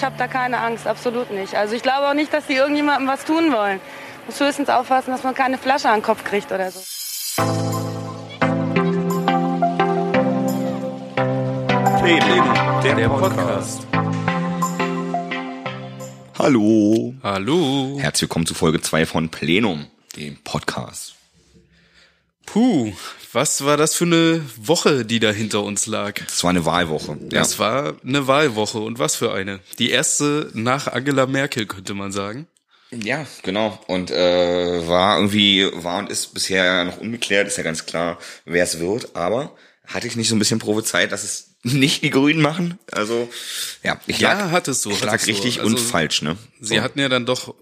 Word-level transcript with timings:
Ich 0.00 0.04
habe 0.06 0.16
da 0.16 0.28
keine 0.28 0.60
Angst, 0.60 0.86
absolut 0.86 1.30
nicht. 1.30 1.54
Also 1.54 1.74
ich 1.74 1.82
glaube 1.82 2.08
auch 2.08 2.14
nicht, 2.14 2.32
dass 2.32 2.46
die 2.46 2.54
irgendjemandem 2.54 3.06
was 3.06 3.26
tun 3.26 3.52
wollen. 3.52 3.80
Muss 4.24 4.40
höchstens 4.40 4.70
aufpassen, 4.70 5.10
dass 5.10 5.24
man 5.24 5.34
keine 5.34 5.58
Flasche 5.58 5.90
an 5.90 5.98
den 5.98 6.02
Kopf 6.02 6.24
kriegt 6.24 6.50
oder 6.50 6.70
so. 6.70 6.80
Plenum, 12.00 12.54
der, 12.82 12.94
der 12.94 13.08
Podcast. 13.10 13.86
Hallo. 16.38 17.12
Hallo. 17.22 17.98
Herzlich 18.00 18.22
willkommen 18.22 18.46
zu 18.46 18.54
Folge 18.54 18.80
2 18.80 19.04
von 19.04 19.28
Plenum, 19.28 19.84
dem 20.16 20.38
Podcast. 20.42 21.19
Puh, 22.52 22.92
was 23.32 23.64
war 23.64 23.76
das 23.76 23.94
für 23.94 24.04
eine 24.04 24.42
Woche, 24.56 25.04
die 25.04 25.20
da 25.20 25.30
hinter 25.30 25.62
uns 25.62 25.86
lag? 25.86 26.14
Das 26.26 26.42
war 26.42 26.50
eine 26.50 26.64
Wahlwoche. 26.64 27.16
Das 27.20 27.58
war 27.58 27.94
eine 28.04 28.26
Wahlwoche 28.26 28.78
und 28.78 28.98
was 28.98 29.14
für 29.16 29.32
eine? 29.32 29.60
Die 29.78 29.90
erste 29.90 30.50
nach 30.54 30.88
Angela 30.88 31.26
Merkel, 31.26 31.66
könnte 31.66 31.94
man 31.94 32.10
sagen. 32.12 32.46
Ja, 32.90 33.24
genau. 33.44 33.78
Und 33.86 34.10
äh, 34.10 34.88
war 34.88 35.16
irgendwie, 35.18 35.68
war 35.74 35.98
und 35.98 36.10
ist 36.10 36.34
bisher 36.34 36.84
noch 36.84 36.98
ungeklärt, 36.98 37.46
ist 37.46 37.56
ja 37.56 37.62
ganz 37.62 37.86
klar, 37.86 38.18
wer 38.44 38.64
es 38.64 38.80
wird, 38.80 39.14
aber 39.14 39.54
hatte 39.86 40.08
ich 40.08 40.16
nicht 40.16 40.28
so 40.28 40.34
ein 40.34 40.40
bisschen 40.40 40.58
prophezeit, 40.58 41.12
dass 41.12 41.22
es 41.22 41.54
nicht 41.62 42.02
die 42.02 42.10
Grünen 42.10 42.42
machen? 42.42 42.78
Also, 42.90 43.28
ja, 43.84 44.00
ich 44.08 44.20
lag, 44.20 44.38
ja, 44.38 44.50
hattest 44.50 44.84
du. 44.84 44.90
ich 44.90 45.04
lag 45.04 45.24
richtig 45.24 45.60
Also, 45.60 45.70
und 45.70 45.78
falsch, 45.78 46.22
ne? 46.22 46.36
Sie 46.60 46.76
So. 46.78 46.82
hatten 46.82 46.98
ja 46.98 47.08
dann 47.08 47.26
doch 47.26 47.54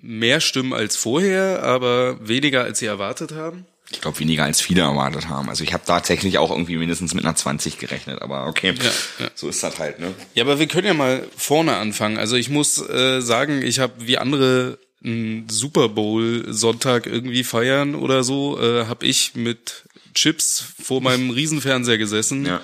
mehr 0.00 0.40
Stimmen 0.40 0.72
als 0.72 0.94
vorher, 0.94 1.64
aber 1.64 2.16
weniger 2.28 2.62
als 2.62 2.78
sie 2.78 2.86
erwartet 2.86 3.32
haben. 3.32 3.66
Ich 3.90 4.00
glaube, 4.00 4.18
weniger 4.18 4.44
als 4.44 4.60
viele 4.60 4.80
erwartet 4.82 5.28
haben. 5.28 5.48
Also 5.48 5.62
ich 5.62 5.72
habe 5.72 5.84
tatsächlich 5.86 6.38
auch 6.38 6.50
irgendwie 6.50 6.76
mindestens 6.76 7.14
mit 7.14 7.24
einer 7.24 7.36
20 7.36 7.78
gerechnet, 7.78 8.20
aber 8.20 8.46
okay, 8.46 8.74
Ja, 8.76 9.24
ja. 9.24 9.30
so 9.34 9.48
ist 9.48 9.62
das 9.62 9.78
halt, 9.78 10.00
ne? 10.00 10.12
Ja, 10.34 10.42
aber 10.44 10.58
wir 10.58 10.66
können 10.66 10.86
ja 10.88 10.94
mal 10.94 11.26
vorne 11.36 11.76
anfangen. 11.76 12.18
Also 12.18 12.34
ich 12.36 12.48
muss 12.48 12.78
äh, 12.88 13.20
sagen, 13.20 13.62
ich 13.62 13.78
habe 13.78 13.92
wie 13.98 14.18
andere 14.18 14.78
einen 15.04 15.48
Super 15.48 15.88
Bowl 15.88 16.46
Sonntag 16.52 17.06
irgendwie 17.06 17.44
feiern 17.44 17.94
oder 17.94 18.24
so, 18.24 18.60
äh, 18.60 18.86
habe 18.86 19.06
ich 19.06 19.34
mit 19.36 19.84
Chips 20.14 20.64
vor 20.82 21.00
meinem 21.00 21.30
Riesenfernseher 21.38 21.98
gesessen 21.98 22.44
Ja. 22.44 22.60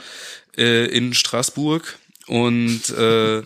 äh, 0.57 0.87
in 0.87 1.15
Straßburg 1.15 1.99
und 2.27 2.89
äh, 2.91 3.43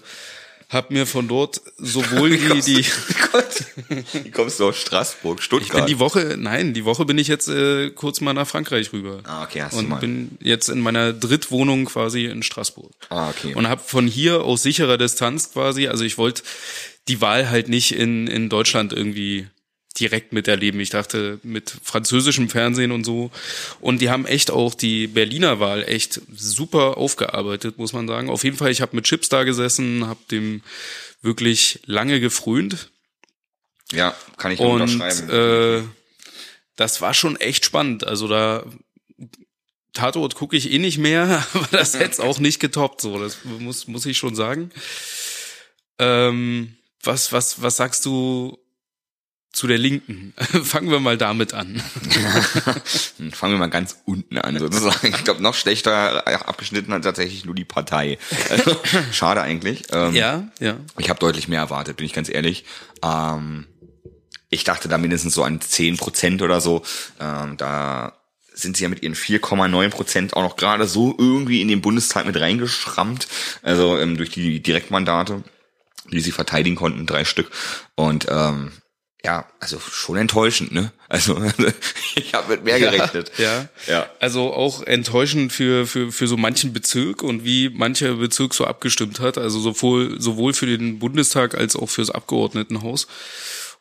habe 0.68 0.92
mir 0.94 1.06
von 1.06 1.28
dort 1.28 1.60
sowohl 1.76 2.30
die, 2.38 2.60
die 2.62 2.84
Gott, 3.32 3.45
wie 4.12 4.30
kommst 4.30 4.60
du 4.60 4.68
aus 4.68 4.76
Straßburg, 4.76 5.40
ich 5.40 5.48
bin 5.48 5.60
Stuttgart? 5.60 5.88
die 5.88 5.98
Woche, 5.98 6.36
nein, 6.38 6.74
die 6.74 6.84
Woche 6.84 7.04
bin 7.04 7.18
ich 7.18 7.28
jetzt 7.28 7.48
äh, 7.48 7.90
kurz 7.90 8.20
mal 8.20 8.32
nach 8.32 8.46
Frankreich 8.46 8.92
rüber. 8.92 9.20
Ah, 9.24 9.44
okay, 9.44 9.62
hast 9.62 9.74
du 9.74 9.78
und 9.78 9.88
mal. 9.88 9.96
bin 9.96 10.38
jetzt 10.40 10.68
in 10.68 10.80
meiner 10.80 11.12
Drittwohnung 11.12 11.86
quasi 11.86 12.26
in 12.26 12.42
Straßburg. 12.42 12.92
Ah, 13.08 13.30
okay. 13.30 13.54
Und 13.54 13.68
habe 13.68 13.82
von 13.84 14.06
hier 14.06 14.42
aus 14.42 14.62
sicherer 14.62 14.98
Distanz 14.98 15.52
quasi, 15.52 15.88
also 15.88 16.04
ich 16.04 16.18
wollte 16.18 16.42
die 17.08 17.20
Wahl 17.20 17.50
halt 17.50 17.68
nicht 17.68 17.92
in, 17.92 18.26
in 18.26 18.48
Deutschland 18.48 18.92
irgendwie 18.92 19.46
direkt 19.98 20.32
miterleben. 20.32 20.80
Ich 20.80 20.90
dachte 20.90 21.38
mit 21.42 21.72
französischem 21.82 22.48
Fernsehen 22.48 22.92
und 22.92 23.04
so. 23.04 23.30
Und 23.80 24.00
die 24.00 24.10
haben 24.10 24.26
echt 24.26 24.50
auch 24.50 24.74
die 24.74 25.06
Berliner 25.06 25.60
Wahl 25.60 25.84
echt 25.84 26.20
super 26.34 26.96
aufgearbeitet, 26.96 27.78
muss 27.78 27.92
man 27.92 28.06
sagen. 28.06 28.28
Auf 28.28 28.44
jeden 28.44 28.56
Fall, 28.56 28.70
ich 28.70 28.80
habe 28.80 28.96
mit 28.96 29.04
Chips 29.04 29.28
da 29.28 29.44
gesessen, 29.44 30.06
habe 30.06 30.20
dem 30.30 30.62
wirklich 31.22 31.80
lange 31.86 32.20
gefrönt. 32.20 32.90
Ja, 33.96 34.14
kann 34.36 34.52
ich 34.52 34.60
Und 34.60 34.80
unterschreiben. 34.82 35.30
äh, 35.30 35.82
das 36.76 37.00
war 37.00 37.14
schon 37.14 37.36
echt 37.36 37.64
spannend. 37.64 38.06
Also 38.06 38.28
da 38.28 38.64
Tatort 39.92 40.34
gucke 40.34 40.56
ich 40.56 40.70
eh 40.70 40.78
nicht 40.78 40.98
mehr, 40.98 41.44
aber 41.54 41.68
das 41.70 41.94
hätte 41.98 42.22
auch 42.22 42.38
nicht 42.38 42.60
getoppt. 42.60 43.00
So, 43.00 43.18
das 43.18 43.38
muss 43.44 43.88
muss 43.88 44.06
ich 44.06 44.18
schon 44.18 44.34
sagen. 44.34 44.70
Ähm, 45.98 46.76
was 47.02 47.32
was 47.32 47.62
was 47.62 47.76
sagst 47.76 48.04
du 48.04 48.58
zu 49.52 49.66
der 49.66 49.78
Linken? 49.78 50.34
Fangen 50.64 50.90
wir 50.90 51.00
mal 51.00 51.16
damit 51.16 51.54
an. 51.54 51.82
Fangen 53.32 53.54
wir 53.54 53.58
mal 53.58 53.68
ganz 53.70 53.96
unten 54.04 54.36
an, 54.36 54.58
sozusagen. 54.58 55.08
Ich 55.08 55.24
glaube, 55.24 55.42
noch 55.42 55.54
schlechter 55.54 56.26
abgeschnitten 56.46 56.92
hat 56.92 57.04
tatsächlich 57.04 57.46
nur 57.46 57.54
die 57.54 57.64
Partei. 57.64 58.18
Also, 58.50 58.76
schade 59.12 59.40
eigentlich. 59.40 59.84
Ähm, 59.92 60.14
Ja, 60.14 60.48
ja. 60.60 60.76
Ich 60.98 61.08
habe 61.08 61.18
deutlich 61.20 61.48
mehr 61.48 61.60
erwartet, 61.60 61.96
bin 61.96 62.04
ich 62.04 62.12
ganz 62.12 62.28
ehrlich. 62.28 62.66
Ähm, 63.02 63.66
ich 64.50 64.64
dachte 64.64 64.88
da 64.88 64.98
mindestens 64.98 65.34
so 65.34 65.42
an 65.42 65.60
10 65.60 65.96
Prozent 65.96 66.42
oder 66.42 66.60
so. 66.60 66.82
Ähm, 67.20 67.56
da 67.56 68.12
sind 68.52 68.76
sie 68.76 68.84
ja 68.84 68.88
mit 68.88 69.02
ihren 69.02 69.14
4,9 69.14 69.90
Prozent 69.90 70.34
auch 70.34 70.42
noch 70.42 70.56
gerade 70.56 70.86
so 70.86 71.14
irgendwie 71.18 71.60
in 71.60 71.68
den 71.68 71.82
Bundestag 71.82 72.26
mit 72.26 72.40
reingeschrammt. 72.40 73.28
Also 73.62 73.98
ähm, 73.98 74.16
durch 74.16 74.30
die 74.30 74.60
Direktmandate, 74.62 75.42
die 76.10 76.20
sie 76.20 76.32
verteidigen 76.32 76.76
konnten, 76.76 77.06
drei 77.06 77.24
Stück. 77.24 77.50
Und 77.96 78.26
ähm, 78.30 78.72
ja, 79.26 79.44
also 79.58 79.80
schon 79.80 80.16
enttäuschend, 80.16 80.72
ne? 80.72 80.92
Also 81.08 81.36
ich 82.14 82.32
habe 82.32 82.52
mit 82.52 82.64
mehr 82.64 82.78
gerechnet. 82.78 83.32
Ja. 83.38 83.68
Ja. 83.88 84.08
Also 84.20 84.54
auch 84.54 84.84
enttäuschend 84.84 85.52
für, 85.52 85.86
für, 85.86 86.12
für 86.12 86.28
so 86.28 86.36
manchen 86.36 86.72
Bezirk 86.72 87.22
und 87.24 87.44
wie 87.44 87.68
mancher 87.68 88.14
Bezirk 88.14 88.54
so 88.54 88.64
abgestimmt 88.64 89.18
hat. 89.18 89.36
Also 89.36 89.58
sowohl, 89.58 90.20
sowohl 90.20 90.54
für 90.54 90.66
den 90.66 91.00
Bundestag 91.00 91.56
als 91.56 91.74
auch 91.74 91.88
fürs 91.88 92.10
Abgeordnetenhaus. 92.10 93.08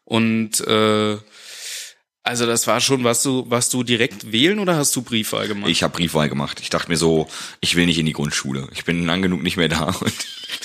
Und 0.05 0.61
äh, 0.61 1.17
also 2.27 2.47
das 2.47 2.65
war 2.65 2.81
schon, 2.81 3.03
was 3.03 3.21
du, 3.21 3.45
was 3.49 3.69
du 3.69 3.83
direkt 3.83 4.31
wählen 4.31 4.57
oder 4.57 4.75
hast 4.77 4.95
du 4.95 5.03
Briefwahl 5.03 5.47
gemacht? 5.47 5.69
Ich 5.69 5.83
habe 5.83 5.95
Briefwahl 5.95 6.27
gemacht. 6.27 6.59
Ich 6.59 6.71
dachte 6.71 6.89
mir 6.89 6.97
so, 6.97 7.27
ich 7.61 7.75
will 7.75 7.85
nicht 7.85 7.99
in 7.99 8.07
die 8.07 8.13
Grundschule. 8.13 8.67
Ich 8.73 8.83
bin 8.83 9.05
lang 9.05 9.21
genug 9.21 9.43
nicht 9.43 9.57
mehr 9.57 9.67
da 9.67 9.83
und 9.99 10.13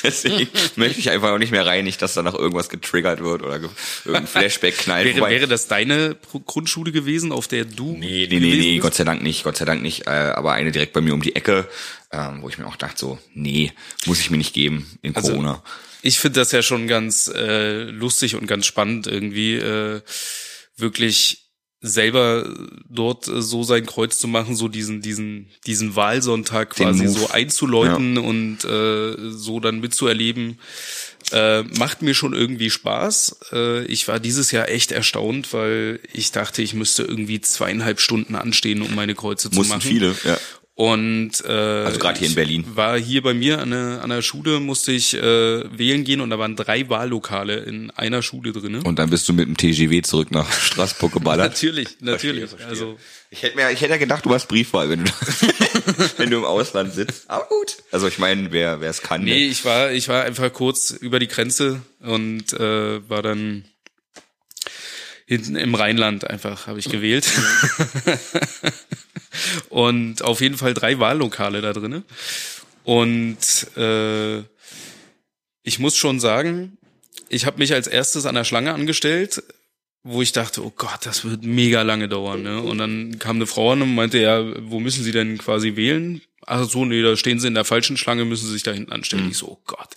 deswegen 0.02 0.48
möchte 0.76 1.00
ich 1.00 1.10
einfach 1.10 1.30
auch 1.30 1.38
nicht 1.38 1.52
mehr 1.52 1.66
rein, 1.66 1.84
nicht, 1.84 2.00
dass 2.00 2.14
da 2.14 2.22
noch 2.22 2.34
irgendwas 2.34 2.70
getriggert 2.70 3.22
wird 3.22 3.42
oder 3.42 3.58
ge- 3.58 3.68
irgendein 4.06 4.26
Flashback 4.40 4.78
knallt. 4.78 5.04
wäre, 5.06 5.18
Wobei- 5.20 5.30
wäre 5.32 5.48
das 5.48 5.68
deine 5.68 6.16
Grundschule 6.46 6.92
gewesen, 6.92 7.30
auf 7.30 7.46
der 7.46 7.66
du 7.66 7.92
nee, 7.98 8.26
nee, 8.30 8.40
nee, 8.40 8.54
nee, 8.56 8.70
bist? 8.76 8.82
Gott 8.82 8.94
sei 8.94 9.04
Dank 9.04 9.22
nicht, 9.22 9.44
Gott 9.44 9.58
sei 9.58 9.66
Dank 9.66 9.82
nicht. 9.82 10.06
Äh, 10.06 10.10
aber 10.10 10.52
eine 10.52 10.72
direkt 10.72 10.94
bei 10.94 11.02
mir 11.02 11.12
um 11.12 11.20
die 11.20 11.36
Ecke, 11.36 11.68
ähm, 12.10 12.40
wo 12.40 12.48
ich 12.48 12.56
mir 12.56 12.66
auch 12.66 12.76
dachte 12.76 12.98
so, 12.98 13.18
nee, 13.34 13.70
muss 14.06 14.20
ich 14.20 14.30
mir 14.30 14.38
nicht 14.38 14.54
geben 14.54 14.86
in 15.02 15.14
Also, 15.14 15.32
Corona. 15.32 15.62
Ich 16.02 16.18
finde 16.18 16.40
das 16.40 16.52
ja 16.52 16.62
schon 16.62 16.86
ganz 16.86 17.28
äh, 17.28 17.84
lustig 17.84 18.34
und 18.34 18.46
ganz 18.46 18.66
spannend 18.66 19.06
irgendwie 19.06 19.54
äh, 19.54 20.00
wirklich 20.76 21.50
selber 21.82 22.46
dort 22.88 23.28
äh, 23.28 23.40
so 23.40 23.62
sein 23.62 23.86
Kreuz 23.86 24.18
zu 24.18 24.28
machen, 24.28 24.54
so 24.54 24.68
diesen 24.68 25.00
diesen 25.00 25.48
diesen 25.66 25.96
Wahlsonntag 25.96 26.70
quasi 26.70 27.06
so 27.06 27.30
einzuläuten 27.30 28.18
und 28.18 28.64
äh, 28.64 29.30
so 29.30 29.60
dann 29.60 29.80
mitzuerleben. 29.80 30.58
Äh, 31.32 31.62
macht 31.62 32.02
mir 32.02 32.14
schon 32.14 32.32
irgendwie 32.32 32.70
Spaß. 32.70 33.36
Äh, 33.52 33.84
ich 33.84 34.08
war 34.08 34.18
dieses 34.18 34.50
Jahr 34.50 34.68
echt 34.68 34.90
erstaunt, 34.90 35.52
weil 35.52 36.00
ich 36.12 36.32
dachte, 36.32 36.60
ich 36.60 36.74
müsste 36.74 37.04
irgendwie 37.04 37.40
zweieinhalb 37.40 38.00
Stunden 38.00 38.34
anstehen, 38.34 38.82
um 38.82 38.94
meine 38.94 39.14
Kreuze 39.14 39.48
zu 39.48 39.56
Mussten 39.56 39.74
machen. 39.74 39.82
viele, 39.82 40.16
ja. 40.24 40.38
Und 40.80 41.44
äh, 41.46 41.52
also 41.52 41.98
gerade 41.98 42.18
hier 42.18 42.28
in 42.28 42.34
Berlin. 42.34 42.64
War 42.74 42.98
hier 42.98 43.22
bei 43.22 43.34
mir 43.34 43.58
an 43.58 43.70
der, 43.70 44.00
an 44.02 44.08
der 44.08 44.22
Schule, 44.22 44.60
musste 44.60 44.92
ich 44.92 45.12
äh, 45.12 45.20
wählen 45.78 46.04
gehen 46.04 46.22
und 46.22 46.30
da 46.30 46.38
waren 46.38 46.56
drei 46.56 46.88
Wahllokale 46.88 47.58
in 47.58 47.90
einer 47.90 48.22
Schule 48.22 48.52
drinne. 48.52 48.80
Und 48.84 48.98
dann 48.98 49.10
bist 49.10 49.28
du 49.28 49.34
mit 49.34 49.46
dem 49.46 49.58
TGW 49.58 50.00
zurück 50.00 50.30
nach 50.30 50.50
Straßburg 50.58 51.12
geballert. 51.12 51.50
natürlich, 51.50 52.00
natürlich. 52.00 52.48
verstehe. 52.48 52.66
Also 52.66 52.98
Ich 53.28 53.42
hätte 53.42 53.56
mir, 53.56 53.70
ich 53.70 53.82
hätte 53.82 53.90
ja 53.90 53.98
gedacht, 53.98 54.24
du 54.24 54.32
hast 54.32 54.48
Briefwahl, 54.48 54.88
wenn 54.88 55.04
du, 55.04 55.10
wenn 56.16 56.30
du 56.30 56.38
im 56.38 56.44
Ausland 56.46 56.94
sitzt. 56.94 57.28
Aber 57.28 57.44
gut. 57.44 57.76
Also 57.92 58.08
ich 58.08 58.18
meine, 58.18 58.50
wer, 58.50 58.80
wer 58.80 58.88
es 58.88 59.02
kann. 59.02 59.22
nee, 59.22 59.32
ne? 59.32 59.36
ich 59.48 59.66
war 59.66 59.92
ich 59.92 60.08
war 60.08 60.24
einfach 60.24 60.50
kurz 60.50 60.92
über 60.92 61.18
die 61.18 61.28
Grenze 61.28 61.82
und 62.00 62.54
äh, 62.54 63.06
war 63.06 63.20
dann 63.20 63.66
hinten 65.26 65.56
im 65.56 65.74
Rheinland 65.74 66.28
einfach 66.28 66.66
habe 66.66 66.78
ich 66.78 66.88
gewählt. 66.88 67.26
und 69.68 70.22
auf 70.22 70.40
jeden 70.40 70.56
Fall 70.56 70.74
drei 70.74 70.98
Wahllokale 70.98 71.60
da 71.60 71.72
drinne. 71.72 72.02
Und 72.84 73.38
äh, 73.76 74.38
ich 75.62 75.78
muss 75.78 75.96
schon 75.96 76.20
sagen, 76.20 76.78
ich 77.28 77.46
habe 77.46 77.58
mich 77.58 77.72
als 77.72 77.86
erstes 77.86 78.26
an 78.26 78.34
der 78.34 78.44
Schlange 78.44 78.74
angestellt, 78.74 79.42
wo 80.02 80.22
ich 80.22 80.32
dachte, 80.32 80.64
oh 80.64 80.72
Gott, 80.74 81.04
das 81.04 81.24
wird 81.24 81.44
mega 81.44 81.82
lange 81.82 82.08
dauern. 82.08 82.42
Ne? 82.42 82.60
Und 82.60 82.78
dann 82.78 83.18
kam 83.18 83.36
eine 83.36 83.46
Frau 83.46 83.72
an 83.72 83.82
und 83.82 83.94
meinte, 83.94 84.18
ja, 84.18 84.42
wo 84.68 84.80
müssen 84.80 85.04
Sie 85.04 85.12
denn 85.12 85.38
quasi 85.38 85.76
wählen? 85.76 86.22
Ach 86.46 86.68
so, 86.68 86.84
nee, 86.84 87.02
da 87.02 87.16
stehen 87.16 87.38
Sie 87.38 87.46
in 87.46 87.54
der 87.54 87.64
falschen 87.64 87.96
Schlange, 87.96 88.24
müssen 88.24 88.46
Sie 88.46 88.52
sich 88.54 88.62
da 88.62 88.72
hinten 88.72 88.92
anstellen. 88.92 89.28
Ich 89.30 89.36
so, 89.36 89.48
oh 89.48 89.62
Gott, 89.66 89.90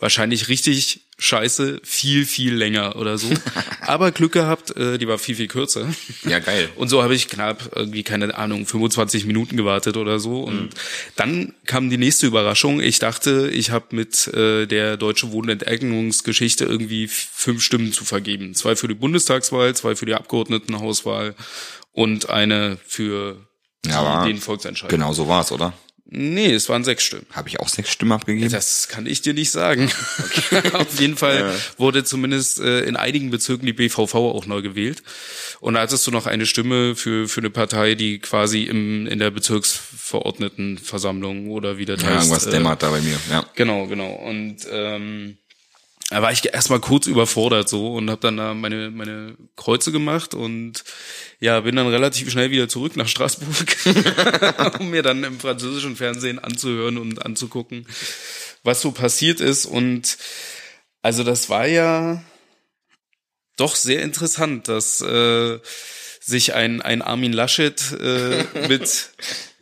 wahrscheinlich 0.00 0.48
richtig 0.48 1.02
scheiße, 1.18 1.80
viel, 1.84 2.24
viel 2.24 2.54
länger 2.54 2.96
oder 2.96 3.18
so. 3.18 3.28
Aber 3.82 4.10
Glück 4.10 4.32
gehabt, 4.32 4.74
äh, 4.76 4.98
die 4.98 5.06
war 5.06 5.18
viel, 5.18 5.34
viel 5.34 5.46
kürzer. 5.48 5.86
Ja, 6.24 6.38
geil. 6.38 6.70
Und 6.76 6.88
so 6.88 7.02
habe 7.02 7.14
ich 7.14 7.28
knapp 7.28 7.70
irgendwie, 7.76 8.02
keine 8.02 8.34
Ahnung, 8.34 8.66
25 8.66 9.26
Minuten 9.26 9.56
gewartet 9.56 9.96
oder 9.98 10.18
so. 10.18 10.42
Und 10.42 10.70
dann 11.16 11.54
kam 11.66 11.90
die 11.90 11.98
nächste 11.98 12.26
Überraschung. 12.26 12.80
Ich 12.80 12.98
dachte, 12.98 13.50
ich 13.52 13.70
habe 13.70 13.94
mit 13.94 14.26
äh, 14.28 14.66
der 14.66 14.96
Deutsche 14.96 15.30
Wohnenteignungsgeschichte 15.32 16.64
irgendwie 16.64 17.06
fünf 17.06 17.62
Stimmen 17.62 17.92
zu 17.92 18.04
vergeben. 18.04 18.54
Zwei 18.54 18.76
für 18.76 18.88
die 18.88 18.94
Bundestagswahl, 18.94 19.76
zwei 19.76 19.94
für 19.94 20.06
die 20.06 20.14
Abgeordnetenhauswahl 20.14 21.34
und 21.92 22.30
eine 22.30 22.78
für 22.86 23.36
Ja, 23.84 24.24
den 24.24 24.38
Volksentscheid. 24.38 24.88
Genau 24.88 25.12
so 25.12 25.28
war's, 25.28 25.52
oder? 25.52 25.74
Nee, 26.12 26.52
es 26.52 26.68
waren 26.68 26.82
sechs 26.82 27.04
Stimmen. 27.04 27.24
Habe 27.30 27.48
ich 27.48 27.60
auch 27.60 27.68
sechs 27.68 27.90
Stimmen 27.90 28.10
abgegeben? 28.10 28.50
Das 28.50 28.88
kann 28.88 29.06
ich 29.06 29.22
dir 29.22 29.32
nicht 29.32 29.52
sagen. 29.52 29.88
Auf 30.72 30.98
jeden 30.98 31.16
Fall 31.16 31.54
wurde 31.76 32.02
zumindest 32.02 32.58
äh, 32.58 32.80
in 32.80 32.96
einigen 32.96 33.30
Bezirken 33.30 33.64
die 33.64 33.72
BVV 33.72 34.16
auch 34.16 34.44
neu 34.46 34.60
gewählt. 34.60 35.04
Und 35.60 35.74
da 35.74 35.82
hattest 35.82 36.04
du 36.08 36.10
noch 36.10 36.26
eine 36.26 36.46
Stimme 36.46 36.96
für, 36.96 37.28
für 37.28 37.40
eine 37.40 37.50
Partei, 37.50 37.94
die 37.94 38.18
quasi 38.18 38.64
im, 38.64 39.06
in 39.06 39.20
der 39.20 39.30
Bezirksverordnetenversammlung 39.30 41.48
oder 41.48 41.78
wie 41.78 41.84
das 41.84 42.02
ja, 42.02 42.08
heißt. 42.08 42.24
irgendwas 42.24 42.46
äh, 42.46 42.50
dämmert 42.50 42.82
da 42.82 42.90
bei 42.90 43.00
mir. 43.00 43.16
Ja. 43.30 43.46
Genau, 43.54 43.86
genau. 43.86 44.10
Und 44.10 44.66
ähm, 44.68 45.36
da 46.10 46.22
war 46.22 46.32
ich 46.32 46.44
erstmal 46.52 46.80
kurz 46.80 47.06
überfordert 47.06 47.68
so 47.68 47.94
und 47.94 48.10
habe 48.10 48.20
dann 48.20 48.36
da 48.36 48.52
meine 48.52 48.90
meine 48.90 49.36
Kreuze 49.56 49.92
gemacht 49.92 50.34
und 50.34 50.84
ja, 51.38 51.60
bin 51.60 51.76
dann 51.76 51.86
relativ 51.86 52.30
schnell 52.30 52.50
wieder 52.50 52.68
zurück 52.68 52.96
nach 52.96 53.08
Straßburg, 53.08 53.76
um 54.80 54.90
mir 54.90 55.02
dann 55.02 55.22
im 55.22 55.38
französischen 55.38 55.96
Fernsehen 55.96 56.40
anzuhören 56.40 56.98
und 56.98 57.24
anzugucken, 57.24 57.86
was 58.64 58.80
so 58.80 58.90
passiert 58.90 59.40
ist 59.40 59.66
und 59.66 60.18
also 61.00 61.22
das 61.22 61.48
war 61.48 61.66
ja 61.66 62.22
doch 63.56 63.76
sehr 63.76 64.02
interessant, 64.02 64.66
dass 64.66 65.00
äh, 65.00 65.60
sich 66.20 66.54
ein 66.54 66.82
ein 66.82 67.02
Armin 67.02 67.32
Laschet 67.32 67.80
äh, 67.92 68.44
mit 68.68 69.10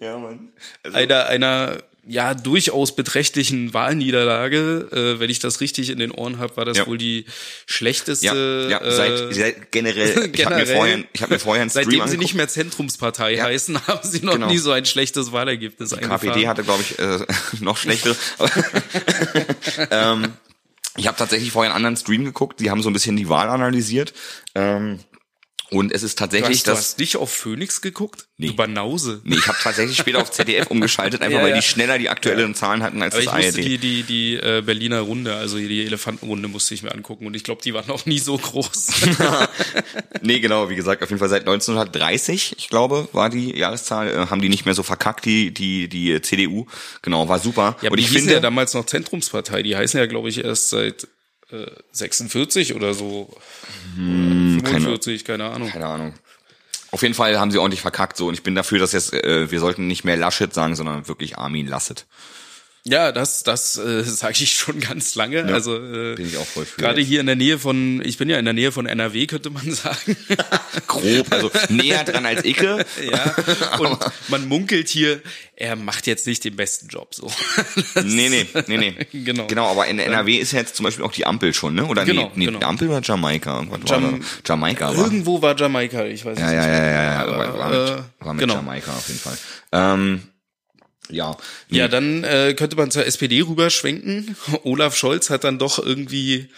Ja, 0.00 0.16
Mann. 0.16 0.52
Also, 0.82 0.96
einer 0.96 1.26
einer 1.26 1.82
ja 2.10 2.32
durchaus 2.34 2.96
beträchtlichen 2.96 3.74
Wahlniederlage, 3.74 4.88
äh, 4.90 5.20
wenn 5.20 5.28
ich 5.28 5.40
das 5.40 5.60
richtig 5.60 5.90
in 5.90 5.98
den 5.98 6.10
Ohren 6.10 6.38
habe, 6.38 6.56
war 6.56 6.64
das 6.64 6.78
Ja. 6.78 6.86
wohl 6.86 6.96
die 6.96 7.26
schlechteste. 7.66 8.68
ja, 8.70 8.80
ja, 8.80 8.86
äh, 8.86 8.90
seit, 8.92 9.34
seit 9.34 9.72
generell, 9.72 10.08
ich 10.08 10.16
habe 10.16 10.20
mir 10.26 10.30
generell, 10.64 10.76
vorher, 10.76 11.04
ich 11.12 11.22
habe 11.22 11.34
mir 11.34 11.38
vorher 11.38 11.60
einen 11.62 11.70
Stream 11.70 11.84
Seitdem 11.84 11.96
sie 11.98 12.00
angeguckt. 12.02 12.22
nicht 12.22 12.34
mehr 12.34 12.48
Zentrumspartei 12.48 13.34
Ja. 13.34 13.44
heißen, 13.44 13.86
haben 13.86 14.00
sie 14.08 14.24
noch 14.24 14.32
Genau. 14.34 14.48
nie 14.48 14.58
so 14.58 14.72
ein 14.72 14.86
schlechtes 14.86 15.32
Wahlergebnis 15.32 15.92
eingefahren. 15.92 16.20
KPD 16.32 16.48
hatte, 16.48 16.64
glaube 16.64 16.82
ich, 16.82 16.98
äh, 16.98 17.18
noch 17.60 17.76
schlechtere. 17.76 18.16
ähm, 19.90 20.32
ich 20.96 21.06
habe 21.06 21.16
tatsächlich 21.16 21.52
vorher 21.52 21.70
einen 21.72 21.76
anderen 21.76 21.96
Stream 21.96 22.24
geguckt. 22.24 22.60
Die 22.60 22.70
haben 22.70 22.82
so 22.82 22.90
ein 22.90 22.92
bisschen 22.92 23.16
die 23.16 23.28
Wahl 23.28 23.48
analysiert. 23.48 24.12
Ähm, 24.54 24.98
und 25.70 25.92
es 25.92 26.02
ist 26.02 26.18
Du 26.18 26.24
tatsächlich 26.24 26.58
hast, 26.58 26.66
du 26.66 26.72
hast 26.72 26.98
nicht 26.98 27.16
auf 27.16 27.30
Phoenix 27.30 27.80
geguckt? 27.80 28.26
Nee. 28.36 28.48
Du 28.48 28.56
Banause. 28.56 29.20
Nee, 29.24 29.36
ich 29.36 29.46
habe 29.48 29.58
tatsächlich 29.60 29.98
später 29.98 30.20
auf 30.20 30.30
ZDF 30.30 30.66
umgeschaltet, 30.70 31.20
einfach 31.22 31.38
Ja, 31.38 31.42
weil 31.42 31.50
ja. 31.50 31.56
die 31.56 31.62
schneller 31.62 31.98
die 31.98 32.08
aktuellen 32.08 32.54
Zahlen 32.54 32.82
hatten 32.82 33.02
als 33.02 33.14
Aber 33.14 33.22
ich 33.22 33.28
das 33.30 33.36
musste 33.36 33.60
ARD. 33.60 33.66
die, 33.66 33.78
die, 33.78 34.02
die 34.04 34.34
äh, 34.36 34.62
Berliner 34.64 35.00
Runde, 35.00 35.34
also 35.34 35.58
die 35.58 35.84
Elefantenrunde 35.84 36.48
musste 36.48 36.74
ich 36.74 36.82
mir 36.82 36.92
angucken 36.92 37.26
und 37.26 37.34
ich 37.34 37.44
glaube, 37.44 37.62
die 37.62 37.74
war 37.74 37.84
noch 37.86 38.06
nie 38.06 38.18
so 38.18 38.36
groß. 38.38 38.88
Nee, 40.20 40.40
genau, 40.40 40.68
wie 40.68 40.74
gesagt, 40.74 41.02
auf 41.02 41.10
jeden 41.10 41.20
Fall 41.20 41.28
seit 41.28 41.42
1930, 41.42 42.54
ich 42.58 42.68
glaube, 42.68 43.08
war 43.12 43.30
die 43.30 43.56
Jahreszahl, 43.56 44.08
äh, 44.08 44.26
haben 44.26 44.40
die 44.40 44.48
nicht 44.48 44.64
mehr 44.64 44.74
so 44.74 44.82
verkackt, 44.82 45.24
die, 45.24 45.52
die, 45.52 45.88
die 45.88 46.20
CDU. 46.20 46.66
Genau, 47.02 47.28
war 47.28 47.38
super. 47.38 47.76
Ja, 47.80 47.88
aber 47.88 47.92
und 47.92 47.96
die 47.98 48.04
ich 48.04 48.10
finde, 48.10 48.32
ja 48.32 48.40
damals 48.40 48.74
noch 48.74 48.86
Zentrumspartei. 48.86 49.62
Die 49.62 49.76
heißen 49.76 49.98
ja, 49.98 50.06
glaube 50.06 50.28
ich, 50.28 50.44
erst 50.44 50.70
seit 50.70 51.04
äh, 51.04 51.06
46 51.92 52.74
oder 52.74 52.94
so. 52.94 53.34
Hm, 53.94 54.58
Oder 54.60 54.70
45, 54.70 55.24
keine, 55.24 55.50
Ahnung. 55.50 55.70
keine 55.70 55.86
Ahnung. 55.86 56.14
Auf 56.90 57.02
jeden 57.02 57.14
Fall 57.14 57.38
haben 57.38 57.50
sie 57.50 57.58
ordentlich 57.58 57.80
verkackt 57.82 58.16
so 58.16 58.28
und 58.28 58.34
ich 58.34 58.42
bin 58.42 58.54
dafür, 58.54 58.78
dass 58.78 58.92
jetzt 58.92 59.12
äh, 59.12 59.50
wir 59.50 59.60
sollten 59.60 59.86
nicht 59.86 60.04
mehr 60.04 60.16
Laschet 60.16 60.52
sagen, 60.52 60.74
sondern 60.74 61.06
wirklich 61.08 61.36
Armin 61.36 61.66
Lasset. 61.66 62.06
Ja, 62.88 63.12
das, 63.12 63.42
das 63.42 63.76
äh, 63.76 64.02
sage 64.04 64.42
ich 64.42 64.54
schon 64.54 64.80
ganz 64.80 65.14
lange. 65.14 65.44
also 65.52 65.76
äh, 65.76 66.14
bin 66.14 66.26
ich 66.26 66.36
auch 66.38 66.46
voll 66.46 66.64
für 66.64 66.80
gerade 66.80 67.00
hier 67.02 67.20
in 67.20 67.26
der 67.26 67.36
Nähe 67.36 67.58
von, 67.58 68.00
ich 68.04 68.16
bin 68.16 68.28
ja 68.30 68.38
in 68.38 68.44
der 68.44 68.54
Nähe 68.54 68.72
von 68.72 68.86
NRW, 68.86 69.26
könnte 69.26 69.50
man 69.50 69.70
sagen. 69.72 70.16
Grob, 70.86 71.26
also 71.30 71.50
näher 71.68 72.04
dran 72.04 72.24
als 72.24 72.44
Icke. 72.44 72.84
ja. 73.10 73.34
Und 73.78 73.98
man 74.28 74.48
munkelt 74.48 74.88
hier, 74.88 75.20
er 75.56 75.76
macht 75.76 76.06
jetzt 76.06 76.26
nicht 76.26 76.44
den 76.44 76.56
besten 76.56 76.88
Job. 76.88 77.14
So. 77.14 77.30
Nee, 78.04 78.28
nee, 78.30 78.46
nee, 78.68 78.76
nee. 78.78 78.94
Genau. 79.12 79.46
Genau, 79.48 79.66
aber 79.70 79.86
in 79.86 79.98
NRW 79.98 80.36
ist 80.36 80.52
ja 80.52 80.60
jetzt 80.60 80.76
zum 80.76 80.84
Beispiel 80.84 81.04
auch 81.04 81.12
die 81.12 81.26
Ampel 81.26 81.52
schon, 81.52 81.74
ne? 81.74 81.84
Oder 81.86 82.04
Genau, 82.04 82.30
nee, 82.34 82.46
nee 82.46 82.52
genau. 82.52 82.66
Ampel 82.66 82.88
oder 82.88 83.02
Jamaika? 83.02 83.56
Irgendwas 83.58 83.80
Jam- 83.90 84.12
war. 84.12 84.18
Jamaika 84.46 84.96
war. 84.96 85.04
Irgendwo 85.04 85.42
war 85.42 85.56
Jamaika, 85.58 86.04
ich 86.06 86.24
weiß 86.24 86.38
Ja, 86.38 86.46
nicht. 86.46 86.54
ja, 86.54 86.66
ja, 86.68 86.84
ja, 86.86 87.26
ja, 87.26 87.30
war, 87.38 87.58
war 87.58 87.68
mit, 87.70 87.78
äh, 87.90 88.02
war 88.24 88.34
mit 88.34 88.40
genau. 88.40 88.54
Jamaika 88.54 88.92
auf 88.92 89.08
jeden 89.08 89.20
Fall. 89.20 89.36
Ähm, 89.72 90.22
ja. 91.10 91.36
Nee, 91.68 91.78
Ja, 91.78 91.88
dann 91.88 92.24
äh, 92.24 92.54
könnte 92.54 92.76
man 92.76 92.90
zur 92.90 93.06
SPD 93.06 93.40
rüberschwenken. 93.42 94.36
Olaf 94.64 94.96
Scholz 94.96 95.30
hat 95.30 95.44
dann 95.44 95.58
doch 95.58 95.78
irgendwie 95.78 96.48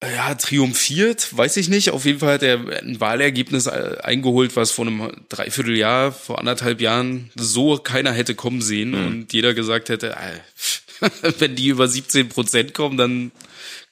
äh, 0.00 0.14
ja, 0.14 0.34
triumphiert, 0.34 1.36
weiß 1.36 1.56
ich 1.56 1.68
nicht. 1.68 1.90
Auf 1.90 2.04
jeden 2.04 2.20
Fall 2.20 2.34
hat 2.34 2.42
er 2.42 2.60
ein 2.82 3.00
Wahlergebnis 3.00 3.66
äh, 3.66 3.96
eingeholt, 4.02 4.54
was 4.56 4.70
vor 4.70 4.86
einem 4.86 5.10
Dreivierteljahr, 5.28 6.12
vor 6.12 6.38
anderthalb 6.38 6.80
Jahren 6.80 7.30
so 7.34 7.76
keiner 7.78 8.12
hätte 8.12 8.34
kommen 8.34 8.62
sehen 8.62 8.94
und 8.94 9.32
jeder 9.32 9.54
gesagt 9.54 9.88
hätte, 9.88 10.16
äh, 10.16 11.10
wenn 11.38 11.56
die 11.56 11.68
über 11.68 11.88
17 11.88 12.28
Prozent 12.28 12.74
kommen, 12.74 12.96
dann 12.96 13.32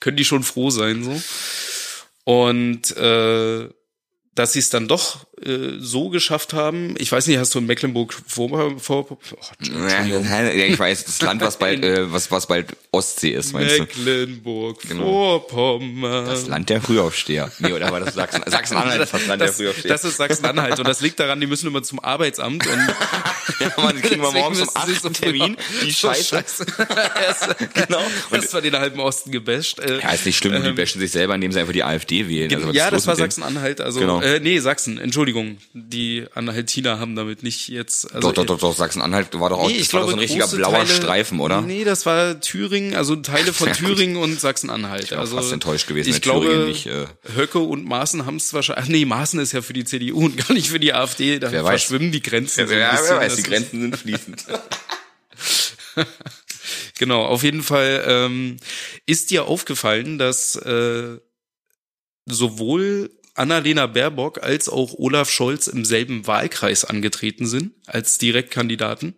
können 0.00 0.17
die 0.17 0.25
schon 0.25 0.43
froh 0.43 0.70
sein, 0.70 1.02
so. 1.02 1.20
Und 2.25 2.96
äh, 2.96 3.69
dass 4.34 4.52
sie 4.52 4.58
es 4.58 4.70
dann 4.70 4.88
doch 4.88 5.25
äh, 5.44 5.73
so 5.79 6.09
geschafft 6.09 6.55
haben. 6.55 6.94
Ich 6.99 7.12
weiß 7.12 7.27
nicht, 7.27 7.37
hast 7.38 7.55
du 7.55 7.59
in 7.59 7.67
Mecklenburg 7.67 8.15
vor, 8.27 8.79
vor 8.81 9.06
oh, 9.11 9.19
ja, 9.62 10.49
ich 10.49 10.79
weiß, 10.79 11.05
das 11.05 11.21
Land, 11.21 11.43
was 11.43 11.59
bald, 11.59 11.85
äh, 11.85 12.11
was, 12.12 12.31
was 12.31 12.47
bald 12.47 12.75
Ostsee 12.91 13.33
ist, 13.33 13.53
meinst 13.53 13.77
du? 13.79 13.83
Mecklenburg-Vorpommern. 13.83 16.27
Das 16.27 16.47
Land 16.47 16.71
der 16.71 16.81
Frühaufsteher. 16.81 17.50
Nee, 17.59 17.73
oder 17.73 17.91
war 17.93 18.00
das 18.00 18.15
Sachsen? 18.15 18.43
Sachsen-Anhalt 18.47 19.03
ist 19.03 19.12
das 19.12 19.27
Land 19.27 19.41
der 19.41 19.49
Das, 19.49 19.56
Frühaufsteher. 19.56 19.93
das 19.93 20.05
ist 20.05 20.17
Sachsen-Anhalt 20.17 20.79
und 20.79 20.88
das 20.88 21.00
liegt 21.00 21.19
daran, 21.21 21.41
die 21.41 21.47
müssen 21.47 21.67
immer 21.67 21.82
zum 21.82 22.00
Arbeitsamt 22.00 22.67
und 22.67 22.73
ja, 23.61 23.73
man, 23.77 24.00
kriegen 24.00 24.23
wir 24.23 24.32
morgens 24.32 24.61
um 24.61 24.65
müssen 24.67 24.87
sie 24.87 24.93
8 24.94 25.03
so 25.03 25.09
Termin. 25.11 25.56
Die 25.85 25.93
Scheiße. 25.93 26.37
Erst- 26.37 26.65
Genau. 27.75 28.00
Und, 28.31 28.43
Das 28.43 28.53
war 28.55 28.61
den 28.62 28.77
halben 28.77 29.00
Osten 29.00 29.31
gebasht. 29.32 29.81
Äh, 29.81 30.00
ja, 30.00 30.11
ist 30.11 30.25
nicht 30.27 30.37
schlimm, 30.39 30.62
die 30.62 30.73
bashen 30.73 31.00
sich 31.00 31.11
selber, 31.11 31.35
indem 31.35 31.53
sie 31.53 31.61
einfach 31.61 31.73
die 31.73 31.82
AfD 31.85 32.29
wählen. 32.29 32.55
Also, 32.55 32.71
ja, 32.73 32.91
das 32.91 33.06
war? 33.06 33.17
Sachsen-Anhalt. 33.17 33.81
Also, 33.81 34.00
Genau. 34.00 34.21
äh, 34.21 34.41
nee, 34.41 34.59
Sachsen. 34.61 34.99
Entschuldigung. 34.99 35.25
Die 35.73 36.25
Anhaltiner 36.34 36.99
haben 36.99 37.17
damit 37.17 37.43
nicht 37.43 37.69
jetzt. 37.69 38.06
Also, 38.14 38.28
Doch, 38.28 38.34
doch, 38.34 38.46
doch, 38.46 38.58
doch, 38.58 38.76
Sachsen-Anhalt 38.76 39.28
war 39.38 39.50
doch 39.50 39.58
auch, 39.58 39.69
Nee, 39.69 39.78
das 39.78 39.93
war 39.93 40.00
glaube, 40.00 40.05
doch 40.05 40.11
so 40.11 40.17
ein 40.17 40.19
richtiger 40.20 40.46
blauer 40.49 40.73
Teile, 40.73 40.87
Streifen, 40.88 41.40
oder? 41.40 41.61
Nee, 41.62 41.84
das 41.84 42.06
war 42.06 42.40
Thüringen, 42.40 42.94
also 42.94 43.17
Teile 43.17 43.52
von 43.52 43.69
Ja. 43.69 43.75
Thüringen 43.75 44.17
und 44.17 44.40
Sachsen-Anhalt. 44.40 45.05
Ich 45.05 45.11
war 45.12 45.19
Also 45.20 45.37
fast 45.37 45.52
enttäuscht 45.52 45.87
gewesen, 45.88 46.11
Ich 46.11 46.20
glaube, 46.20 46.46
Thüringen 46.46 46.67
nicht, 46.69 46.87
äh, 46.87 47.06
Höcke 47.34 47.58
und 47.58 47.84
Maaßen 47.84 48.26
haben 48.26 48.37
es 48.37 48.52
wahrscheinlich. 48.55 48.84
Ach 48.84 48.88
nee, 48.88 49.05
Maaßen 49.05 49.40
ist 49.40 49.52
ja 49.52 49.62
für 49.62 49.73
die 49.73 49.84
CDU 49.84 50.25
und 50.25 50.37
gar 50.37 50.52
nicht 50.55 50.69
für 50.70 50.81
die 50.81 50.93
AfD. 50.93 51.38
Da 51.38 51.50
Wer 51.52 51.64
weiß. 51.64 51.70
verschwimmen 51.82 52.12
die 52.12 52.22
Grenzen. 52.22 52.67
so 52.67 52.72
ein 52.72 52.79
Ja, 52.79 52.90
bisschen. 52.93 53.06
wer 53.11 53.17
weiß, 53.19 53.37
die 53.37 53.43
Grenzen 53.43 53.81
sind 53.82 53.96
fließend. 53.96 54.44
Genau, 56.99 57.25
auf 57.26 57.43
jeden 57.43 57.62
Fall 57.62 58.05
ähm, 58.06 58.56
ist 59.05 59.31
dir 59.31 59.44
aufgefallen, 59.44 60.19
dass 60.19 60.56
äh, 60.56 61.19
sowohl 62.27 63.10
Annalena 63.36 63.86
Baerbock 63.86 64.43
als 64.43 64.69
auch 64.69 64.94
Olaf 64.94 65.31
Scholz 65.31 65.66
im 65.66 65.84
selben 65.84 66.26
Wahlkreis 66.26 66.84
angetreten 66.84 67.46
sind 67.46 67.72
als 67.86 68.19
Direktkandidaten. 68.19 69.14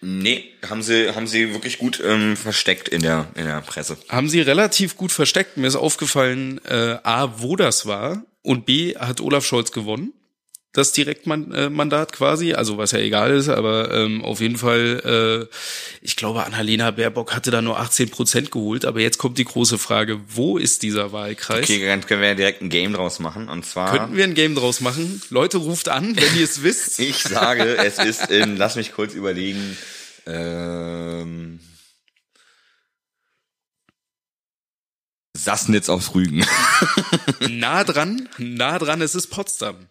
Nee, 0.00 0.44
haben 0.68 0.82
sie, 0.82 1.14
haben 1.14 1.26
sie 1.26 1.52
wirklich 1.52 1.78
gut 1.78 2.02
ähm, 2.04 2.36
versteckt 2.36 2.88
in 2.88 3.00
der, 3.00 3.28
in 3.36 3.46
der 3.46 3.62
Presse. 3.62 3.96
Haben 4.10 4.28
sie 4.28 4.42
relativ 4.42 4.96
gut 4.96 5.12
versteckt. 5.12 5.56
Mir 5.56 5.66
ist 5.66 5.76
aufgefallen, 5.76 6.60
äh, 6.66 6.98
A, 7.02 7.40
wo 7.40 7.56
das 7.56 7.86
war 7.86 8.24
und 8.42 8.66
B, 8.66 8.96
hat 8.96 9.22
Olaf 9.22 9.46
Scholz 9.46 9.72
gewonnen. 9.72 10.12
Das 10.74 10.90
Direktmandat 10.90 12.10
quasi, 12.10 12.52
also 12.52 12.78
was 12.78 12.90
ja 12.90 12.98
egal 12.98 13.30
ist, 13.30 13.48
aber 13.48 13.94
ähm, 13.94 14.24
auf 14.24 14.40
jeden 14.40 14.56
Fall, 14.56 15.48
äh, 15.48 15.56
ich 16.02 16.16
glaube, 16.16 16.44
Annalena 16.44 16.90
Baerbock 16.90 17.32
hatte 17.32 17.52
da 17.52 17.62
nur 17.62 17.78
18 17.78 18.10
Prozent 18.10 18.50
geholt, 18.50 18.84
aber 18.84 18.98
jetzt 18.98 19.18
kommt 19.18 19.38
die 19.38 19.44
große 19.44 19.78
Frage, 19.78 20.20
wo 20.28 20.58
ist 20.58 20.82
dieser 20.82 21.12
Wahlkreis? 21.12 21.62
Okay, 21.62 21.86
dann 21.86 22.04
können 22.04 22.22
wir 22.22 22.28
ja 22.30 22.34
direkt 22.34 22.60
ein 22.60 22.70
Game 22.70 22.92
draus 22.92 23.20
machen. 23.20 23.48
Und 23.48 23.64
zwar, 23.64 23.96
Könnten 23.96 24.16
wir 24.16 24.24
ein 24.24 24.34
Game 24.34 24.56
draus 24.56 24.80
machen? 24.80 25.22
Leute, 25.30 25.58
ruft 25.58 25.88
an, 25.88 26.16
wenn 26.16 26.36
ihr 26.36 26.44
es 26.44 26.64
wisst. 26.64 26.98
ich 26.98 27.22
sage, 27.22 27.76
es 27.76 27.98
ist 27.98 28.32
in, 28.32 28.56
lass 28.56 28.74
mich 28.74 28.92
kurz 28.92 29.14
überlegen, 29.14 29.76
ähm, 30.26 31.60
Sassnitz 35.36 35.88
auf 35.88 36.14
Rügen. 36.14 36.46
nah 37.50 37.82
dran, 37.84 38.28
nah 38.38 38.78
dran, 38.78 39.00
es 39.02 39.14
ist 39.14 39.26
Potsdam. 39.28 39.88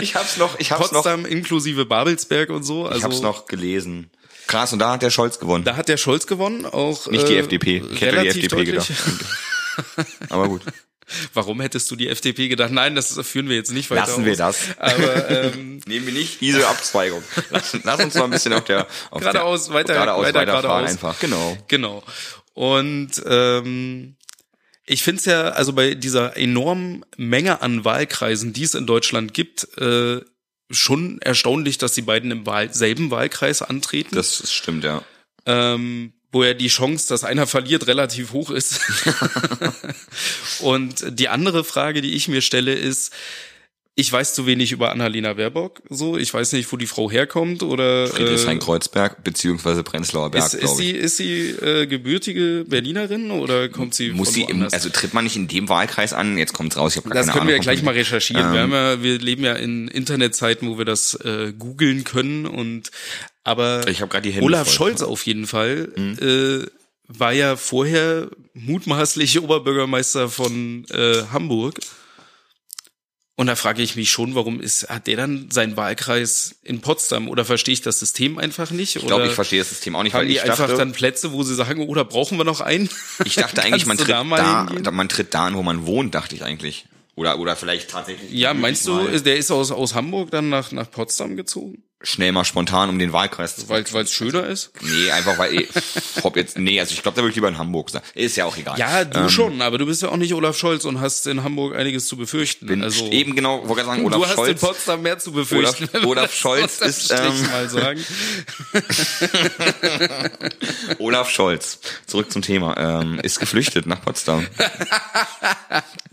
Ich 0.00 0.14
hab's 0.14 0.36
noch, 0.38 0.58
ich 0.58 0.72
hab's 0.72 0.92
noch, 0.92 1.02
Potsdam 1.02 1.26
inklusive 1.26 1.84
Babelsberg 1.84 2.50
und 2.50 2.62
so. 2.64 2.86
Also 2.86 2.98
ich 2.98 3.04
hab's 3.04 3.20
noch 3.20 3.46
gelesen. 3.46 4.10
Krass, 4.46 4.72
und 4.72 4.78
da 4.78 4.92
hat 4.92 5.02
der 5.02 5.10
Scholz 5.10 5.38
gewonnen. 5.38 5.64
Da 5.64 5.76
hat 5.76 5.88
der 5.88 5.98
Scholz 5.98 6.26
gewonnen, 6.26 6.64
auch 6.64 7.06
Nicht 7.08 7.28
die 7.28 7.34
äh, 7.34 7.40
FDP. 7.40 7.82
Ich 7.92 8.00
hätte 8.00 8.12
die 8.12 8.16
relativ 8.28 8.44
FDP 8.44 8.64
deutlich. 8.72 8.88
gedacht. 8.88 10.08
Aber 10.30 10.48
gut. 10.48 10.62
Warum 11.32 11.60
hättest 11.62 11.90
du 11.90 11.96
die 11.96 12.08
FDP 12.08 12.48
gedacht? 12.48 12.70
Nein, 12.70 12.94
das 12.94 13.18
führen 13.26 13.48
wir 13.48 13.56
jetzt 13.56 13.72
nicht 13.72 13.90
weiter 13.90 14.02
Lassen 14.06 14.24
wir 14.26 14.32
aus. 14.32 14.38
das. 14.38 14.58
Aber 14.78 15.30
ähm, 15.54 15.80
Nehmen 15.86 16.06
wir 16.06 16.12
nicht 16.12 16.40
diese 16.42 16.66
Abzweigung. 16.68 17.22
Lass, 17.50 17.76
lass 17.82 18.00
uns 18.04 18.14
mal 18.14 18.24
ein 18.24 18.30
bisschen 18.30 18.52
auf 18.52 18.64
der 18.64 18.86
auf 19.10 19.20
Geradeaus, 19.20 19.66
der, 19.66 19.74
weiter- 19.74 19.92
geradeaus 19.94 20.24
weiter 20.24 20.40
weiterfahren 20.40 20.62
geradeaus. 20.64 20.90
einfach. 20.90 21.18
Genau. 21.20 21.56
genau. 21.66 22.02
Und 22.58 23.22
ähm, 23.24 24.16
ich 24.84 25.04
finde 25.04 25.20
es 25.20 25.26
ja, 25.26 25.50
also 25.50 25.74
bei 25.74 25.94
dieser 25.94 26.36
enormen 26.36 27.04
Menge 27.16 27.62
an 27.62 27.84
Wahlkreisen, 27.84 28.52
die 28.52 28.64
es 28.64 28.74
in 28.74 28.84
Deutschland 28.84 29.32
gibt, 29.32 29.78
äh, 29.78 30.22
schon 30.68 31.20
erstaunlich, 31.22 31.78
dass 31.78 31.92
die 31.92 32.02
beiden 32.02 32.32
im 32.32 32.46
Wahl 32.46 32.74
selben 32.74 33.12
Wahlkreis 33.12 33.62
antreten. 33.62 34.16
Das 34.16 34.52
stimmt, 34.52 34.82
ja. 34.82 35.04
ähm, 35.46 36.14
wo 36.32 36.42
ja 36.42 36.52
die 36.52 36.66
Chance, 36.66 37.06
dass 37.08 37.22
einer 37.22 37.46
verliert, 37.46 37.86
relativ 37.86 38.32
hoch 38.32 38.50
ist. 38.50 38.80
und 40.58 41.16
die 41.16 41.28
andere 41.28 41.62
Frage, 41.62 42.02
die 42.02 42.14
ich 42.16 42.26
mir 42.26 42.40
stelle, 42.40 42.74
ist, 42.74 43.12
ich 44.00 44.12
weiß 44.12 44.32
zu 44.32 44.46
wenig 44.46 44.70
über 44.70 44.92
Annalena 44.92 45.32
Baerbock, 45.34 45.82
so, 45.90 46.16
ich 46.16 46.32
weiß 46.32 46.52
nicht, 46.52 46.70
wo 46.72 46.76
die 46.76 46.86
Frau 46.86 47.10
herkommt 47.10 47.64
oder 47.64 48.04
äh, 48.04 48.06
Friedrichshain-Kreuzberg 48.06 49.24
beziehungsweise 49.24 49.82
Prenzlauer 49.82 50.30
Berg, 50.30 50.44
ist, 50.46 50.54
ist 50.54 50.76
sie 50.76 50.90
ist 50.92 51.16
sie 51.16 51.48
äh, 51.50 51.86
gebürtige 51.86 52.64
Berlinerin 52.68 53.32
oder 53.32 53.68
kommt 53.68 53.94
sie 53.94 54.10
Muss 54.10 54.28
von 54.28 54.34
sie 54.34 54.42
im, 54.42 54.62
also 54.62 54.88
tritt 54.88 55.14
man 55.14 55.24
nicht 55.24 55.34
in 55.34 55.48
dem 55.48 55.68
Wahlkreis 55.68 56.12
an? 56.12 56.38
Jetzt 56.38 56.52
kommt's 56.52 56.76
raus, 56.76 56.92
ich 56.92 56.98
habe 56.98 57.08
gar 57.08 57.14
das 57.16 57.26
keine 57.26 57.32
können 57.32 57.40
Ahnung. 57.40 57.48
wir 57.48 57.56
ja 57.56 57.62
gleich 57.62 57.82
mal 57.82 57.94
recherchieren. 57.94 58.52
wir, 58.52 58.60
Ähm, 58.60 58.72
haben 58.72 58.72
ja, 58.72 59.02
wir 59.02 59.18
leben 59.18 59.42
ja 59.42 59.54
in 59.54 59.88
Internetzeiten, 59.88 60.68
wo 60.68 60.78
wir 60.78 60.84
das 60.84 61.14
äh, 61.24 61.52
googeln 61.58 62.04
können 62.04 62.46
und 62.46 62.92
aber 63.42 63.88
Ich 63.88 64.00
habe 64.00 64.10
gerade 64.10 64.28
die 64.28 64.32
Hände 64.32 64.44
Olaf 64.46 64.68
voll. 64.68 64.74
Scholz 64.90 65.02
auf 65.02 65.26
jeden 65.26 65.48
Fall 65.48 65.88
äh, 65.96 66.66
war 67.08 67.32
ja 67.32 67.56
vorher 67.56 68.28
mutmaßlich 68.54 69.40
Oberbürgermeister 69.42 70.28
von 70.28 70.84
äh, 70.92 71.22
Hamburg. 71.32 71.74
Und 73.38 73.46
da 73.46 73.54
frage 73.54 73.84
ich 73.84 73.94
mich 73.94 74.10
schon, 74.10 74.34
warum 74.34 74.60
ist, 74.60 74.88
hat 74.88 75.06
der 75.06 75.16
dann 75.16 75.48
seinen 75.52 75.76
Wahlkreis 75.76 76.56
in 76.64 76.80
Potsdam? 76.80 77.28
Oder 77.28 77.44
verstehe 77.44 77.72
ich 77.72 77.82
das 77.82 78.00
System 78.00 78.36
einfach 78.36 78.72
nicht? 78.72 78.96
Ich 78.96 79.06
glaube, 79.06 79.22
Oder 79.22 79.26
ich 79.26 79.36
verstehe 79.36 79.60
das 79.60 79.68
System 79.68 79.94
auch 79.94 80.02
nicht, 80.02 80.14
haben 80.14 80.22
weil 80.22 80.26
die 80.26 80.34
ich 80.34 80.42
einfach 80.42 80.66
dachte, 80.66 80.76
dann 80.76 80.90
Plätze, 80.90 81.30
wo 81.30 81.44
sie 81.44 81.54
sagen, 81.54 81.86
oh, 81.88 81.94
da 81.94 82.02
brauchen 82.02 82.36
wir 82.36 82.44
noch 82.44 82.60
einen? 82.60 82.90
ich 83.24 83.36
dachte 83.36 83.62
eigentlich, 83.62 83.86
man 83.86 83.96
tritt 83.96 84.08
da 84.08 84.24
da, 84.82 84.90
man 84.90 85.08
tritt 85.08 85.34
da 85.34 85.46
an, 85.46 85.54
wo 85.54 85.62
man 85.62 85.86
wohnt, 85.86 86.16
dachte 86.16 86.34
ich 86.34 86.42
eigentlich. 86.42 86.86
Oder, 87.14 87.38
oder 87.38 87.54
vielleicht 87.54 87.90
tatsächlich. 87.90 88.28
Ja, 88.32 88.54
meinst 88.54 88.88
du, 88.88 88.94
mal 88.94 89.20
der 89.20 89.36
ist 89.36 89.52
aus, 89.52 89.70
aus 89.70 89.94
Hamburg 89.94 90.32
dann 90.32 90.48
nach, 90.48 90.72
nach 90.72 90.90
Potsdam 90.90 91.36
gezogen? 91.36 91.84
Schnell 92.00 92.30
mal 92.32 92.44
spontan 92.44 92.88
um 92.90 92.98
den 92.98 93.12
Wahlkreis 93.12 93.56
zu 93.56 93.68
Weil 93.68 93.82
es 93.82 94.12
schöner 94.12 94.46
ist? 94.46 94.70
Nee, 94.82 95.10
einfach 95.10 95.36
weil, 95.38 95.54
eh, 95.62 95.68
ob 96.22 96.36
jetzt, 96.36 96.56
nee, 96.56 96.78
also 96.78 96.92
ich 96.94 97.02
glaube, 97.02 97.16
da 97.16 97.22
würde 97.22 97.30
ich 97.30 97.34
lieber 97.34 97.48
in 97.48 97.58
Hamburg 97.58 97.90
sein. 97.90 98.02
Ist 98.14 98.36
ja 98.36 98.44
auch 98.44 98.56
egal. 98.56 98.78
Ja, 98.78 99.04
du 99.04 99.20
Ähm, 99.20 99.28
schon, 99.28 99.62
aber 99.62 99.78
du 99.78 99.86
bist 99.86 100.02
ja 100.02 100.10
auch 100.10 100.16
nicht 100.16 100.32
Olaf 100.34 100.56
Scholz 100.56 100.84
und 100.84 101.00
hast 101.00 101.26
in 101.26 101.42
Hamburg 101.42 101.74
einiges 101.74 102.06
zu 102.06 102.16
befürchten. 102.16 102.66
Bin 102.66 102.84
also 102.84 103.10
eben 103.10 103.34
genau, 103.34 103.68
wollte 103.68 103.84
sagen, 103.84 104.02
du 104.02 104.06
Olaf 104.06 104.20
hast 104.22 104.30
in 104.30 104.36
Scholz. 104.36 104.60
Potsdam 104.60 105.02
mehr 105.02 105.18
zu 105.18 105.32
befürchten. 105.32 105.88
Olaf- 105.92 106.06
Olaf 106.06 106.34
Scholz 106.34 106.80
ist, 106.80 107.10
ähm, 107.10 107.42
mal 107.50 107.68
sagen. 107.68 108.04
Olaf 110.98 111.30
Scholz, 111.30 111.80
zurück 112.06 112.30
zum 112.30 112.42
Thema, 112.42 112.76
ähm, 113.02 113.18
ist 113.20 113.40
geflüchtet 113.40 113.86
nach 113.86 114.00
Potsdam. 114.02 114.46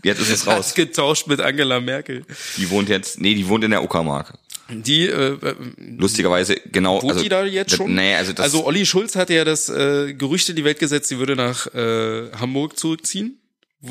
Jetzt 0.02 0.20
ist 0.20 0.30
es 0.30 0.46
raus. 0.46 0.68
Hat 0.70 0.74
getauscht 0.76 1.26
mit 1.26 1.40
Angela 1.40 1.80
Merkel. 1.80 2.24
Die 2.56 2.70
wohnt 2.70 2.88
jetzt, 2.88 3.20
nee, 3.20 3.34
die 3.34 3.48
wohnt 3.48 3.64
in 3.64 3.70
der 3.72 3.82
Uckermark. 3.82 4.34
Die 4.68 5.06
äh, 5.06 5.34
äh, 5.34 5.54
Lustigerweise, 5.96 6.56
genau. 6.72 7.00
wohnt 7.02 7.12
also, 7.12 7.22
die 7.22 7.28
da 7.28 7.44
jetzt 7.44 7.76
schon? 7.76 7.94
Nee, 7.94 8.14
also 8.16 8.32
das, 8.32 8.44
also 8.44 8.66
Olli 8.66 8.84
Schulz 8.84 9.14
hatte 9.14 9.34
ja 9.34 9.44
das 9.44 9.68
äh, 9.68 10.12
Gerücht 10.14 10.48
in 10.48 10.56
die 10.56 10.64
Welt 10.64 10.78
gesetzt, 10.80 11.08
sie 11.08 11.18
würde 11.18 11.36
nach 11.36 11.72
äh, 11.74 12.30
Hamburg 12.32 12.78
zurückziehen. 12.78 13.38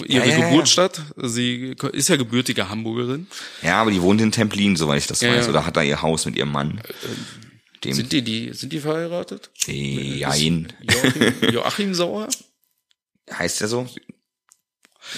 Ihre 0.08 0.28
Ja. 0.28 0.50
Geburtsstadt. 0.50 1.02
Sie 1.16 1.76
ist 1.94 2.10
ja 2.10 2.18
gebürtige 2.18 2.68
Hamburgerin. 2.70 3.28
ja, 3.62 3.80
aber 3.82 3.92
die 3.92 4.02
wohnt 4.02 4.20
in 4.20 4.32
Templin, 4.32 4.76
soweit 4.76 4.98
ich 5.00 5.08
das 5.08 5.22
Ja, 5.22 5.34
weiß, 5.34 5.48
oder 5.48 5.66
hat 5.66 5.78
da 5.78 5.84
ihr 5.84 6.02
Haus 6.02 6.26
mit 6.26 6.36
ihrem 6.36 6.52
Mann. 6.52 6.82
Dem, 7.84 7.94
Sind 7.94 8.12
die, 8.12 8.22
die, 8.24 8.52
sind 8.52 8.74
die 8.74 8.80
verheiratet? 8.80 9.52
Jein. 9.66 10.74
Joachim, 10.82 11.52
Joachim 11.54 11.94
Sauer? 11.94 12.28
Heißt 13.32 13.62
der 13.62 13.68
so? 13.68 13.88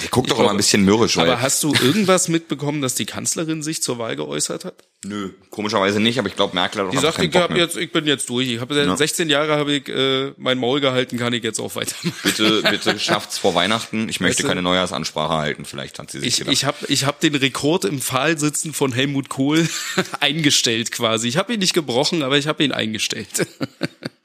Der 0.01 0.09
guckt 0.09 0.27
Ich 0.27 0.31
doch 0.33 0.39
immer 0.39 0.45
glaube- 0.49 0.55
ein 0.55 0.57
bisschen 0.57 0.83
mürrisch, 0.83 1.17
Aber 1.17 1.41
hast 1.41 1.63
du 1.63 1.73
irgendwas 1.73 2.27
mitbekommen, 2.27 2.81
dass 2.81 2.95
die 2.95 3.05
Kanzlerin 3.05 3.63
sich 3.63 3.81
zur 3.81 3.97
Wahl 3.97 4.15
geäußert 4.15 4.65
hat? 4.65 4.83
nö, 5.05 5.29
komischerweise 5.51 5.99
nicht, 5.99 6.17
aber 6.19 6.27
ich 6.27 6.35
glaube, 6.35 6.55
Merkel 6.55 6.81
hat 6.81 6.87
doch 6.87 6.91
Die 6.91 6.97
sagt, 6.97 7.19
ich, 7.21 7.33
hab 7.35 7.55
jetzt, 7.55 7.77
ich 7.77 7.91
bin 7.91 8.05
jetzt 8.07 8.27
durch. 8.29 8.47
Ich 8.49 8.59
habe 8.59 8.75
Ja. 8.75 8.97
16 8.97 9.29
Jahre 9.29 9.55
habe 9.55 9.71
ich 9.73 9.87
äh, 9.87 10.33
mein 10.37 10.57
Maul 10.57 10.81
gehalten, 10.81 11.17
kann 11.17 11.31
ich 11.33 11.43
jetzt 11.43 11.59
auch 11.59 11.75
weitermachen. 11.75 12.13
Bitte, 12.23 12.63
bitte 12.63 12.99
schafft's 12.99 13.37
vor 13.37 13.53
Weihnachten. 13.55 14.09
Ich 14.09 14.19
möchte 14.19 14.39
Weißt 14.39 14.43
du- 14.43 14.47
keine 14.49 14.61
Neujahrsansprache 14.63 15.33
halten. 15.35 15.65
Vielleicht 15.65 15.99
hat 15.99 16.11
sie 16.11 16.19
sich 16.19 16.27
Ich, 16.29 16.37
gedacht. 16.39 16.53
ich 16.53 16.65
habe 16.65 16.77
ich 16.89 17.05
hab 17.05 17.19
den 17.21 17.35
Rekord 17.35 17.85
im 17.85 18.01
Pfahlsitzen 18.01 18.73
von 18.73 18.91
Helmut 18.91 19.29
Kohl 19.29 19.67
eingestellt 20.19 20.91
quasi. 20.91 21.27
Ich 21.27 21.37
habe 21.37 21.53
ihn 21.53 21.59
nicht 21.59 21.73
gebrochen, 21.73 22.23
aber 22.23 22.37
ich 22.37 22.47
habe 22.47 22.63
ihn 22.63 22.71
eingestellt. 22.71 23.47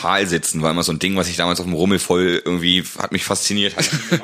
Pfahl 0.00 0.26
sitzen 0.26 0.62
war 0.62 0.70
immer 0.70 0.82
so 0.82 0.92
ein 0.92 0.98
Ding, 0.98 1.16
was 1.16 1.28
ich 1.28 1.36
damals 1.36 1.60
auf 1.60 1.66
dem 1.66 1.74
Rummel 1.74 1.98
voll 1.98 2.40
irgendwie 2.44 2.82
hat 2.98 3.12
mich 3.12 3.24
fasziniert. 3.24 3.74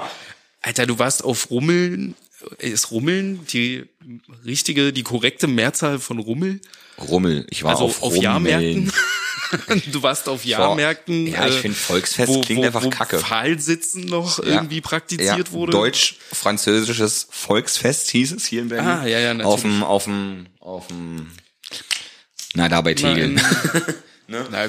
Alter, 0.62 0.86
du 0.86 0.98
warst 0.98 1.22
auf 1.22 1.50
Rummeln. 1.50 2.14
Ist 2.58 2.90
Rummeln 2.90 3.46
die 3.46 3.84
richtige, 4.44 4.92
die 4.92 5.02
korrekte 5.02 5.46
Mehrzahl 5.46 5.98
von 5.98 6.18
Rummel? 6.18 6.60
Rummel. 6.98 7.46
Ich 7.50 7.62
war 7.62 7.72
Also 7.72 7.84
auf, 7.84 8.02
auf, 8.02 8.14
Rummeln. 8.14 8.22
Jahrmärkten? 8.22 8.92
du 9.92 10.02
warst 10.02 10.28
auf 10.28 10.44
Jahrmärkten. 10.44 11.26
Ja, 11.26 11.46
ich 11.46 11.56
äh, 11.56 11.60
finde 11.60 11.76
Volksfest 11.76 12.28
wo, 12.32 12.40
klingt 12.40 12.62
wo, 12.62 12.66
einfach 12.66 12.82
wo 12.84 12.90
kacke. 12.90 13.18
Pfahlsitzen 13.18 14.06
noch 14.06 14.38
Ja. 14.38 14.54
irgendwie 14.54 14.80
praktiziert 14.80 15.48
ja, 15.48 15.52
wurde. 15.52 15.72
Deutsch-französisches 15.72 17.28
Volksfest 17.30 18.10
hieß 18.10 18.32
es 18.32 18.46
hier 18.46 18.62
in 18.62 18.68
Berlin. 18.68 18.88
Ah, 18.88 19.06
ja, 19.06 19.18
ja, 19.18 19.34
natürlich. 19.34 19.52
Auf 19.52 19.62
dem, 19.62 19.82
auf 19.82 20.04
dem, 20.04 20.46
auf 20.60 20.86
dem, 20.88 21.30
na, 22.54 22.68
da 22.68 22.80
bei 22.80 22.94
Tegel. 22.94 23.36
in- 24.28 24.46
Na, 24.50 24.64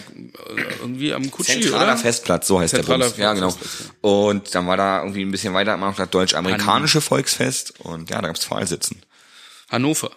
irgendwie 0.82 1.14
am 1.14 1.30
Kutschi, 1.32 1.62
Zentraler 1.62 1.84
oder? 1.94 1.98
Festplatz, 1.98 2.48
so 2.48 2.60
heißt 2.60 2.76
Zentraler 2.76 3.06
der 3.06 3.06
Bums. 3.10 3.18
Ja, 3.18 3.34
genau. 3.34 3.56
Und 4.02 4.54
dann 4.56 4.68
war 4.68 4.78
da 4.78 5.00
irgendwie 5.02 5.24
ein 5.24 5.32
bisschen 5.32 5.54
weiter 5.54 5.74
immer 5.74 5.88
noch 5.88 5.96
das 5.96 6.10
deutsch-amerikanische 6.10 7.02
Volksfest 7.02 7.80
und 7.80 8.10
ja, 8.10 8.22
da 8.22 8.28
gab's 8.28 8.46
Pfahlsitzen. 8.46 9.02
Hannover. 9.70 10.12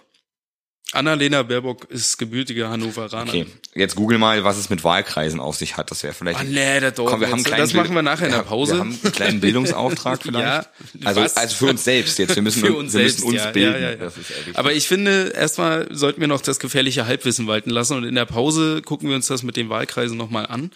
Annalena 0.93 1.45
Baerbock 1.45 1.85
ist 1.85 2.19
gebürtige 2.19 2.69
Hannoveranerin. 2.69 3.43
Okay, 3.43 3.53
jetzt 3.77 3.95
google 3.95 4.19
mal, 4.19 4.43
was 4.43 4.59
es 4.59 4.71
mit 4.71 4.83
Wahlkreisen 4.83 5.39
auf 5.39 5.55
sich 5.55 5.77
hat. 5.77 5.91
Das 5.93 6.03
wäre 6.03 6.15
vielleicht. 6.15 6.41
Ah, 6.41 6.45
nee, 6.45 6.81
das 6.81 6.95
Komm, 6.97 7.21
wir 7.21 7.31
haben 7.31 7.45
kleinen 7.45 7.63
Das 7.63 7.75
machen 7.75 7.95
wir 7.95 8.03
nachher 8.03 8.27
in 8.27 8.33
der 8.33 8.41
Pause. 8.41 8.75
Wir 8.75 8.81
haben 8.81 8.99
einen 9.01 9.13
kleinen 9.13 9.41
Bildungsauftrag 9.41 10.21
vielleicht. 10.23 10.45
Ja, 10.45 10.67
also, 11.05 11.21
was? 11.21 11.37
also 11.37 11.55
für 11.55 11.67
uns 11.67 11.85
selbst 11.85 12.19
jetzt. 12.19 12.35
Wir 12.35 12.43
müssen, 12.43 12.65
Für 12.65 12.75
uns 12.75 12.93
wir 12.93 13.01
selbst, 13.01 13.21
müssen 13.21 13.29
uns 13.29 13.37
ja, 13.37 13.51
bilden. 13.53 13.83
ja, 13.83 13.91
ja, 13.91 14.05
ja. 14.05 14.11
Aber 14.55 14.73
ich 14.73 14.89
finde, 14.89 15.33
erstmal 15.37 15.87
sollten 15.95 16.21
wir 16.21 16.29
noch 16.29 16.41
das 16.41 16.59
gefährliche 16.59 17.07
Halbwissen 17.07 17.47
walten 17.47 17.71
lassen 17.71 17.97
und 17.97 18.05
in 18.05 18.17
der 18.17 18.27
Pause 18.27 18.83
gucken 18.83 19.09
wir 19.09 19.15
uns 19.15 19.29
das 19.29 19.45
mit 19.45 19.57
den 19.57 19.69
Wahlkreisen 19.69 20.17
nochmal 20.17 20.47
an. 20.47 20.73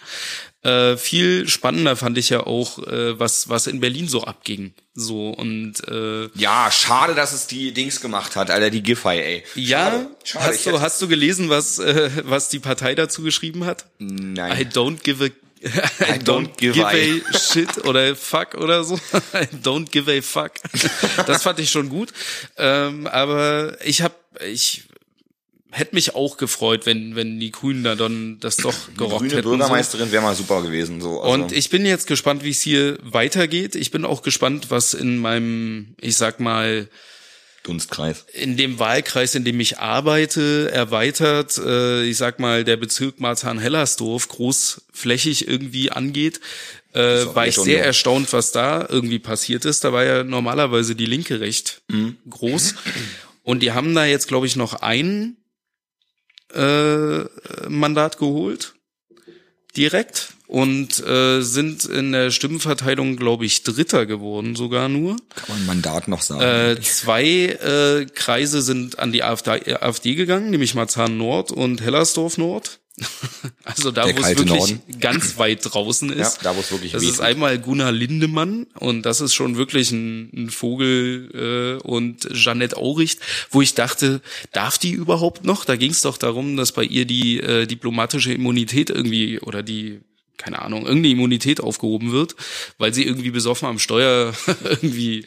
Äh, 0.65 0.97
viel 0.97 1.47
spannender 1.47 1.95
fand 1.95 2.17
ich 2.17 2.29
ja 2.29 2.41
auch, 2.47 2.79
äh, 2.87 3.19
was, 3.19 3.49
was 3.49 3.67
in 3.67 3.79
Berlin 3.79 4.07
so 4.07 4.23
abging. 4.23 4.73
So 4.95 5.29
und 5.29 5.73
äh, 5.87 6.29
ja, 6.35 6.71
schade, 6.71 7.13
dass 7.13 7.33
es 7.33 7.47
die 7.47 7.71
Dings 7.73 8.01
gemacht 8.01 8.35
hat, 8.35 8.49
Alter, 8.49 8.69
die 8.71 8.81
Giffey, 8.81 9.19
ey. 9.19 9.43
ja, 9.55 9.91
Schade, 9.91 10.09
schade, 10.23 10.55
ich 10.55 10.57
hast 10.59 10.65
du 10.65 10.79
hast 10.81 11.01
du 11.01 11.07
gelesen, 11.07 11.49
was 11.49 11.77
äh, 11.79 12.09
was 12.23 12.49
die 12.49 12.59
Partei 12.59 12.95
dazu 12.95 13.21
geschrieben 13.21 13.65
hat? 13.65 13.85
Nein. 13.99 14.59
I 14.59 14.63
don't 14.65 15.03
give 15.03 15.23
a 15.23 15.29
I, 15.65 16.19
don't 16.19 16.57
give 16.57 16.79
a- 16.83 16.89
a 16.89 17.37
shit 17.39 17.85
oder 17.85 18.15
fuck 18.15 18.53
oder 18.55 18.83
so. 18.83 18.95
I 19.33 19.47
don't 19.63 19.89
give 19.91 20.11
a 20.11 20.21
fuck. 20.21 20.51
Das 21.27 21.43
fand 21.43 21.59
ich 21.59 21.71
schon 21.71 21.89
gut. 21.89 22.11
Ähm, 22.57 23.07
aber 23.07 23.77
ich 23.83 24.01
hab, 24.01 24.13
ich 24.47 24.83
hätte 25.75 25.93
mich 25.95 26.15
auch 26.15 26.37
gefreut, 26.37 26.85
wenn, 26.85 27.15
wenn 27.15 27.39
die 27.39 27.51
Grünen 27.51 27.83
da 27.83 27.95
dann 27.95 28.37
das 28.39 28.57
doch 28.57 28.73
gerockt 28.97 29.19
Grüne 29.19 29.33
hätten. 29.35 29.43
So. 29.43 29.49
Bürgermeisterin 29.49 30.11
wäre 30.11 30.23
mal 30.23 30.35
super 30.35 30.61
gewesen. 30.61 31.01
So. 31.01 31.21
Also, 31.21 31.33
Und 31.33 31.51
ich 31.51 31.69
bin 31.69 31.85
jetzt 31.85 32.07
gespannt, 32.07 32.43
wie 32.43 32.51
es 32.51 32.61
hier 32.61 32.97
weitergeht. 33.03 33.75
Ich 33.75 33.91
bin 33.91 34.05
auch 34.05 34.21
gespannt, 34.21 34.67
was 34.69 34.93
in 34.93 35.17
meinem, 35.17 35.95
ich 35.99 36.15
sag 36.17 36.39
mal, 36.39 36.87
Dunstkreis. 37.63 38.25
in 38.33 38.57
dem 38.57 38.77
Wahlkreis, 38.79 39.33
in 39.35 39.43
dem 39.43 39.59
ich 39.59 39.79
arbeite, 39.79 40.71
erweitert, 40.71 41.57
äh, 41.57 42.03
ich 42.03 42.15
sag 42.17 42.39
mal, 42.39 42.63
der 42.63 42.77
Bezirk 42.77 43.19
Marzahn-Hellersdorf 43.19 44.27
großflächig 44.29 45.47
irgendwie 45.47 45.91
angeht, 45.91 46.39
äh, 46.93 47.25
war 47.33 47.47
ich 47.47 47.55
sehr 47.55 47.83
erstaunt, 47.83 48.31
was 48.33 48.51
da 48.51 48.85
irgendwie 48.87 49.19
passiert 49.19 49.65
ist. 49.65 49.83
Da 49.83 49.91
war 49.91 50.05
ja 50.05 50.23
normalerweise 50.23 50.95
die 50.95 51.07
Linke 51.07 51.39
recht 51.39 51.81
Mhm. 51.89 52.17
groß. 52.29 52.75
Und 53.43 53.61
die 53.61 53.71
haben 53.73 53.93
da 53.95 54.05
jetzt, 54.05 54.27
glaube 54.27 54.47
ich, 54.47 54.55
noch 54.55 54.75
ein 54.75 55.35
äh, 56.55 57.69
Mandat 57.69 58.17
geholt, 58.17 58.75
direkt, 59.75 60.35
und 60.47 61.05
äh, 61.05 61.41
sind 61.41 61.85
in 61.85 62.11
der 62.11 62.31
Stimmenverteilung, 62.31 63.15
glaube 63.17 63.45
ich, 63.45 63.63
Dritter 63.63 64.05
geworden 64.05 64.55
sogar 64.55 64.89
nur. 64.89 65.15
Kann 65.35 65.57
man 65.57 65.65
Mandat 65.65 66.07
noch 66.07 66.21
sagen. 66.21 66.41
Äh, 66.77 66.81
zwei 66.81 67.25
äh, 67.25 68.05
Kreise 68.05 68.61
sind 68.61 68.99
an 68.99 69.11
die 69.11 69.23
AfD, 69.23 69.75
AfD 69.75 70.15
gegangen, 70.15 70.51
nämlich 70.51 70.75
Marzahn 70.75 71.17
Nord 71.17 71.51
und 71.51 71.81
Hellersdorf 71.81 72.37
Nord. 72.37 72.79
Also 73.63 73.91
da, 73.91 74.05
wo 74.05 74.09
es 74.09 74.37
wirklich 74.37 74.45
Norden. 74.47 74.81
ganz 74.99 75.37
weit 75.37 75.59
draußen 75.63 76.11
ist. 76.11 76.37
Ja, 76.37 76.43
da, 76.43 76.55
wo 76.55 76.59
es 76.59 76.71
wirklich 76.71 76.91
Das 76.91 77.03
ist 77.03 77.19
einmal 77.19 77.57
Gunnar 77.57 77.91
Lindemann 77.91 78.67
und 78.79 79.01
das 79.03 79.21
ist 79.21 79.33
schon 79.33 79.57
wirklich 79.57 79.91
ein, 79.91 80.29
ein 80.33 80.49
Vogel 80.51 81.79
äh, 81.81 81.87
und 81.87 82.29
Jeanette 82.31 82.77
Auricht, 82.77 83.19
wo 83.49 83.61
ich 83.61 83.73
dachte, 83.73 84.21
darf 84.51 84.77
die 84.77 84.91
überhaupt 84.91 85.45
noch? 85.45 85.65
Da 85.65 85.75
ging 85.75 85.91
es 85.91 86.01
doch 86.01 86.17
darum, 86.17 86.57
dass 86.57 86.73
bei 86.73 86.83
ihr 86.83 87.05
die 87.05 87.39
äh, 87.39 87.65
diplomatische 87.65 88.33
Immunität 88.33 88.91
irgendwie 88.91 89.39
oder 89.39 89.63
die 89.63 90.01
keine 90.37 90.61
Ahnung, 90.61 90.85
irgendeine 90.85 91.13
Immunität 91.13 91.61
aufgehoben 91.61 92.11
wird, 92.11 92.35
weil 92.77 92.93
sie 92.93 93.03
irgendwie 93.05 93.31
besoffen 93.31 93.67
am 93.67 93.79
Steuer 93.79 94.33
irgendwie 94.63 95.25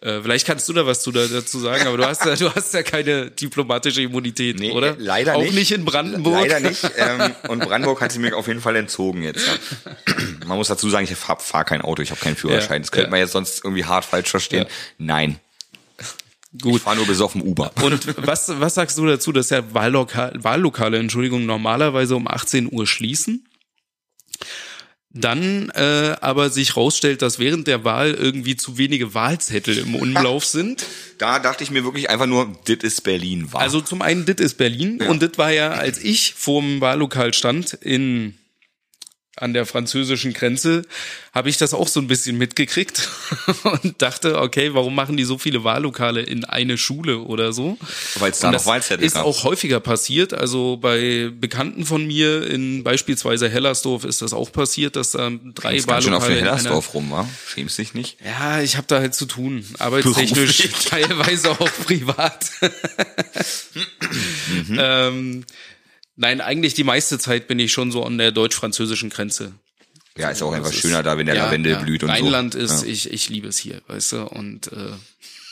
äh, 0.00 0.22
vielleicht 0.22 0.46
kannst 0.46 0.68
du 0.68 0.72
da 0.72 0.86
was 0.86 1.02
zu, 1.02 1.10
dazu 1.10 1.58
sagen, 1.58 1.86
aber 1.86 1.96
du 1.96 2.06
hast 2.06 2.24
ja, 2.24 2.36
du 2.36 2.54
hast 2.54 2.72
ja 2.72 2.82
keine 2.82 3.30
diplomatische 3.30 4.02
Immunität, 4.02 4.58
Nee, 4.58 4.70
oder? 4.70 4.94
leider 4.98 5.34
Auch 5.34 5.42
nicht. 5.42 5.54
nicht 5.54 5.72
in 5.72 5.84
Brandenburg. 5.84 6.48
Leider 6.48 6.60
nicht. 6.60 6.88
Ähm, 6.96 7.34
und 7.48 7.60
Brandenburg 7.60 8.00
hat 8.00 8.12
sie 8.12 8.20
mir 8.20 8.36
auf 8.36 8.46
jeden 8.46 8.60
Fall 8.60 8.76
entzogen 8.76 9.22
jetzt. 9.22 9.46
Ja. 9.46 10.14
Man 10.46 10.56
muss 10.56 10.68
dazu 10.68 10.88
sagen, 10.88 11.06
ich 11.10 11.16
fahr, 11.16 11.38
fahr 11.40 11.64
kein 11.64 11.82
Auto, 11.82 12.02
ich 12.02 12.10
habe 12.10 12.20
keinen 12.20 12.36
Führerschein. 12.36 12.76
Ja, 12.76 12.78
das 12.80 12.92
könnte 12.92 13.06
ja. 13.06 13.10
man 13.10 13.20
jetzt 13.20 13.32
sonst 13.32 13.64
irgendwie 13.64 13.84
hart 13.84 14.04
falsch 14.04 14.30
verstehen. 14.30 14.66
Nein, 14.98 15.40
ich 16.52 16.62
Gut. 16.62 16.80
fahre 16.80 16.96
nur 16.96 17.06
besoffen 17.06 17.42
Uber. 17.42 17.72
Und 17.82 18.26
was, 18.26 18.48
was 18.60 18.74
sagst 18.74 18.96
du 18.98 19.06
dazu, 19.06 19.32
dass 19.32 19.50
ja 19.50 19.74
Wahllokale, 19.74 20.42
Wahllokale, 20.42 20.98
Entschuldigung, 20.98 21.44
normalerweise 21.44 22.16
um 22.16 22.26
18 22.26 22.72
Uhr 22.72 22.86
schließen? 22.86 23.46
Dann 25.14 25.70
äh, 25.70 26.16
aber 26.20 26.50
sich 26.50 26.76
rausstellt, 26.76 27.22
dass 27.22 27.38
während 27.38 27.66
der 27.66 27.84
Wahl 27.84 28.12
irgendwie 28.12 28.56
zu 28.56 28.76
wenige 28.76 29.14
Wahlzettel 29.14 29.78
im 29.78 29.94
Umlauf 29.94 30.44
sind. 30.44 30.84
Da 31.16 31.38
dachte 31.38 31.64
ich 31.64 31.70
mir 31.70 31.82
wirklich 31.82 32.10
einfach 32.10 32.26
nur, 32.26 32.56
dit 32.68 32.84
ist 32.84 33.02
Berlin 33.02 33.52
war. 33.52 33.60
Also 33.60 33.80
zum 33.80 34.02
einen, 34.02 34.26
dit 34.26 34.38
ist 34.38 34.54
Berlin 34.54 35.02
und 35.02 35.22
dit 35.22 35.38
war 35.38 35.50
ja, 35.50 35.70
als 35.70 35.98
ich 35.98 36.34
vorm 36.34 36.80
Wahllokal 36.80 37.32
stand 37.34 37.72
in 37.72 38.37
an 39.42 39.52
der 39.54 39.66
französischen 39.66 40.32
Grenze, 40.32 40.82
habe 41.32 41.48
ich 41.50 41.56
das 41.56 41.74
auch 41.74 41.88
so 41.88 42.00
ein 42.00 42.08
bisschen 42.08 42.38
mitgekriegt 42.38 43.08
und 43.64 44.00
dachte, 44.02 44.40
okay, 44.40 44.74
warum 44.74 44.94
machen 44.94 45.16
die 45.16 45.24
so 45.24 45.38
viele 45.38 45.64
Wahllokale 45.64 46.22
in 46.22 46.44
eine 46.44 46.78
Schule 46.78 47.18
oder 47.18 47.52
so? 47.52 47.78
Weil 48.16 48.32
es 48.32 48.40
da 48.40 48.50
noch 48.50 48.66
Wahlzettel 48.66 49.04
ist 49.04 49.14
gab. 49.14 49.24
auch 49.24 49.44
häufiger 49.44 49.80
passiert. 49.80 50.34
Also 50.34 50.76
bei 50.76 51.30
Bekannten 51.32 51.84
von 51.84 52.06
mir 52.06 52.46
in 52.48 52.82
beispielsweise 52.84 53.48
Hellersdorf 53.48 54.04
ist 54.04 54.22
das 54.22 54.32
auch 54.32 54.52
passiert, 54.52 54.96
dass 54.96 55.12
da 55.12 55.30
drei 55.54 55.78
auf 55.78 55.86
Wahllokale 55.86 56.32
in 56.32 56.38
einer 56.38 56.46
Hellersdorf 56.46 56.94
rum, 56.94 57.10
war? 57.10 57.28
Schämst 57.46 57.78
dich 57.78 57.94
nicht? 57.94 58.16
ja, 58.24 58.60
ich 58.60 58.76
habe 58.76 58.86
da 58.86 58.98
halt 59.00 59.14
zu 59.14 59.26
tun, 59.26 59.64
arbeitstechnisch, 59.78 60.58
Beruflich. 60.58 60.84
teilweise 60.88 61.50
auch 61.50 61.70
privat. 61.84 62.50
ähm, 64.78 65.44
nein, 66.18 66.40
eigentlich 66.42 66.74
die 66.74 66.84
meiste 66.84 67.18
Zeit 67.18 67.48
bin 67.48 67.58
ich 67.58 67.72
schon 67.72 67.90
so 67.90 68.04
an 68.04 68.18
der 68.18 68.32
deutsch-französischen 68.32 69.08
Grenze. 69.08 69.52
Ja, 70.16 70.30
ist 70.30 70.42
auch 70.42 70.52
einfach 70.52 70.70
Das 70.70 70.78
schöner 70.78 71.02
da, 71.02 71.16
wenn 71.16 71.26
der 71.26 71.36
ja, 71.36 71.44
Lavendel 71.44 71.72
ja. 71.72 71.78
blüht 71.78 72.02
und 72.02 72.10
Rheinland 72.10 72.52
so. 72.54 72.58
ist, 72.58 72.82
Ja. 72.82 72.88
ich, 72.88 73.10
ich 73.10 73.28
liebe 73.28 73.48
es 73.48 73.56
hier, 73.56 73.80
weißt 73.86 74.12
du, 74.12 74.26
und 74.26 74.72
äh, 74.72 74.92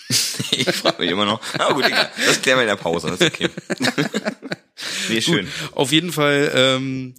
Ich 0.51 0.69
frage 0.69 1.03
mich 1.03 1.11
immer 1.11 1.25
noch. 1.25 1.41
Aber 1.55 1.75
gut, 1.75 1.87
egal. 1.87 2.11
Das 2.27 2.43
klären 2.43 2.59
wir 2.59 2.63
in 2.63 2.69
der 2.69 2.77
Pause, 2.77 3.09
das 3.09 3.21
ist 3.21 3.27
okay. 3.27 3.49
nee, 5.09 5.21
schön. 5.21 5.49
Auf 5.73 5.93
jeden 5.93 6.13
Fall 6.13 6.51
ähm, 6.55 7.15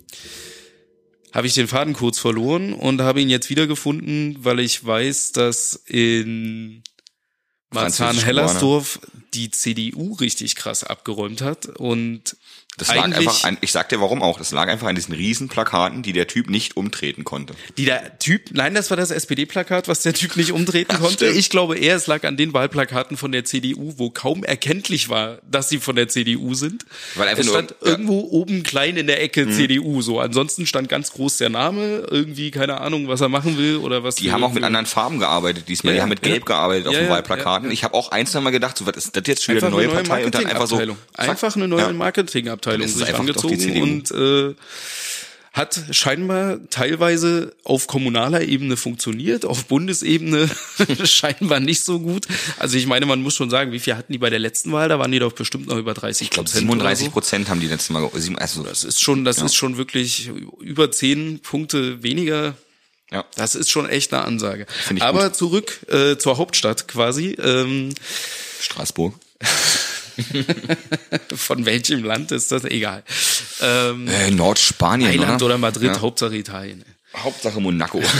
habe 1.34 1.48
ich 1.48 1.54
den 1.54 1.68
Faden 1.68 1.94
kurz 1.94 2.20
verloren 2.20 2.74
und 2.74 3.02
habe 3.02 3.22
ihn 3.22 3.30
jetzt 3.30 3.50
wiedergefunden, 3.50 4.38
weil 4.40 4.60
ich 4.60 4.86
weiß, 4.86 5.32
dass 5.34 5.82
in 5.86 6.84
Marzahn-Hellersdorf 7.72 9.00
die 9.34 9.52
CDU 9.52 10.14
richtig 10.14 10.56
krass 10.56 10.84
abgeräumt 10.84 11.42
hat 11.42 11.68
und 11.68 12.38
Das 12.78 12.94
lag 12.94 13.06
einfach 13.06 13.44
an, 13.44 13.58
ich 13.62 13.72
sag 13.72 13.90
dir 13.90 14.00
warum 14.00 14.22
auch, 14.22 14.38
das 14.38 14.52
lag 14.52 14.68
einfach 14.70 14.88
an 14.88 14.94
diesen 14.96 15.14
riesen 15.16 15.48
Plakaten, 15.50 16.04
die 16.04 16.14
der 16.14 16.28
Typ 16.28 16.48
nicht 16.50 16.78
umtreten 16.78 17.24
konnte. 17.24 17.56
die 17.78 17.86
der 17.86 18.20
Typ, 18.20 18.52
nein, 18.54 18.76
das 18.76 18.92
war 18.92 18.98
das 18.98 19.10
SPD-Plakat, 19.10 19.88
was 19.88 20.04
der 20.04 20.14
Typ 20.14 20.38
nicht 20.38 20.52
umtreten 20.52 20.94
Ach, 20.96 21.00
konnte. 21.02 21.26
stimmt. 21.26 21.38
Ich 21.38 21.50
glaube 21.50 21.78
eher, 21.78 21.96
es 21.96 22.06
lag 22.06 22.24
an 22.24 22.38
den 22.38 22.54
Wahlplakaten 22.54 23.18
von 23.18 23.32
der 23.32 23.46
CDU, 23.46 23.96
wo 23.98 24.12
kaum 24.12 24.44
erkenntlich 24.44 25.10
war, 25.10 25.40
dass 25.50 25.70
sie 25.70 25.80
von 25.80 25.96
der 25.96 26.08
CDU 26.08 26.54
sind. 26.54 26.86
Weil 27.16 27.30
einfach 27.30 27.40
es 27.42 27.48
nur- 27.48 27.56
stand 27.56 27.72
ja. 27.72 27.76
Mhm. 27.82 27.88
irgendwo 27.88 28.20
oben 28.30 28.62
klein 28.62 28.96
in 28.96 29.08
der 29.08 29.24
Ecke 29.24 29.50
CDU 29.50 30.04
so. 30.04 30.20
Ansonsten 30.20 30.68
stand 30.68 30.88
ganz 30.88 31.12
groß 31.14 31.38
der 31.38 31.50
Name, 31.50 32.06
irgendwie 32.12 32.52
keine 32.52 32.80
Ahnung, 32.80 33.08
was 33.08 33.22
er 33.22 33.30
machen 33.30 33.58
will 33.58 33.78
oder 33.78 34.04
was. 34.04 34.16
Die 34.16 34.32
haben 34.32 34.44
auch 34.44 34.54
mit 34.54 34.64
anderen 34.64 34.86
Farben 34.86 35.18
gearbeitet 35.18 35.68
diesmal. 35.68 35.94
Ja, 35.94 35.94
die 35.94 35.98
ja, 35.98 36.02
haben 36.04 36.10
mit 36.10 36.24
ja. 36.24 36.32
Gelb 36.32 36.46
gearbeitet 36.46 36.86
auf 36.86 36.94
Ja, 36.94 37.00
den 37.00 37.08
ja, 37.08 37.14
Wahlplakaten. 37.14 37.64
ja, 37.66 37.70
ja. 37.70 37.74
Ich 37.74 37.84
habe 37.84 37.96
auch 37.96 38.12
eins 38.12 38.36
mal 38.36 38.52
gedacht, 38.52 38.78
so 38.78 38.86
was 38.86 38.96
ist 38.98 39.16
das 39.16 39.24
jetzt 39.26 39.44
schon 39.44 39.56
wieder 39.56 39.66
eine 39.66 39.76
neue 39.76 39.90
Partei 39.90 40.26
und 40.26 40.36
dann 40.36 40.46
einfach 40.46 40.68
so 40.68 40.78
zack. 40.78 40.90
Einfach 41.16 41.56
eine 41.56 41.68
neue 41.68 41.82
Ja. 41.82 41.92
Marketingabteilung 41.94 42.67
Es 42.76 42.96
sich 42.96 43.14
angezogen 43.14 43.82
und 43.82 44.12
äh, 44.12 44.56
hat 45.54 45.80
scheinbar 45.92 46.60
teilweise 46.70 47.56
auf 47.64 47.88
kommunaler 47.88 48.42
Ebene 48.42 48.78
funktioniert, 48.78 49.44
auf 49.44 49.66
Bundesebene 49.66 50.48
scheinbar 51.04 51.60
nicht 51.60 51.82
so 51.82 52.00
gut. 52.00 52.28
Also 52.60 52.78
ich 52.78 52.86
meine, 52.86 53.08
man 53.08 53.24
muss 53.24 53.34
schon 53.34 53.50
sagen, 53.50 53.72
wie 53.72 53.80
viel 53.80 53.96
hatten 53.96 54.14
die 54.14 54.20
bei 54.20 54.30
der 54.30 54.38
letzten 54.38 54.72
Wahl? 54.72 54.88
Da 54.88 55.00
waren 55.00 55.12
die 55.12 55.18
doch 55.18 55.34
bestimmt 55.34 55.68
noch 55.68 55.78
über 55.78 55.96
30 55.96 56.28
Ich 56.28 56.30
glaube 56.30 56.46
Prozent. 56.46 56.62
37 56.62 57.04
oder 57.04 57.10
so. 57.10 57.14
Prozent 57.14 57.50
haben 57.50 57.60
die 57.60 57.68
letztes 57.68 57.90
Mal, 57.90 58.08
also 58.14 58.64
Das 58.64 58.84
ist 58.84 59.02
schon, 59.02 59.26
das 59.26 59.42
ist 59.42 59.56
schon 59.56 59.78
wirklich 59.78 60.30
über 60.62 60.92
10 60.92 61.40
Punkte 61.40 62.04
weniger 62.04 62.56
ja. 63.12 63.26
das 63.36 63.56
ist 63.56 63.70
schon 63.70 63.88
echt 63.90 64.14
eine 64.14 64.26
Ansage. 64.26 64.68
Aber 65.00 65.26
gut. 65.26 65.36
zurück 65.36 65.80
äh, 65.90 66.18
zur 66.18 66.38
Hauptstadt 66.38 66.88
quasi. 66.88 67.38
Ähm, 67.42 67.94
Straßburg. 68.60 69.14
von 71.36 71.66
welchem 71.66 72.04
Land 72.04 72.32
ist 72.32 72.52
das? 72.52 72.64
Egal. 72.66 73.04
Ähm, 73.62 74.08
Äh, 74.08 74.32
Nordspanien, 74.32 75.10
Mailand 75.10 75.42
oder? 75.42 75.46
oder 75.46 75.58
Madrid, 75.58 75.96
Ja. 75.96 76.02
Hauptsache 76.02 76.36
Italien. 76.36 76.84
Hauptsache 77.16 77.60
Monaco. 77.60 78.02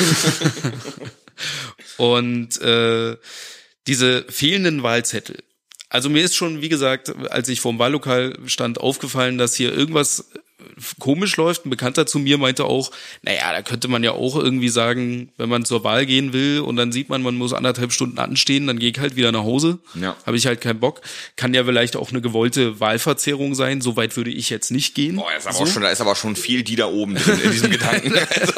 Und 1.98 2.60
äh, 2.62 3.18
diese 3.88 4.26
fehlenden 4.30 4.84
Wahlzettel. 4.84 5.38
Also 5.90 6.10
mir 6.10 6.24
ist 6.24 6.36
schon, 6.36 6.62
wie 6.62 6.70
gesagt, 6.70 7.14
als 7.30 7.48
ich 7.50 7.62
vorm 7.62 7.80
Wahllokal 7.80 8.38
stand, 8.46 8.80
aufgefallen, 8.80 9.38
dass 9.38 9.56
hier 9.56 9.74
irgendwas 9.74 10.30
komisch 11.00 11.38
läuft. 11.38 11.66
Ein 11.66 11.70
Bekannter 11.70 12.06
zu 12.06 12.20
mir 12.20 12.38
meinte 12.38 12.66
auch, 12.66 12.92
naja, 13.22 13.52
da 13.52 13.62
könnte 13.62 13.88
man 13.88 14.04
ja 14.04 14.12
auch 14.12 14.36
irgendwie 14.36 14.70
sagen, 14.70 15.30
wenn 15.38 15.50
man 15.50 15.66
zur 15.66 15.84
Wahl 15.84 16.06
gehen 16.06 16.34
will 16.34 16.62
und 16.62 16.76
dann 16.76 16.92
sieht 16.92 17.10
man, 17.10 17.22
man 17.22 17.36
muss 17.36 17.54
anderthalb 17.54 17.92
Stunden 17.92 18.18
anstehen, 18.18 18.68
dann 18.68 18.80
gehe 18.80 18.92
ich 18.92 19.00
halt 19.00 19.16
wieder 19.16 19.32
nach 19.32 19.44
Hause. 19.44 19.80
Ja. 19.94 20.16
Habe 20.26 20.38
ich 20.38 20.48
halt 20.48 20.62
keinen 20.62 20.80
Bock. 20.80 21.02
Kann 21.36 21.54
ja 21.54 21.64
vielleicht 21.64 21.96
auch 21.96 22.10
eine 22.10 22.22
gewollte 22.22 22.80
Wahlverzerrung 22.80 23.56
sein. 23.56 23.82
So 23.82 23.96
weit 23.96 24.18
würde 24.18 24.32
ich 24.32 24.50
jetzt 24.50 24.72
nicht 24.72 24.96
gehen. 24.96 25.18
Boah, 25.18 25.30
ist 25.38 25.48
aber 25.48 25.58
so. 25.58 25.64
auch 25.64 25.68
schon, 25.68 25.84
da 25.84 25.90
ist 25.90 26.02
aber 26.02 26.16
schon 26.16 26.36
viel 26.36 26.64
die 26.64 26.76
da 26.76 26.88
oben 26.88 27.16
drin 27.16 27.40
in 27.44 27.52
diesem 27.52 27.72
Gedanken. 27.78 28.14
Also, 28.14 28.54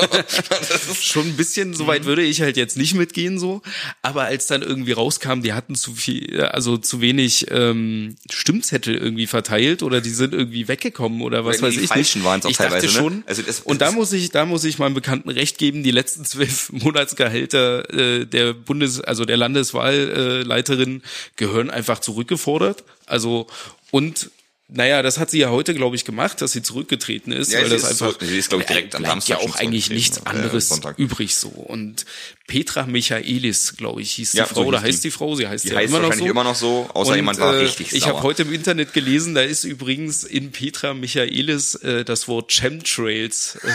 das 0.69 0.87
ist 0.87 1.05
schon 1.05 1.27
ein 1.27 1.37
bisschen, 1.37 1.73
so 1.73 1.87
weit 1.87 2.05
würde 2.05 2.21
ich 2.21 2.41
halt 2.41 2.57
jetzt 2.57 2.77
nicht 2.77 2.95
mitgehen 2.95 3.39
so. 3.39 3.61
Aber 4.01 4.23
als 4.23 4.47
dann 4.47 4.61
irgendwie 4.61 4.93
rauskam, 4.93 5.41
die 5.41 5.53
hatten 5.53 5.75
zu 5.75 5.93
viel, 5.93 6.41
also 6.41 6.77
zu 6.77 7.01
wenig 7.01 7.47
ähm, 7.51 8.15
Stimmzettel 8.31 8.95
irgendwie 8.95 9.27
verteilt 9.27 9.83
oder 9.83 10.01
die 10.01 10.09
sind 10.09 10.33
irgendwie 10.33 10.67
weggekommen 10.67 11.21
oder 11.21 11.45
was 11.45 11.61
weiß 11.61 11.75
die 11.75 11.88
ich 11.89 11.93
falschen 11.95 12.19
nicht. 12.19 12.27
waren's 12.27 12.45
auch 12.45 12.49
ich 12.49 12.57
teilweise, 12.57 12.87
dachte 12.87 12.97
ne? 12.97 13.09
schon. 13.09 13.23
Also 13.25 13.41
das- 13.41 13.59
und 13.61 13.81
da 13.81 13.91
muss 13.91 14.11
ich, 14.13 14.29
da 14.31 14.45
muss 14.45 14.63
ich 14.63 14.79
meinem 14.79 14.93
Bekannten 14.93 15.29
recht 15.29 15.57
geben. 15.57 15.83
Die 15.83 15.91
letzten 15.91 16.25
zwölf 16.25 16.69
Monatsgehälter 16.71 17.93
äh, 17.93 18.25
der 18.25 18.53
Bundes, 18.53 19.01
also 19.01 19.25
der 19.25 19.37
Landeswahlleiterin 19.37 21.01
gehören 21.35 21.69
einfach 21.69 21.99
zurückgefordert. 21.99 22.83
Also 23.05 23.47
und 23.91 24.29
naja, 24.71 25.01
das 25.01 25.17
hat 25.17 25.31
sie 25.31 25.39
ja 25.39 25.49
heute, 25.49 25.73
glaube 25.73 25.95
ich, 25.95 26.05
gemacht, 26.05 26.41
dass 26.41 26.51
sie 26.51 26.61
zurückgetreten 26.61 27.31
ist, 27.31 27.51
Ja, 27.51 27.59
weil 27.59 27.65
sie 27.65 27.71
das 27.71 27.83
ist 27.91 28.01
einfach 28.03 28.19
so- 28.19 28.25
sie 28.25 28.37
ist, 28.37 28.49
glaub 28.49 28.61
ich, 28.61 28.67
direkt 28.67 28.93
am 28.95 29.03
Samstag 29.03 29.29
ja 29.41 29.49
auch 29.49 29.55
eigentlich 29.55 29.89
nichts 29.89 30.17
äh, 30.17 30.21
anderes 30.25 30.69
Sonntag. 30.69 30.99
übrig 30.99 31.35
so. 31.35 31.49
Und 31.49 32.05
Petra 32.47 32.85
Michaelis, 32.85 33.75
glaube 33.77 34.01
ich, 34.01 34.11
hieß 34.11 34.31
die 34.31 34.37
Ja, 34.37 34.45
Frau, 34.45 34.61
so 34.61 34.67
oder 34.67 34.81
heißt 34.81 35.03
die. 35.03 35.07
die 35.07 35.11
Frau? 35.11 35.33
Sie 35.35 35.47
heißt 35.47 35.65
Die 35.65 35.69
ja 35.69 35.77
heißt 35.77 35.89
immer 35.89 35.99
noch 35.99 36.13
so. 36.13 36.25
immer 36.25 36.43
noch 36.43 36.55
so, 36.55 36.89
außer 36.93 37.11
Und, 37.11 37.15
jemand 37.17 37.39
war 37.39 37.55
äh, 37.55 37.59
richtig 37.61 37.93
Ich 37.93 38.03
sauer. 38.03 38.13
habe 38.13 38.23
heute 38.23 38.43
im 38.43 38.53
Internet 38.53 38.93
gelesen, 38.93 39.33
da 39.35 39.41
ist 39.41 39.63
übrigens 39.63 40.23
in 40.23 40.51
Petra 40.51 40.93
Michaelis 40.93 41.75
äh, 41.75 42.05
das 42.05 42.27
Wort 42.27 42.51
Chemtrails 42.51 43.57
äh, 43.63 43.67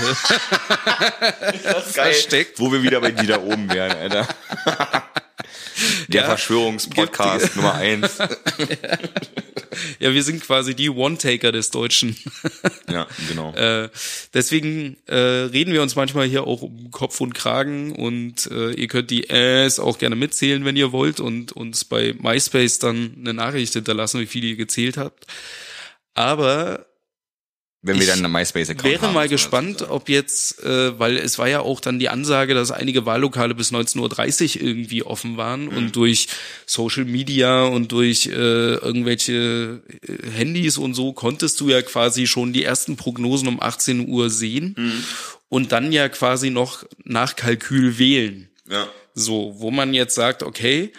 versteckt. 1.92 2.60
Wo 2.60 2.70
wir 2.72 2.82
wieder 2.82 3.00
bei 3.00 3.10
die 3.10 3.26
da 3.26 3.40
oben 3.40 3.68
wären, 3.72 3.92
Alter. 3.92 4.28
Der 6.08 6.22
Ja, 6.22 6.26
Verschwörungspodcast 6.28 7.56
Nummer 7.56 7.74
eins. 7.74 8.18
Ja, 9.98 10.12
wir 10.12 10.22
sind 10.22 10.42
quasi 10.42 10.74
die 10.74 10.88
One-Taker 10.88 11.52
des 11.52 11.70
Deutschen. 11.70 12.16
Ja, 12.88 13.08
genau. 13.28 13.52
Äh, 13.54 13.88
deswegen 14.34 14.96
äh, 15.06 15.16
reden 15.16 15.72
wir 15.72 15.82
uns 15.82 15.96
manchmal 15.96 16.26
hier 16.26 16.46
auch 16.46 16.62
um 16.62 16.90
Kopf 16.90 17.20
und 17.20 17.34
Kragen 17.34 17.92
und 17.92 18.46
äh, 18.52 18.72
ihr 18.72 18.88
könnt 18.88 19.10
die 19.10 19.30
Äs 19.30 19.80
auch 19.80 19.98
gerne 19.98 20.14
mitzählen, 20.14 20.64
wenn 20.64 20.76
ihr 20.76 20.92
wollt 20.92 21.18
und 21.18 21.52
uns 21.52 21.84
bei 21.84 22.14
MySpace 22.16 22.78
dann 22.78 23.16
eine 23.18 23.34
Nachricht 23.34 23.72
hinterlassen, 23.72 24.20
wie 24.20 24.26
viel 24.26 24.44
ihr 24.44 24.56
gezählt 24.56 24.96
habt. 24.96 25.26
Aber 26.12 26.86
Wenn 27.86 27.96
wir 27.96 28.02
ich 28.04 28.08
dann 28.08 28.24
einen 28.24 28.32
MySpace-Account 28.32 28.84
wäre 28.90 29.02
haben, 29.02 29.12
mal 29.14 29.24
muss 29.24 29.30
man 29.30 29.36
gespannt, 29.36 29.74
dazu 29.74 29.84
sagen. 29.84 29.92
ob 29.92 30.08
jetzt, 30.08 30.62
äh, 30.64 30.98
weil 30.98 31.18
es 31.18 31.38
war 31.38 31.48
ja 31.48 31.60
auch 31.60 31.80
dann 31.80 31.98
die 31.98 32.08
Ansage, 32.08 32.54
dass 32.54 32.70
einige 32.70 33.04
Wahllokale 33.04 33.54
bis 33.54 33.72
19.30 33.72 34.56
Uhr 34.56 34.62
irgendwie 34.66 35.02
offen 35.02 35.36
waren 35.36 35.66
Mhm. 35.66 35.76
und 35.76 35.96
durch 35.96 36.28
Social 36.64 37.04
Media 37.04 37.64
und 37.64 37.92
durch 37.92 38.26
äh, 38.26 38.30
irgendwelche 38.32 39.82
äh, 40.02 40.30
Handys 40.30 40.78
und 40.78 40.94
so 40.94 41.12
konntest 41.12 41.60
du 41.60 41.68
ja 41.68 41.82
quasi 41.82 42.26
schon 42.26 42.52
die 42.54 42.64
ersten 42.64 42.96
Prognosen 42.96 43.48
um 43.48 43.60
18 43.60 44.08
Uhr 44.08 44.30
sehen 44.30 44.74
Mhm. 44.78 45.04
und 45.50 45.72
dann 45.72 45.92
ja 45.92 46.08
quasi 46.08 46.50
noch 46.50 46.84
nach 47.04 47.36
Kalkül 47.36 47.98
wählen. 47.98 48.48
Ja. 48.70 48.88
So, 49.14 49.54
wo 49.58 49.70
man 49.70 49.92
jetzt 49.94 50.14
sagt, 50.14 50.42
okay, 50.42 50.90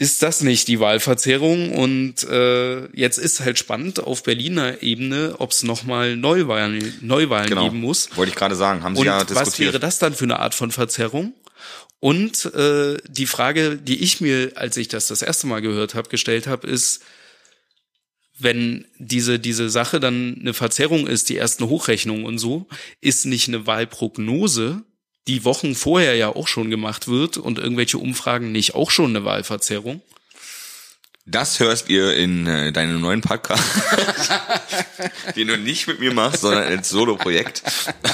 ist 0.00 0.22
das 0.22 0.42
nicht 0.42 0.68
die 0.68 0.78
Wahlverzerrung 0.78 1.72
und 1.72 2.22
äh, 2.22 2.86
jetzt 2.96 3.18
ist 3.18 3.40
halt 3.40 3.58
spannend 3.58 3.98
auf 3.98 4.22
Berliner 4.22 4.80
Ebene, 4.80 5.34
ob 5.38 5.50
es 5.50 5.64
nochmal 5.64 6.16
Neuwahlen, 6.16 6.94
Neuwahlen 7.00 7.48
Genau. 7.48 7.64
geben 7.64 7.80
muss. 7.80 8.08
Wollte 8.16 8.30
ich 8.30 8.36
gerade 8.36 8.54
sagen, 8.54 8.84
haben 8.84 8.94
Sie 8.94 9.00
Und 9.00 9.06
ja 9.06 9.18
was 9.18 9.26
diskutiert. 9.26 9.72
wäre 9.72 9.80
das 9.80 9.98
dann 9.98 10.14
für 10.14 10.22
eine 10.24 10.38
Art 10.38 10.54
von 10.54 10.70
Verzerrung? 10.70 11.34
Und 11.98 12.44
äh, 12.54 12.96
die 13.08 13.26
Frage, 13.26 13.76
die 13.76 13.98
ich 14.04 14.20
mir, 14.20 14.52
als 14.54 14.76
ich 14.76 14.86
das 14.86 15.08
das 15.08 15.20
erste 15.20 15.48
Mal 15.48 15.62
gehört 15.62 15.96
habe, 15.96 16.08
gestellt 16.08 16.46
habe, 16.46 16.68
ist, 16.68 17.02
wenn 18.38 18.84
diese 19.00 19.40
diese 19.40 19.68
Sache 19.68 19.98
dann 19.98 20.36
eine 20.40 20.54
Verzerrung 20.54 21.08
ist, 21.08 21.28
die 21.28 21.36
ersten 21.36 21.64
Hochrechnungen 21.68 22.24
und 22.24 22.38
so, 22.38 22.68
ist 23.00 23.26
nicht 23.26 23.48
eine 23.48 23.66
Wahlprognose, 23.66 24.84
die 25.28 25.44
Wochen 25.44 25.74
vorher 25.74 26.16
ja 26.16 26.34
auch 26.34 26.48
schon 26.48 26.70
gemacht 26.70 27.06
wird 27.06 27.36
und 27.36 27.58
irgendwelche 27.58 27.98
Umfragen 27.98 28.50
nicht 28.50 28.74
auch 28.74 28.90
schon 28.90 29.10
eine 29.10 29.24
Wahlverzerrung? 29.24 30.02
Das 31.26 31.60
hörst 31.60 31.90
ihr 31.90 32.16
in 32.16 32.46
äh, 32.46 32.72
deinem 32.72 33.02
neuen 33.02 33.20
Podcast, 33.20 33.62
den 35.36 35.48
du 35.48 35.58
nicht 35.58 35.86
mit 35.86 36.00
mir 36.00 36.14
machst, 36.14 36.40
sondern 36.40 36.64
als 36.64 36.88
Solo-Projekt. 36.88 37.62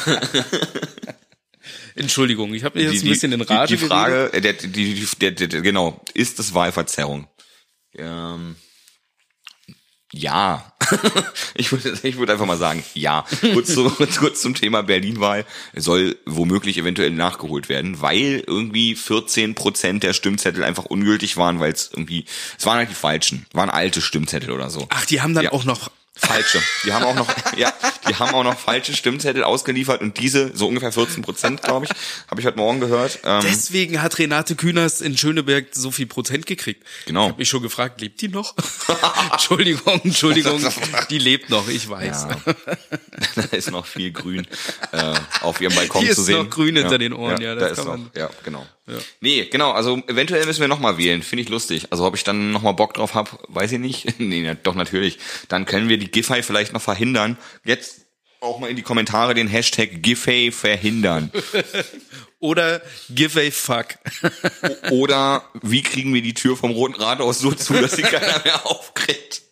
Entschuldigung, 1.95 2.53
ich 2.55 2.65
habe 2.65 2.81
jetzt 2.81 2.93
Die, 2.93 3.07
ein 3.07 3.09
bisschen 3.09 3.31
in 3.31 3.41
Rage 3.41 3.77
die, 3.77 3.81
die. 3.81 3.87
Frage, 3.87 4.33
äh, 4.33 4.41
der, 4.41 4.55
die, 4.55 5.07
der, 5.21 5.31
der, 5.31 5.61
genau, 5.61 6.01
ist 6.13 6.41
es 6.41 6.55
Wahlverzerrung? 6.55 7.29
Ähm, 7.97 8.57
ja. 10.19 10.65
ich 11.55 11.73
würde 11.73 11.99
ich 12.03 12.19
würde 12.19 12.33
einfach 12.33 12.47
mal 12.47 12.59
sagen, 12.59 12.85
ja. 12.95 13.25
Kurz, 13.53 13.73
zu, 13.73 13.91
kurz 14.19 14.41
zum 14.43 14.55
Thema 14.55 14.83
Berlin-Wahl 14.83 15.45
soll 15.75 16.17
womöglich 16.27 16.77
eventuell 16.79 17.11
nachgeholt 17.11 17.69
werden, 17.69 18.01
weil 18.01 18.45
irgendwie 18.47 18.95
14 18.95 19.55
Prozent 19.55 20.03
der 20.03 20.13
Stimmzettel 20.13 20.63
einfach 20.63 20.85
ungültig 20.85 21.37
waren, 21.37 21.59
weil 21.61 21.73
es 21.73 21.91
irgendwie, 21.93 22.27
es 22.59 22.67
waren 22.67 22.79
halt 22.79 22.91
die 22.91 22.95
falschen, 22.95 23.47
waren 23.53 23.71
alte 23.71 24.01
Stimmzettel 24.03 24.51
oder 24.51 24.71
so. 24.71 24.87
Ach, 24.91 25.07
die 25.07 25.21
haben 25.23 25.35
dann 25.35 25.45
Ja. 25.45 25.53
auch 25.53 25.65
noch 25.65 25.91
Falsche. 26.17 26.61
Die 26.85 26.93
haben 26.93 27.05
auch 27.05 27.15
noch, 27.17 27.29
ja, 27.57 27.73
die 28.09 28.15
haben 28.15 28.35
auch 28.35 28.45
noch 28.45 28.57
falsche 28.59 28.95
Stimmzettel 28.95 29.43
ausgeliefert 29.43 30.01
und 30.01 30.19
diese, 30.21 30.57
so 30.57 30.69
ungefähr 30.69 30.93
14 30.93 31.23
Prozent, 31.23 31.63
glaube 31.63 31.87
ich, 31.87 31.91
habe 32.31 32.41
ich 32.41 32.47
heute 32.47 32.57
Morgen 32.57 32.79
gehört. 32.79 33.19
Ähm, 33.25 33.41
Deswegen 33.43 34.01
hat 34.01 34.17
Renate 34.19 34.55
Künast 34.55 35.03
in 35.03 35.19
Schöneberg 35.19 35.67
so 35.73 35.91
viel 35.91 36.07
Prozent 36.07 36.47
gekriegt. 36.47 36.85
Genau. 37.07 37.25
Ich 37.25 37.29
habe 37.31 37.39
mich 37.41 37.49
schon 37.49 37.63
gefragt, 37.63 38.01
lebt 38.01 38.21
die 38.21 38.29
noch? 38.29 38.55
Entschuldigung, 39.33 40.01
Entschuldigung, 40.05 40.65
die 41.11 41.19
lebt 41.19 41.51
noch, 41.51 41.67
ich 41.69 41.89
weiß. 41.89 42.27
Ja. 42.47 42.55
da 43.35 43.43
ist 43.57 43.71
noch 43.73 43.87
viel 43.87 44.13
Grün 44.13 44.47
äh, 44.93 45.15
auf 45.41 45.61
ihrem 45.61 45.75
Balkon 45.75 46.03
Hier 46.03 46.15
zu 46.15 46.21
ist 46.21 46.27
sehen. 46.27 46.45
noch 46.45 46.51
Grün 46.51 46.77
hinter 46.77 46.99
den 46.99 47.13
Ohren, 47.13 47.41
ja, 47.41 47.55
da 47.57 47.61
das 47.63 47.73
ist 47.73 47.77
kann 47.79 47.87
noch, 47.87 47.97
man- 47.97 48.11
ja, 48.17 48.31
genau. 48.45 48.65
Nee, 49.21 49.47
genau, 49.47 49.73
also 49.73 50.03
eventuell 50.09 50.45
müssen 50.45 50.61
wir 50.61 50.69
nochmal 50.69 50.99
wählen, 50.99 51.23
finde 51.23 51.43
ich 51.43 51.49
lustig. 51.49 51.87
Also 51.91 52.05
ob 52.05 52.15
ich 52.15 52.25
dann 52.25 52.51
nochmal 52.51 52.75
Bock 52.75 52.95
drauf 52.95 53.15
hab, 53.15 53.39
weiß 53.49 53.73
ich 53.73 53.79
nicht. 53.79 54.19
nee, 54.21 54.57
doch 54.63 54.75
natürlich. 54.75 55.19
Dann 55.49 55.65
können 55.65 55.89
wir 55.89 55.99
die 55.99 56.11
Giffey 56.11 56.43
vielleicht 56.43 56.73
noch 56.73 56.83
verhindern. 56.83 57.39
Jetzt 57.65 58.03
auch 58.41 58.59
mal 58.59 58.69
in 58.69 58.77
die 58.77 58.83
Kommentare 58.83 59.33
den 59.33 59.49
Hashtag 59.49 60.03
Giffey 60.03 60.53
verhindern. 60.53 61.33
Oder 62.41 62.83
give 63.09 63.41
a 63.41 63.51
fuck. 63.51 63.95
Oder 64.91 65.49
wie 65.63 65.83
kriegen 65.83 66.13
wir 66.13 66.21
die 66.21 66.35
Tür 66.35 66.55
vom 66.55 66.73
Roten 66.73 67.01
Rathaus 67.01 67.39
so 67.39 67.53
zu, 67.53 67.73
dass 67.73 67.97
sie 67.97 68.03
keiner 68.03 68.43
mehr 68.45 68.67
aufkriegt? 68.67 69.44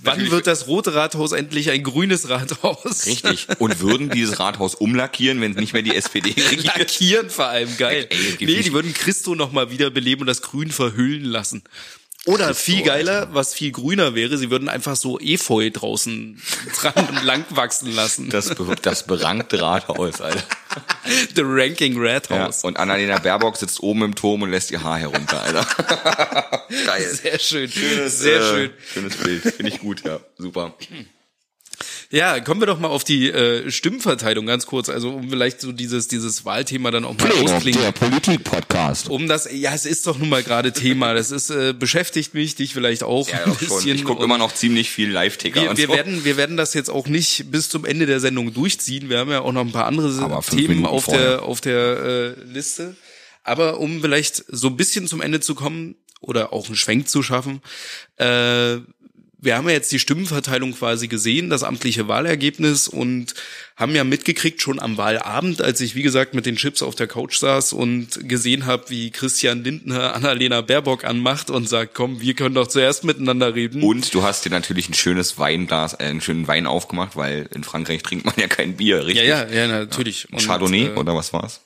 Wann 0.00 0.30
wird 0.30 0.46
das 0.46 0.66
rote 0.66 0.94
Rathaus 0.94 1.32
endlich 1.32 1.70
ein 1.70 1.82
grünes 1.82 2.28
Rathaus? 2.28 3.06
Richtig. 3.06 3.46
Und 3.58 3.80
würden 3.80 4.10
dieses 4.10 4.38
Rathaus 4.38 4.74
umlackieren, 4.74 5.40
wenn 5.40 5.52
nicht 5.52 5.72
mehr 5.72 5.82
die 5.82 5.94
SPD 5.94 6.30
regiert? 6.50 6.64
Lackieren 6.64 7.30
vor 7.30 7.46
allem, 7.46 7.76
geil. 7.76 8.06
Ey, 8.10 8.36
nee, 8.40 8.62
die 8.62 8.72
würden 8.72 8.94
Christo 8.94 9.34
noch 9.34 9.52
mal 9.52 9.70
wiederbeleben 9.70 10.22
und 10.22 10.26
das 10.26 10.42
Grün 10.42 10.70
verhüllen 10.70 11.24
lassen. 11.24 11.62
Oder 12.26 12.54
viel 12.54 12.82
geiler, 12.82 13.28
was 13.32 13.54
viel 13.54 13.70
grüner 13.70 14.16
wäre, 14.16 14.36
sie 14.36 14.50
würden 14.50 14.68
einfach 14.68 14.96
so 14.96 15.18
Efeu 15.20 15.70
draußen 15.70 16.42
dran 16.80 17.08
und 17.08 17.24
lang 17.24 17.44
wachsen 17.50 17.94
lassen. 17.94 18.30
Das, 18.30 18.52
das 18.82 19.06
berankte 19.06 19.62
Rathaus, 19.62 20.20
Alter. 20.20 20.42
The 21.34 21.42
Ranking 21.44 21.98
Red 21.98 22.28
Ja, 22.28 22.50
und 22.62 22.78
Annalena 22.78 23.18
Baerbock 23.18 23.56
sitzt 23.56 23.80
oben 23.80 24.02
im 24.02 24.14
Turm 24.16 24.42
und 24.42 24.50
lässt 24.50 24.72
ihr 24.72 24.82
Haar 24.82 24.98
herunter, 24.98 25.40
Alter. 25.40 26.68
Geil. 26.86 27.08
Sehr 27.14 27.38
schön. 27.38 27.70
Schönes, 27.70 28.18
Sehr 28.18 28.40
äh, 28.40 28.50
schön. 28.50 28.70
Schönes 28.92 29.16
Bild. 29.16 29.42
Finde 29.42 29.72
ich 29.72 29.78
gut, 29.78 30.02
ja. 30.04 30.18
Super. 30.36 30.74
Ja, 32.10 32.38
kommen 32.40 32.60
wir 32.60 32.66
doch 32.66 32.78
mal 32.78 32.88
auf 32.88 33.02
die 33.02 33.28
äh, 33.30 33.70
Stimmverteilung 33.70 34.46
ganz 34.46 34.66
kurz, 34.66 34.88
also 34.88 35.10
um 35.10 35.28
vielleicht 35.28 35.60
so 35.60 35.72
dieses 35.72 36.06
dieses 36.06 36.44
Wahlthema 36.44 36.90
dann 36.90 37.04
auch 37.04 37.16
mal 37.18 37.32
ausklingen. 37.32 37.92
Politik-Podcast. 37.94 39.08
Um 39.08 39.26
das, 39.26 39.48
ja, 39.52 39.74
es 39.74 39.86
ist 39.86 40.06
doch 40.06 40.16
nun 40.18 40.28
mal 40.28 40.42
gerade 40.42 40.72
Thema. 40.72 41.14
Das 41.14 41.30
ist 41.30 41.50
äh, 41.50 41.72
beschäftigt 41.72 42.34
mich, 42.34 42.54
dich 42.54 42.74
vielleicht 42.74 43.02
auch 43.02 43.28
Ja, 43.28 43.38
ein 43.44 43.50
doch 43.50 43.58
schon. 43.58 43.68
bisschen. 43.68 43.96
Ich 43.96 44.04
gucke 44.04 44.22
immer 44.22 44.38
noch 44.38 44.54
ziemlich 44.54 44.90
viel 44.90 45.10
Live-Ticker 45.10 45.62
wir, 45.62 45.76
wir 45.76 45.86
so. 45.88 45.92
werden, 45.94 46.24
wir 46.24 46.36
werden 46.36 46.56
das 46.56 46.74
jetzt 46.74 46.90
auch 46.90 47.08
nicht 47.08 47.50
bis 47.50 47.68
zum 47.68 47.84
Ende 47.84 48.06
der 48.06 48.20
Sendung 48.20 48.54
durchziehen. 48.54 49.08
Wir 49.08 49.18
haben 49.18 49.30
ja 49.30 49.40
auch 49.40 49.52
noch 49.52 49.62
ein 49.62 49.72
paar 49.72 49.86
andere 49.86 50.08
Themen 50.48 50.68
Minuten 50.68 50.86
auf 50.86 51.04
vorher. 51.04 51.28
der 51.28 51.42
auf 51.42 51.60
der 51.60 52.36
äh, 52.38 52.42
Liste. 52.44 52.96
Aber 53.42 53.78
um 53.78 54.00
vielleicht 54.00 54.44
so 54.48 54.68
ein 54.68 54.76
bisschen 54.76 55.06
zum 55.06 55.20
Ende 55.20 55.40
zu 55.40 55.54
kommen 55.54 55.96
oder 56.20 56.52
auch 56.52 56.66
einen 56.66 56.76
Schwenk 56.76 57.08
zu 57.08 57.22
schaffen, 57.22 57.60
äh, 58.16 58.78
wir 59.38 59.56
haben 59.56 59.68
ja 59.68 59.74
jetzt 59.74 59.92
die 59.92 59.98
Stimmenverteilung 59.98 60.72
quasi 60.72 61.08
gesehen, 61.08 61.50
das 61.50 61.62
amtliche 61.62 62.08
Wahlergebnis 62.08 62.88
und 62.88 63.34
haben 63.76 63.94
ja 63.94 64.04
mitgekriegt 64.04 64.62
schon 64.62 64.80
am 64.80 64.96
Wahlabend, 64.96 65.60
als 65.60 65.80
ich 65.80 65.94
wie 65.94 66.02
gesagt 66.02 66.34
mit 66.34 66.46
den 66.46 66.56
Chips 66.56 66.82
auf 66.82 66.94
der 66.94 67.06
Couch 67.06 67.38
saß 67.38 67.74
und 67.74 68.28
gesehen 68.28 68.64
habe, 68.64 68.88
wie 68.88 69.10
Christian 69.10 69.62
Lindner 69.62 70.14
Annalena 70.14 70.62
Baerbock 70.62 71.04
anmacht 71.04 71.50
und 71.50 71.68
sagt, 71.68 71.94
komm, 71.94 72.20
wir 72.20 72.34
können 72.34 72.54
doch 72.54 72.66
zuerst 72.66 73.04
miteinander 73.04 73.54
reden. 73.54 73.82
Und 73.82 74.14
du 74.14 74.22
hast 74.22 74.46
dir 74.46 74.50
natürlich 74.50 74.88
ein 74.88 74.94
schönes 74.94 75.38
Weinglas, 75.38 75.92
äh, 75.94 76.04
einen 76.04 76.22
schönen 76.22 76.48
Wein 76.48 76.66
aufgemacht, 76.66 77.16
weil 77.16 77.48
in 77.54 77.62
Frankreich 77.62 78.02
trinkt 78.02 78.24
man 78.24 78.34
ja 78.38 78.48
kein 78.48 78.76
Bier, 78.76 78.96
ja, 78.98 79.02
richtig? 79.02 79.26
ja, 79.26 79.46
ja, 79.46 79.66
natürlich. 79.66 80.32
Und, 80.32 80.44
Chardonnay 80.44 80.86
äh, 80.86 80.94
oder 80.94 81.14
was 81.14 81.34
war's? 81.34 81.60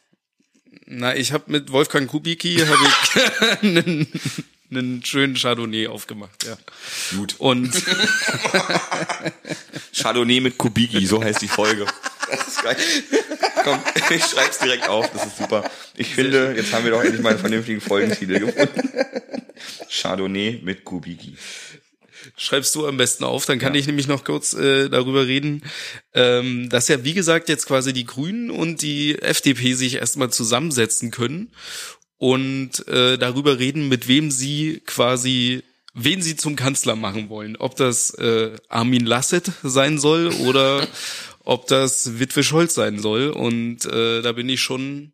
Na, 0.87 1.15
ich 1.15 1.33
habe 1.33 1.45
mit 1.47 1.71
Wolfgang 1.71 2.11
Kubicki 2.11 2.57
habe 2.57 2.79
ich 2.83 3.63
einen, 3.63 4.09
einen 4.71 5.05
schönen 5.05 5.37
Chardonnay 5.37 5.87
aufgemacht, 5.89 6.45
ja. 6.45 6.57
Gut. 7.17 7.35
Und 7.39 7.73
Chardonnay 9.95 10.41
mit 10.41 10.59
Kubiki, 10.59 11.05
so 11.07 11.23
heißt 11.23 11.43
die 11.43 11.49
Folge. 11.49 11.87
Das 12.31 12.49
ist 12.49 12.63
geil. 12.63 12.77
Komm, 13.65 13.79
ich 14.11 14.25
schreib's 14.25 14.59
direkt 14.59 14.89
auf, 14.89 15.11
das 15.13 15.27
ist 15.27 15.39
super. 15.39 15.69
Ich 15.97 16.15
finde, 16.15 16.55
jetzt 16.57 16.73
haben 16.73 16.85
wir 16.85 16.93
doch 16.93 17.03
endlich 17.03 17.21
mal 17.21 17.31
einen 17.31 17.39
vernünftigen 17.39 17.81
Folgentitel 17.81 18.39
gefunden. 18.39 18.91
Chardonnay 19.89 20.61
mit 20.63 20.85
Kubiki. 20.85 21.37
schreibst 22.37 22.75
du 22.75 22.87
am 22.87 22.97
besten 22.97 23.25
auf, 23.25 23.47
dann 23.47 23.59
kann 23.59 23.75
ich 23.75 23.87
nämlich 23.87 24.07
noch 24.07 24.25
kurz 24.25 24.53
äh, 24.55 24.89
darüber 24.89 25.27
reden, 25.27 25.63
ähm, 26.15 26.69
dass 26.69 26.89
ja 26.89 27.05
wie 27.05 27.15
gesagt 27.15 27.49
jetzt 27.49 27.67
quasi 27.67 27.93
die 27.93 28.07
Grünen 28.07 28.51
und 28.51 28.83
die 28.83 29.21
FDP 29.21 29.75
sich 29.75 29.97
erstmal 29.97 30.31
zusammensetzen 30.31 31.11
können 31.11 31.51
und 32.21 32.87
äh, 32.87 33.17
darüber 33.17 33.59
reden, 33.59 33.89
mit 33.89 34.07
wem 34.07 34.31
sie 34.31 34.83
quasi 34.85 35.63
wen 35.95 36.21
sie 36.21 36.37
zum 36.37 36.55
Kanzler 36.55 36.95
machen 36.95 37.31
wollen. 37.31 37.57
Ob 37.57 37.77
das 37.77 38.11
äh, 38.11 38.51
Armin 38.69 39.07
Lasset 39.07 39.51
sein 39.63 39.99
soll 39.99 40.29
oder 40.47 40.87
ob 41.45 41.67
das 41.67 42.21
Witwe 42.21 42.45
Scholz 42.45 42.75
sein 42.75 42.99
soll. 42.99 43.29
Und 43.31 43.87
äh, 43.87 44.21
da 44.21 44.33
bin 44.33 44.51
ich 44.51 44.61
schon 44.61 45.13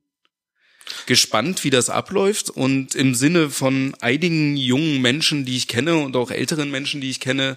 gespannt, 1.06 1.62
wie 1.62 1.70
das 1.70 1.90
abläuft. 1.90 2.50
Und 2.50 2.96
im 2.96 3.14
Sinne 3.14 3.50
von 3.50 3.94
einigen 4.00 4.56
jungen 4.56 5.00
Menschen, 5.00 5.44
die 5.44 5.56
ich 5.56 5.68
kenne 5.68 5.98
und 5.98 6.16
auch 6.16 6.32
älteren 6.32 6.72
Menschen, 6.72 7.00
die 7.00 7.10
ich 7.10 7.20
kenne, 7.20 7.56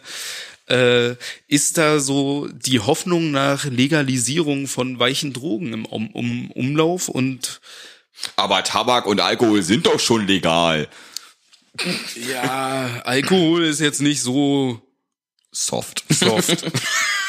äh, 0.68 1.16
ist 1.48 1.80
da 1.80 2.00
so 2.00 2.48
die 2.54 2.80
Hoffnung 2.80 3.32
nach 3.32 3.66
Legalisierung 3.66 4.68
von 4.68 5.00
weichen 5.00 5.34
Drogen 5.34 5.74
im 5.74 5.86
um 5.86 6.12
um 6.12 6.52
Umlauf 6.52 7.10
und 7.10 7.60
Aber 8.36 8.64
Tabak 8.64 9.06
und 9.06 9.22
Alkohol 9.22 9.64
sind 9.64 9.86
doch 9.86 10.00
schon 10.00 10.28
legal. 10.28 10.88
ja, 12.32 13.02
Alkohol 13.06 13.64
ist 13.66 13.80
jetzt 13.80 14.02
nicht 14.02 14.22
so 14.22 14.82
Soft. 15.52 16.04
soft. 16.10 16.66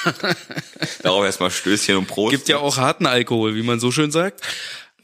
Darauf 1.03 1.25
erstmal 1.25 1.51
Stößchen 1.51 1.97
und 1.97 2.07
Prost. 2.07 2.31
Gibt 2.33 2.49
ja 2.49 2.59
auch 2.59 2.77
harten 2.77 3.07
Alkohol, 3.07 3.55
wie 3.55 3.63
man 3.63 3.81
so 3.81 3.91
schön 3.91 4.11
sagt. 4.11 4.41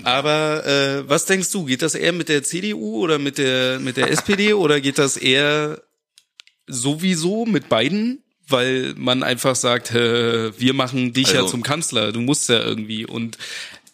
Aber 0.02 0.66
äh, 0.66 1.08
was 1.08 1.24
denkst 1.24 1.50
du, 1.52 1.64
geht 1.64 1.82
das 1.82 1.94
eher 1.94 2.12
mit 2.12 2.28
der 2.28 2.42
CDU 2.42 3.02
oder 3.02 3.18
mit 3.18 3.38
der 3.38 3.78
mit 3.80 3.96
der 3.96 4.10
SPD 4.10 4.52
oder 4.52 4.80
geht 4.80 4.98
das 4.98 5.16
eher 5.16 5.80
sowieso 6.66 7.46
mit 7.46 7.68
beiden, 7.70 8.22
weil 8.48 8.92
man 8.96 9.22
einfach 9.22 9.56
sagt, 9.56 9.92
äh, 9.92 10.58
wir 10.58 10.74
machen 10.74 11.12
dich 11.14 11.28
ja 11.32 11.40
Also- 11.40 11.52
zum 11.52 11.62
Kanzler, 11.62 12.12
du 12.12 12.20
musst 12.20 12.48
ja 12.50 12.58
irgendwie 12.60 13.06
und 13.06 13.38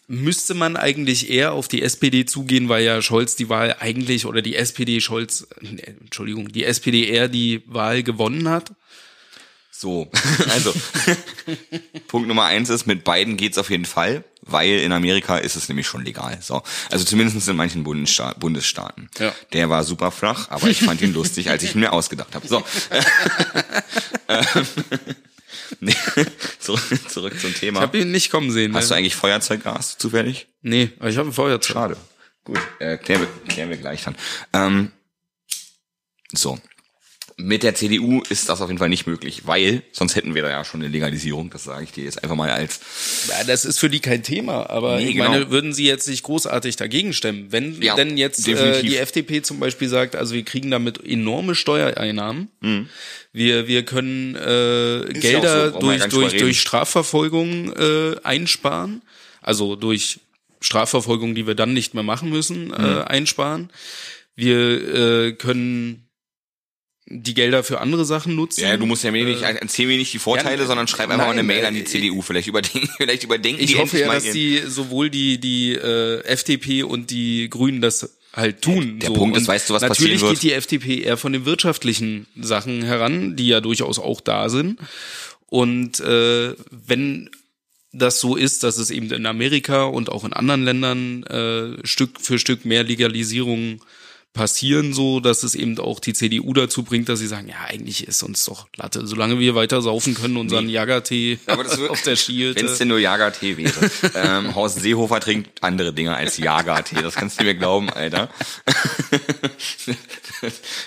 müsste 0.07 0.53
man 0.53 0.75
eigentlich 0.75 1.29
eher 1.29 1.53
auf 1.53 1.67
die 1.67 1.81
SPD 1.81 2.25
zugehen, 2.25 2.69
weil 2.69 2.83
ja 2.83 3.01
Scholz 3.01 3.35
die 3.35 3.49
Wahl 3.49 3.77
eigentlich 3.79 4.25
oder 4.25 4.41
die 4.41 4.55
SPD 4.55 5.01
Scholz, 5.01 5.47
äh, 5.61 5.91
Entschuldigung, 6.01 6.51
die 6.51 6.65
SPD 6.65 7.07
eher 7.07 7.27
die 7.27 7.63
Wahl 7.65 8.03
gewonnen 8.03 8.49
hat? 8.49 8.71
So, 9.71 10.09
also 10.49 10.73
Punkt 12.07 12.27
Nummer 12.27 12.45
eins 12.45 12.69
ist, 12.69 12.85
mit 12.85 13.03
beiden 13.03 13.37
geht's 13.37 13.57
auf 13.57 13.69
jeden 13.69 13.85
Fall. 13.85 14.23
weil 14.45 14.79
in 14.79 14.91
Amerika 14.91 15.37
ist 15.37 15.55
es 15.55 15.69
nämlich 15.69 15.87
schon 15.87 16.03
legal. 16.03 16.37
So, 16.41 16.63
also 16.91 17.05
zumindest 17.05 17.47
in 17.47 17.55
manchen 17.55 17.83
Bundessta 17.83 18.33
Bundesstaaten. 18.33 19.09
Ja. 19.17 19.33
Der 19.53 19.69
war 19.69 19.83
super 19.83 20.11
flach, 20.11 20.49
aber 20.49 20.67
ich 20.67 20.79
fand 20.79 21.01
ihn 21.01 21.13
lustig, 21.13 21.49
als 21.49 21.63
ich 21.63 21.75
ihn 21.75 21.81
mir 21.81 21.93
ausgedacht 21.93 22.35
habe. 22.35 22.47
So. 22.47 22.63
Nee, 25.79 25.95
zurück, 26.59 27.09
zurück 27.09 27.39
zum 27.39 27.53
Thema. 27.53 27.79
Ich 27.79 27.83
habe 27.83 27.97
ihn 27.99 28.11
nicht 28.11 28.31
kommen 28.31 28.51
sehen. 28.51 28.73
Hast 28.73 28.85
ne? 28.85 28.89
du 28.89 28.95
eigentlich 28.95 29.15
Feuerzeuggas 29.15 29.97
zufällig? 29.97 30.47
Nee, 30.61 30.91
aber 30.99 31.09
ich 31.09 31.17
habe 31.17 31.29
ein 31.29 31.33
Feuerzeug. 31.33 31.73
Schade. 31.73 31.97
Gut, 32.43 32.59
äh, 32.79 32.97
klären, 32.97 33.21
wir, 33.21 33.27
klären 33.47 33.69
wir 33.69 33.77
gleich 33.77 34.03
dann. 34.03 34.15
Ähm, 34.51 34.91
so. 36.33 36.59
Mit 37.35 37.63
der 37.63 37.73
CDU 37.73 38.21
ist 38.29 38.47
das 38.49 38.61
auf 38.61 38.69
jeden 38.69 38.77
Fall 38.77 38.89
nicht 38.89 39.07
möglich, 39.07 39.41
weil 39.47 39.81
sonst 39.91 40.15
hätten 40.15 40.35
wir 40.35 40.43
da 40.43 40.49
ja 40.49 40.63
schon 40.63 40.81
eine 40.81 40.89
Legalisierung. 40.89 41.49
Das 41.49 41.63
sage 41.63 41.83
ich 41.83 41.91
dir 41.91 42.03
jetzt 42.03 42.23
einfach 42.23 42.35
mal 42.35 42.51
als 42.51 42.79
Ja, 43.27 43.43
das 43.43 43.65
ist 43.65 43.79
für 43.79 43.89
die 43.89 43.99
kein 43.99 44.21
Thema, 44.21 44.69
aber 44.69 44.97
Nee, 44.97 45.07
ich 45.09 45.15
genau. 45.15 45.29
meine, 45.31 45.49
würden 45.49 45.73
sie 45.73 45.85
jetzt 45.85 46.07
nicht 46.07 46.21
großartig 46.23 46.75
dagegen 46.75 47.11
stemmen? 47.13 47.47
Wenn 47.51 47.81
Ja, 47.81 47.95
denn 47.95 48.17
jetzt 48.17 48.47
äh, 48.47 48.81
die 48.83 48.97
FDP 48.97 49.41
zum 49.41 49.59
Beispiel 49.59 49.89
sagt, 49.89 50.15
also 50.15 50.35
wir 50.35 50.43
kriegen 50.43 50.69
damit 50.69 51.03
enorme 51.03 51.55
Steuereinnahmen, 51.55 52.49
wir, 53.31 53.67
wir 53.67 53.83
können 53.83 54.35
äh, 54.35 54.99
Mhm. 54.99 55.07
ja 55.15 55.19
Gelder 55.19 55.69
auch 55.69 55.73
so, 55.73 55.79
durch, 55.79 56.03
durch, 56.09 56.37
durch. 56.37 56.61
Strafverfolgung 56.61 57.73
äh, 57.73 58.15
einsparen, 58.23 59.01
also 59.41 59.75
durch 59.75 60.19
Strafverfolgung, 60.61 61.35
die 61.35 61.47
wir 61.47 61.55
dann 61.55 61.73
nicht 61.73 61.93
mehr 61.93 62.03
machen 62.03 62.29
müssen, 62.29 62.67
Mhm. 62.67 62.73
äh, 62.73 63.01
einsparen. 63.05 63.69
Wir 64.35 64.59
äh, 65.27 65.31
können 65.33 66.02
die 67.05 67.33
Gelder 67.33 67.63
für 67.63 67.81
andere 67.81 68.05
Sachen 68.05 68.35
nutzen. 68.35 68.61
Ja, 68.61 68.77
du 68.77 68.85
musst 68.85 69.03
ja 69.03 69.11
mir 69.11 69.25
nicht, 69.25 69.41
erzähl 69.41 69.87
mir 69.87 69.97
nicht 69.97 70.13
die 70.13 70.19
Vorteile, 70.19 70.61
ja, 70.61 70.67
sondern 70.67 70.87
schreib 70.87 71.09
einfach 71.09 71.25
mal 71.25 71.31
eine 71.31 71.43
nein, 71.43 71.47
Mail 71.47 71.65
an 71.65 71.73
die 71.73 71.81
äh, 71.81 71.85
CDU. 71.85 72.21
Vielleicht 72.21 72.47
überdenken, 72.47 72.89
vielleicht 72.97 73.23
überdenken 73.23 73.61
Ich 73.61 73.73
die 73.73 73.77
hoffe 73.77 74.01
endlich 74.01 74.23
ja, 74.23 74.31
dass 74.31 74.33
die 74.33 74.61
sowohl 74.65 75.09
die 75.09 75.37
die 75.37 75.73
äh, 75.73 76.21
FDP 76.23 76.83
und 76.83 77.11
die 77.11 77.49
Grünen 77.49 77.81
das 77.81 78.17
halt 78.33 78.61
tun. 78.61 78.99
Der 78.99 79.09
so. 79.09 79.15
Punkt 79.15 79.35
ist, 79.35 79.43
Und 79.43 79.47
weißt 79.49 79.69
du, 79.69 79.73
was 79.73 79.81
natürlich 79.81 80.13
passieren 80.13 80.29
wird? 80.31 80.41
geht 80.41 80.51
die 80.51 80.53
FDP 80.53 81.01
eher 81.03 81.17
von 81.17 81.33
den 81.33 81.45
wirtschaftlichen 81.45 82.27
Sachen 82.39 82.83
heran, 82.83 83.35
die 83.35 83.47
ja 83.47 83.59
durchaus 83.59 83.99
auch 83.99 84.21
da 84.21 84.49
sind. 84.49 84.79
Und 85.47 85.99
äh, 85.99 86.55
wenn 86.71 87.29
das 87.91 88.19
so 88.19 88.35
ist, 88.35 88.63
dass 88.63 88.77
es 88.77 88.89
eben 88.89 89.11
in 89.11 89.25
Amerika 89.27 89.83
und 89.83 90.09
auch 90.09 90.23
in 90.23 90.33
anderen 90.33 90.63
Ländern 90.63 91.23
äh, 91.23 91.85
Stück 91.85 92.19
für 92.19 92.39
Stück 92.39 92.65
mehr 92.65 92.83
Legalisierungen 92.83 93.81
passieren, 94.33 94.93
so 94.93 95.19
dass 95.19 95.43
es 95.43 95.53
eben 95.53 95.77
auch 95.77 95.99
die 95.99 96.13
CDU 96.13 96.53
dazu 96.53 96.83
bringt, 96.83 97.07
dass 97.07 97.19
sie 97.19 97.27
sagen, 97.27 97.47
ja, 97.47 97.55
eigentlich 97.67 98.07
ist 98.07 98.23
uns 98.23 98.43
doch 98.45 98.67
Latte, 98.75 99.05
solange 99.05 99.39
wir 99.39 99.53
weiter 99.53 99.81
saufen 99.81 100.15
können, 100.15 100.37
unseren 100.37 100.69
Jagertee 100.69 101.37
Aber 101.45 101.63
das 101.63 101.77
wird- 101.77 101.91
auf 101.91 102.01
der 102.01 102.15
Skihütte. 102.15 102.59
Wenn 102.59 102.65
es 102.65 102.79
denn 102.79 102.87
nur 102.87 102.99
Jagertee 102.99 103.57
wäre. 103.57 103.91
ähm, 104.15 104.55
Horst 104.55 104.79
Seehofer 104.81 105.19
trinkt 105.19 105.61
andere 105.63 105.93
Dinge 105.93 106.15
als 106.15 106.37
Jagertee. 106.37 107.01
Das 107.01 107.13
kannst 107.15 107.39
du 107.39 107.43
mir 107.43 107.53
glauben, 107.53 107.89
Alter. 107.91 108.29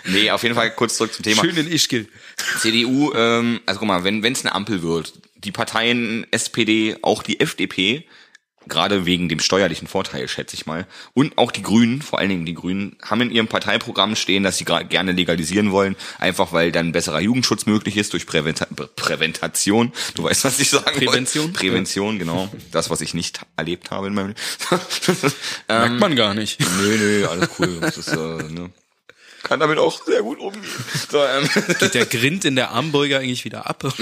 nee, 0.06 0.30
auf 0.30 0.42
jeden 0.42 0.54
Fall 0.54 0.74
kurz 0.74 0.96
zurück 0.96 1.12
zum 1.14 1.24
Thema. 1.24 1.42
Schön 1.42 1.56
in 1.56 1.70
Ischgl. 1.70 2.06
CDU, 2.60 3.12
ähm, 3.14 3.60
also 3.66 3.78
guck 3.78 3.88
mal, 3.88 4.04
wenn 4.04 4.24
es 4.24 4.44
eine 4.44 4.54
Ampel 4.54 4.82
wird, 4.82 5.14
die 5.36 5.52
Parteien 5.52 6.26
SPD, 6.30 6.96
auch 7.02 7.22
die 7.22 7.40
FDP, 7.40 8.04
gerade 8.66 9.06
wegen 9.06 9.28
dem 9.28 9.40
steuerlichen 9.40 9.88
Vorteil, 9.88 10.28
schätze 10.28 10.54
ich 10.54 10.66
mal, 10.66 10.86
und 11.14 11.38
auch 11.38 11.50
die 11.50 11.62
Grünen, 11.62 12.02
vor 12.02 12.18
allen 12.18 12.28
Dingen 12.28 12.46
die 12.46 12.54
Grünen, 12.54 12.96
haben 13.02 13.20
in 13.20 13.30
ihrem 13.30 13.48
Parteiprogramm 13.48 14.16
stehen, 14.16 14.42
dass 14.42 14.58
sie 14.58 14.64
gerne 14.64 15.12
legalisieren 15.12 15.72
wollen, 15.72 15.96
einfach 16.18 16.52
weil 16.52 16.72
dann 16.72 16.92
besserer 16.92 17.20
Jugendschutz 17.20 17.66
möglich 17.66 17.96
ist 17.96 18.12
durch 18.12 18.26
Präventa 18.26 18.66
Prä- 18.74 18.88
Präventation. 18.96 19.92
Du 20.14 20.24
weißt, 20.24 20.44
was 20.44 20.58
ich 20.60 20.70
sagen 20.70 20.84
Prävention? 20.98 21.46
wollte. 21.46 21.58
Prävention, 21.58 22.18
genau. 22.18 22.48
Das, 22.72 22.90
was 22.90 23.00
ich 23.00 23.14
nicht 23.14 23.40
erlebt 23.56 23.90
habe 23.90 24.08
in 24.08 24.14
meinem 24.14 24.28
Leben. 24.28 24.40
Merkt 25.68 26.00
man 26.00 26.16
gar 26.16 26.34
nicht. 26.34 26.60
Nö, 26.60 26.96
nö, 26.98 27.26
alles 27.26 27.48
cool. 27.58 27.78
Das 27.80 27.96
ist, 27.98 28.08
äh, 28.08 28.16
ne. 28.16 28.70
Kann 29.46 29.60
damit 29.60 29.78
auch 29.78 30.04
sehr 30.04 30.22
gut 30.22 30.40
umgehen. 30.40 30.64
So, 31.08 31.24
ähm, 31.24 31.48
Geht 31.78 31.94
der 31.94 32.06
Grind 32.06 32.44
in 32.44 32.56
der 32.56 32.70
Armbeuge 32.70 33.18
eigentlich 33.18 33.44
wieder 33.44 33.66
ab? 33.66 33.84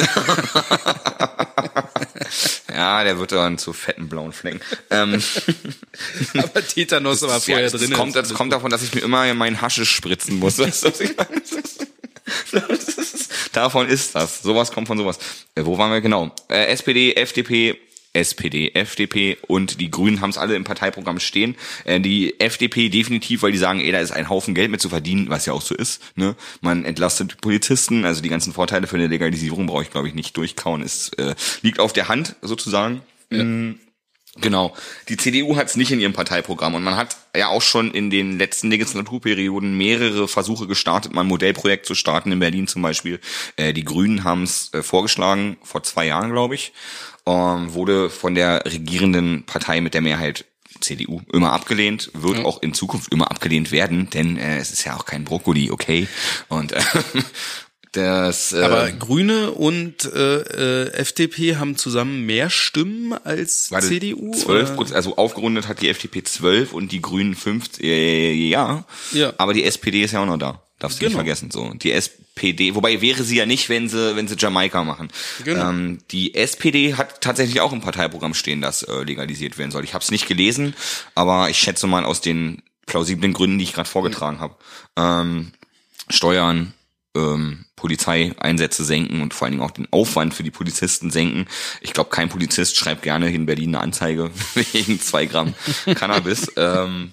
Ja, 2.74 3.04
der 3.04 3.18
wird 3.20 3.30
dann 3.30 3.56
zu 3.56 3.72
fetten 3.72 4.08
blauen 4.08 4.32
Flecken. 4.32 4.60
Ähm, 4.90 5.22
Aber 6.34 6.66
Tetanus 6.66 7.22
war 7.22 7.28
das, 7.28 7.46
ja, 7.46 7.54
vorher 7.54 7.70
das, 7.70 7.80
drin. 7.80 7.92
kommt, 7.92 8.16
das 8.16 8.34
kommt 8.34 8.52
davon, 8.52 8.68
dass 8.70 8.82
ich 8.82 8.92
mir 8.94 9.02
immer 9.02 9.32
meinen 9.34 9.60
Haschisch 9.60 9.92
spritzen 9.92 10.40
muss. 10.40 10.58
Weißt 10.58 10.84
du, 10.84 10.88
was 10.88 11.00
ich 11.00 11.16
meine? 11.16 11.40
Das 12.50 12.88
ist, 12.88 13.30
davon 13.52 13.88
ist 13.88 14.16
das. 14.16 14.42
Sowas 14.42 14.72
kommt 14.72 14.88
von 14.88 14.98
sowas. 14.98 15.18
Äh, 15.54 15.64
wo 15.64 15.78
waren 15.78 15.92
wir 15.92 16.00
genau? 16.00 16.32
Äh, 16.48 16.66
SPD, 16.66 17.14
FDP, 17.14 17.78
SPD, 18.14 18.70
FDP 18.74 19.36
und 19.46 19.80
die 19.80 19.90
Grünen 19.90 20.20
haben 20.20 20.30
es 20.30 20.38
alle 20.38 20.56
im 20.56 20.64
Parteiprogramm 20.64 21.20
stehen. 21.20 21.56
Äh, 21.84 22.00
die 22.00 22.40
FDP 22.40 22.88
definitiv, 22.88 23.42
weil 23.42 23.52
die 23.52 23.58
sagen, 23.58 23.80
ey, 23.80 23.92
da 23.92 24.00
ist 24.00 24.12
ein 24.12 24.28
Haufen 24.28 24.54
Geld 24.54 24.70
mit 24.70 24.80
zu 24.80 24.88
verdienen, 24.88 25.28
was 25.28 25.46
ja 25.46 25.52
auch 25.52 25.62
so 25.62 25.74
ist. 25.74 26.02
Ne? 26.16 26.36
Man 26.60 26.84
entlastet 26.84 27.32
die 27.32 27.36
Polizisten, 27.36 28.04
also 28.04 28.22
die 28.22 28.28
ganzen 28.28 28.52
Vorteile 28.52 28.86
für 28.86 28.96
eine 28.96 29.08
Legalisierung 29.08 29.66
brauche 29.66 29.82
ich, 29.82 29.90
glaube 29.90 30.08
ich, 30.08 30.14
nicht 30.14 30.36
durchkauen. 30.36 30.82
Es 30.82 31.10
äh, 31.14 31.34
liegt 31.62 31.80
auf 31.80 31.92
der 31.92 32.08
Hand 32.08 32.36
sozusagen. 32.40 33.02
Genau. 34.40 34.74
Die 35.08 35.16
CDU 35.16 35.56
hat 35.56 35.68
es 35.68 35.76
nicht 35.76 35.92
in 35.92 36.00
ihrem 36.00 36.12
Parteiprogramm 36.12 36.74
und 36.74 36.82
man 36.82 36.96
hat 36.96 37.16
ja 37.36 37.48
auch 37.48 37.62
schon 37.62 37.92
in 37.92 38.10
den 38.10 38.36
letzten 38.36 38.68
Legislaturperioden 38.68 39.76
mehrere 39.76 40.26
Versuche 40.26 40.66
gestartet, 40.66 41.12
mal 41.12 41.20
ein 41.20 41.28
Modellprojekt 41.28 41.86
zu 41.86 41.94
starten, 41.94 42.32
in 42.32 42.40
Berlin 42.40 42.66
zum 42.66 42.82
Beispiel. 42.82 43.20
Äh, 43.56 43.72
die 43.72 43.84
Grünen 43.84 44.24
haben 44.24 44.42
es 44.42 44.72
äh, 44.74 44.82
vorgeschlagen, 44.82 45.56
vor 45.62 45.84
zwei 45.84 46.06
Jahren, 46.06 46.32
glaube 46.32 46.56
ich, 46.56 46.72
ähm, 47.26 47.74
wurde 47.74 48.10
von 48.10 48.34
der 48.34 48.64
regierenden 48.64 49.44
Partei 49.44 49.80
mit 49.80 49.94
der 49.94 50.00
Mehrheit 50.00 50.44
CDU 50.80 51.20
immer 51.32 51.52
abgelehnt, 51.52 52.10
wird 52.14 52.44
auch 52.44 52.62
in 52.62 52.74
Zukunft 52.74 53.12
immer 53.12 53.30
abgelehnt 53.30 53.72
werden, 53.72 54.10
denn 54.10 54.36
äh, 54.36 54.58
es 54.58 54.72
ist 54.72 54.84
ja 54.84 54.96
auch 54.96 55.06
kein 55.06 55.24
Brokkoli, 55.24 55.70
okay? 55.70 56.08
Und 56.48 56.72
äh, 56.72 56.80
das 57.92 58.52
äh, 58.52 58.62
Aber 58.62 58.90
Grüne 58.90 59.52
und 59.52 60.04
äh, 60.04 60.86
äh, 60.86 60.92
FDP 60.94 61.56
haben 61.56 61.76
zusammen 61.76 62.26
mehr 62.26 62.50
Stimmen 62.50 63.12
als 63.12 63.70
Warte, 63.70 63.88
CDU? 63.88 64.32
12 64.32 64.46
oder? 64.46 64.64
Prozent, 64.76 64.96
also 64.96 65.16
aufgerundet 65.16 65.68
hat 65.68 65.80
die 65.80 65.88
FDP 65.88 66.22
12 66.22 66.72
und 66.72 66.92
die 66.92 67.00
Grünen 67.00 67.34
5, 67.34 67.80
äh, 67.80 68.32
ja. 68.32 68.84
Ja. 69.12 69.32
Aber 69.38 69.54
die 69.54 69.64
SPD 69.64 70.02
ist 70.02 70.12
ja 70.12 70.20
auch 70.20 70.26
noch 70.26 70.38
da. 70.38 70.60
Darfst 70.78 71.00
du 71.00 71.04
nicht 71.04 71.12
Genau. 71.12 71.18
vergessen, 71.24 71.50
so. 71.50 71.72
Die 71.74 71.92
SPD, 71.92 72.74
wobei 72.74 73.00
wäre 73.00 73.22
sie 73.22 73.36
ja 73.36 73.46
nicht, 73.46 73.68
wenn 73.68 73.88
sie, 73.88 74.16
wenn 74.16 74.26
sie 74.28 74.34
Jamaika 74.36 74.82
machen. 74.84 75.08
Genau. 75.44 75.70
Ähm, 75.70 75.98
die 76.10 76.34
SPD 76.34 76.94
hat 76.94 77.20
tatsächlich 77.20 77.60
auch 77.60 77.72
im 77.72 77.80
Parteiprogramm 77.80 78.34
stehen, 78.34 78.60
dass 78.60 78.82
äh, 78.82 79.02
legalisiert 79.04 79.56
werden 79.56 79.70
soll. 79.70 79.84
Ich 79.84 79.94
habe 79.94 80.02
es 80.02 80.10
nicht 80.10 80.26
gelesen, 80.26 80.74
aber 81.14 81.48
ich 81.48 81.58
schätze 81.58 81.86
mal 81.86 82.04
aus 82.04 82.20
den 82.20 82.62
plausiblen 82.86 83.32
Gründen, 83.32 83.58
die 83.58 83.64
ich 83.64 83.72
gerade 83.72 83.88
vorgetragen 83.88 84.40
habe. 84.40 84.56
Ähm, 84.96 85.52
Steuern, 86.10 86.74
ähm, 87.16 87.64
Polizeieinsätze 87.76 88.84
senken 88.84 89.22
und 89.22 89.32
vor 89.32 89.46
allen 89.46 89.52
Dingen 89.52 89.62
auch 89.64 89.70
den 89.70 89.86
Aufwand 89.92 90.34
für 90.34 90.42
die 90.42 90.50
Polizisten 90.50 91.10
senken. 91.10 91.46
Ich 91.80 91.92
glaube, 91.92 92.10
kein 92.10 92.28
Polizist 92.28 92.76
schreibt 92.76 93.02
gerne 93.02 93.32
in 93.32 93.46
Berlin 93.46 93.74
eine 93.74 93.80
Anzeige 93.84 94.30
wegen 94.72 95.00
zwei 95.00 95.26
Gramm 95.26 95.54
Cannabis. 95.94 96.50
ähm, 96.56 97.12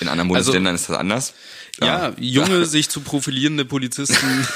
in 0.00 0.08
anderen 0.08 0.30
Also- 0.34 0.50
Bundesländern 0.52 0.74
ist 0.74 0.88
das 0.88 0.96
anders. 0.96 1.34
Ja, 1.80 2.12
junge, 2.20 2.66
sich 2.66 2.88
zu 2.88 3.00
profilierende 3.00 3.64
Polizisten 3.64 4.46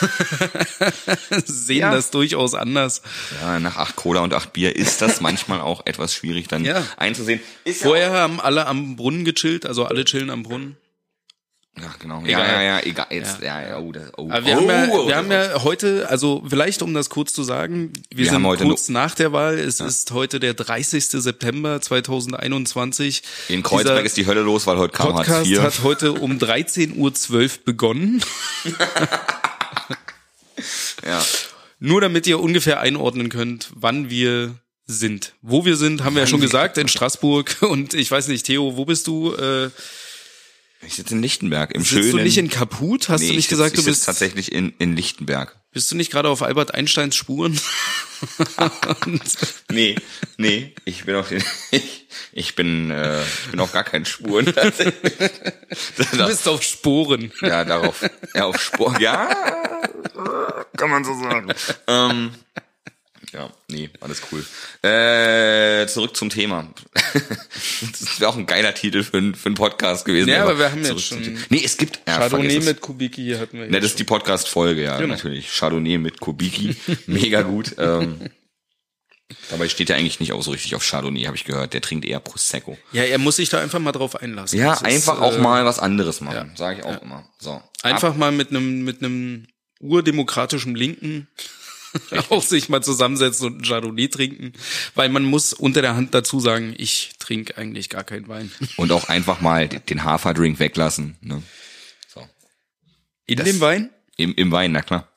sehen 1.46 1.78
Ja. 1.80 1.90
das 1.90 2.10
durchaus 2.10 2.54
anders. 2.54 3.02
Ja, 3.40 3.58
nach 3.58 3.76
acht 3.76 3.96
Cola 3.96 4.20
und 4.20 4.32
acht 4.34 4.52
Bier 4.52 4.76
ist 4.76 5.02
das 5.02 5.20
manchmal 5.20 5.60
auch 5.60 5.84
etwas 5.86 6.14
schwierig 6.14 6.46
dann 6.48 6.64
Ja. 6.64 6.84
einzusehen. 6.96 7.40
Ist 7.64 7.82
Vorher 7.82 8.12
haben 8.12 8.40
alle 8.40 8.66
am 8.66 8.96
Brunnen 8.96 9.24
gechillt, 9.24 9.66
also 9.66 9.84
alle 9.84 10.04
chillen 10.04 10.30
am 10.30 10.42
Brunnen. 10.44 10.76
Ja, 11.76 11.82
ja 11.84 11.94
genau. 11.98 12.22
Egal. 12.24 12.30
Ja, 12.30 12.46
ja, 12.46 12.62
ja, 12.62 12.80
egal. 12.84 13.06
Jetzt, 13.10 13.40
ja, 13.40 13.60
ja, 13.60 13.78
oh, 13.78 13.92
das, 13.92 14.12
oh, 14.16 14.28
Aber 14.30 14.44
wir, 14.44 14.56
oh, 14.56 14.60
haben, 14.60 14.68
ja, 14.68 14.88
oh, 14.90 15.08
wir 15.08 15.16
haben 15.16 15.30
ja 15.30 15.62
heute, 15.62 16.08
also 16.08 16.42
vielleicht 16.48 16.82
um 16.82 16.94
das 16.94 17.10
kurz 17.10 17.32
zu 17.32 17.42
sagen, 17.42 17.92
wir, 18.10 18.24
Wir 18.24 18.30
sind 18.30 18.44
heute 18.44 18.64
kurz 18.64 18.88
nach 18.88 19.14
der 19.14 19.32
Wahl. 19.32 19.58
Es 19.58 19.80
ist 19.80 20.10
heute 20.12 20.40
der 20.40 20.54
30. 20.54 21.04
September 21.04 21.80
2021. 21.80 23.22
in 23.48 23.62
Kreuzberg 23.62 23.96
Dieser 23.96 24.04
ist 24.04 24.16
die 24.16 24.26
Hölle 24.26 24.42
los, 24.42 24.66
weil 24.66 24.78
heute 24.78 24.92
kam 24.92 25.14
Hartz 25.14 25.26
Podcast 25.28 25.50
IV. 25.50 25.60
hat 25.60 25.82
heute 25.82 26.12
um 26.12 26.38
13.12 26.38 26.96
Uhr 26.96 27.50
begonnen. 27.64 28.22
ja. 31.06 31.22
Nur 31.80 32.00
damit 32.00 32.26
ihr 32.26 32.40
ungefähr 32.40 32.80
einordnen 32.80 33.28
könnt, 33.28 33.70
wann 33.74 34.10
wir 34.10 34.56
sind. 34.88 35.34
Wo 35.42 35.64
wir 35.64 35.76
sind, 35.76 36.02
haben 36.02 36.16
wir 36.16 36.22
ja 36.22 36.26
schon 36.26 36.40
gesagt, 36.40 36.78
in 36.78 36.88
Straßburg. 36.88 37.58
Und 37.60 37.94
ich 37.94 38.10
weiß 38.10 38.28
nicht, 38.28 38.46
Theo, 38.46 38.76
wo 38.76 38.84
bist 38.84 39.06
du? 39.06 39.34
Äh, 39.34 39.70
Ich 40.86 40.94
sitze 40.94 41.14
in 41.14 41.22
Lichtenberg, 41.22 41.72
im 41.72 41.82
sitzt 41.82 41.92
schönen... 41.92 42.18
du 42.18 42.22
nicht 42.22 42.38
in 42.38 42.48
Kaput? 42.48 43.08
Hast 43.08 43.20
nee, 43.20 43.26
du 43.26 43.32
ich 43.32 43.36
nicht 43.38 43.48
gesagt, 43.48 43.76
du 43.76 43.84
bist 43.84 44.04
tatsächlich 44.04 44.52
in, 44.52 44.72
in 44.78 44.94
Lichtenberg. 44.94 45.56
Bist 45.72 45.90
du 45.90 45.96
nicht 45.96 46.10
gerade 46.10 46.28
auf 46.28 46.42
Albert 46.42 46.74
Einsteins 46.74 47.16
Spuren? 47.16 47.58
Nee, 49.70 49.94
nee, 50.38 50.74
ich 50.84 51.04
bin 51.04 51.14
auf 51.14 51.28
den, 51.28 51.44
ich, 51.70 52.08
ich 52.32 52.56
bin, 52.56 52.90
äh, 52.90 53.22
ich 53.22 53.50
bin 53.52 53.60
auf 53.60 53.70
gar 53.70 53.84
keinen 53.84 54.06
Spuren. 54.06 54.46
du 56.12 56.26
bist 56.26 56.48
auf 56.48 56.62
Sporen. 56.64 57.30
ja, 57.42 57.64
darauf, 57.64 58.04
ja, 58.34 58.46
auf 58.46 58.60
Spur, 58.60 58.98
ja, 58.98 59.28
kann 60.76 60.90
man 60.90 61.04
so 61.04 61.14
sagen. 61.14 61.52
Ähm, 61.86 62.32
Ja, 63.32 63.50
nee, 63.70 63.90
alles 64.00 64.22
cool. 64.32 64.44
Äh, 64.88 65.86
zurück 65.86 66.16
zum 66.16 66.30
Thema. 66.30 66.72
das 66.94 68.20
wäre 68.20 68.30
auch 68.30 68.36
ein 68.36 68.46
geiler 68.46 68.74
Titel 68.74 69.02
für, 69.02 69.18
ein, 69.18 69.34
für 69.34 69.46
einen 69.46 69.54
Podcast 69.54 70.04
gewesen. 70.04 70.28
Ja, 70.30 70.44
aber 70.44 70.58
wir 70.58 70.70
haben 70.70 70.84
jetzt 70.84 71.02
schon. 71.02 71.38
Nee, 71.50 71.62
es 71.62 71.76
gibt... 71.76 72.00
Ja, 72.06 72.18
Chardonnay 72.18 72.60
mit 72.60 72.80
Kubiki 72.80 73.34
hatten 73.38 73.58
wir 73.58 73.66
Ne, 73.66 73.80
das 73.80 73.90
ist 73.90 73.98
die 73.98 74.04
Podcast-Folge, 74.04 74.82
ja, 74.82 74.96
Genau. 74.98 75.14
natürlich. 75.14 75.50
Chardonnay 75.54 75.98
mit 75.98 76.20
Kubiki. 76.20 76.74
Mega 77.06 77.42
gut. 77.42 77.74
Ähm, 77.78 78.30
dabei 79.50 79.68
steht 79.68 79.90
er 79.90 79.96
eigentlich 79.96 80.20
nicht 80.20 80.32
auch 80.32 80.42
so 80.42 80.50
richtig 80.52 80.74
auf 80.74 80.82
Chardonnay, 80.82 81.24
habe 81.24 81.36
ich 81.36 81.44
gehört. 81.44 81.74
Der 81.74 81.82
trinkt 81.82 82.06
eher 82.06 82.20
Prosecco. 82.20 82.78
Ja, 82.92 83.02
er 83.02 83.18
muss 83.18 83.36
sich 83.36 83.50
da 83.50 83.60
einfach 83.60 83.78
mal 83.78 83.92
drauf 83.92 84.16
einlassen. 84.16 84.58
Ja, 84.58 84.70
Das 84.70 84.80
ist, 84.80 84.86
einfach 84.86 85.20
auch 85.20 85.36
äh, 85.36 85.40
mal 85.40 85.66
was 85.66 85.78
anderes 85.78 86.22
machen, 86.22 86.48
ja. 86.50 86.56
sage 86.56 86.80
ich 86.80 86.84
auch 86.86 87.02
immer. 87.02 87.28
So. 87.38 87.62
Einfach 87.82 88.16
mal 88.16 88.32
mit 88.32 88.50
einem 88.50 88.84
mit 88.84 89.02
einem 89.02 89.46
urdemokratischen 89.80 90.74
Linken 90.74 91.28
auch 92.30 92.42
sich 92.42 92.68
mal 92.68 92.82
zusammensetzen 92.82 93.46
und 93.46 93.52
einen 93.54 93.64
Chardonnay 93.64 94.08
trinken, 94.08 94.52
weil 94.94 95.08
man 95.08 95.24
muss 95.24 95.52
unter 95.52 95.82
der 95.82 95.96
Hand 95.96 96.14
dazu 96.14 96.40
sagen, 96.40 96.74
ich 96.76 97.12
trinke 97.18 97.56
eigentlich 97.56 97.88
gar 97.88 98.04
keinen 98.04 98.28
Wein. 98.28 98.50
Und 98.76 98.92
auch 98.92 99.08
einfach 99.08 99.40
mal 99.40 99.68
den 99.68 100.04
Haferdrink 100.04 100.58
weglassen. 100.58 101.16
Ne? 101.20 101.42
So. 102.12 102.26
In 103.26 103.36
Das- 103.38 103.46
dem 103.46 103.60
Wein 103.60 103.90
Im, 104.16 104.34
Im 104.34 104.50
Wein, 104.52 104.72
na 104.72 104.82
klar. 104.82 105.08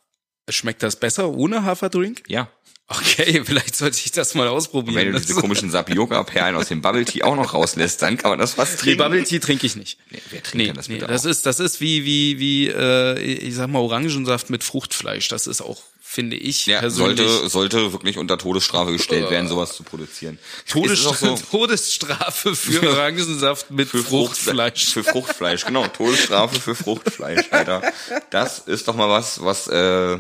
schmeckt 0.49 0.83
das 0.83 0.95
besser 0.99 1.29
ohne 1.29 1.63
Haferdrink? 1.63 2.23
Ja. 2.27 2.49
Okay, 2.87 3.41
vielleicht 3.45 3.75
sollte 3.77 3.97
ich 4.03 4.11
das 4.11 4.35
mal 4.35 4.49
ausprobieren. 4.49 4.95
Wenn 4.97 5.11
du 5.13 5.19
diese 5.21 5.35
komischen 5.35 5.71
Sapioca-Perlen 5.71 6.55
aus 6.57 6.67
dem 6.67 6.81
Bubble 6.81 7.05
Tea 7.05 7.23
auch 7.23 7.37
noch 7.37 7.53
rauslässt, 7.53 8.01
dann 8.01 8.17
kann 8.17 8.31
man 8.31 8.39
das 8.39 8.55
fast 8.55 8.73
Nee, 8.73 8.79
trinken. 8.81 8.97
Bubble 8.97 9.23
Tea 9.23 9.39
trinke 9.39 9.65
ich 9.65 9.77
nicht. 9.77 9.97
Nee, 10.09 10.19
wer 10.29 10.43
trinkt 10.43 10.55
Nee, 10.55 10.65
denn 10.67 10.75
das 10.75 10.89
nee, 10.89 10.95
bitte 10.95 11.07
das 11.07 11.25
auch? 11.25 11.29
ist 11.29 11.45
das 11.45 11.59
ist 11.61 11.79
wie 11.79 12.03
wie 12.03 12.39
wie 12.39 12.67
äh, 12.67 13.17
ich 13.21 13.55
sag 13.55 13.69
mal 13.69 13.79
Orangensaft 13.79 14.49
mit 14.49 14.65
Fruchtfleisch. 14.65 15.29
Das 15.29 15.47
ist 15.47 15.61
auch 15.61 15.81
finde 16.11 16.35
ich 16.35 16.65
Ja, 16.65 16.79
persönlich 16.79 17.25
sollte, 17.25 17.49
sollte 17.49 17.93
wirklich 17.93 18.17
unter 18.17 18.37
Todesstrafe 18.37 18.91
gestellt 18.91 19.29
werden, 19.29 19.47
sowas 19.47 19.77
zu 19.77 19.83
produzieren. 19.83 20.39
Todesstrafe, 20.67 21.37
so 21.37 21.37
Todesstrafe 21.51 22.53
für 22.53 22.89
Orangensaft 22.89 23.71
mit 23.71 23.87
für 23.87 24.03
Fruchtfleisch. 24.03 24.91
Für 24.91 25.05
Fruchtfleisch, 25.05 25.65
genau. 25.65 25.87
Todesstrafe 25.87 26.59
für 26.59 26.75
Fruchtfleisch, 26.75 27.45
Alter. 27.51 27.81
Das 28.29 28.59
ist 28.59 28.89
doch 28.89 28.95
mal 28.95 29.07
was, 29.07 29.41
was 29.41 29.67
äh, 29.67 30.17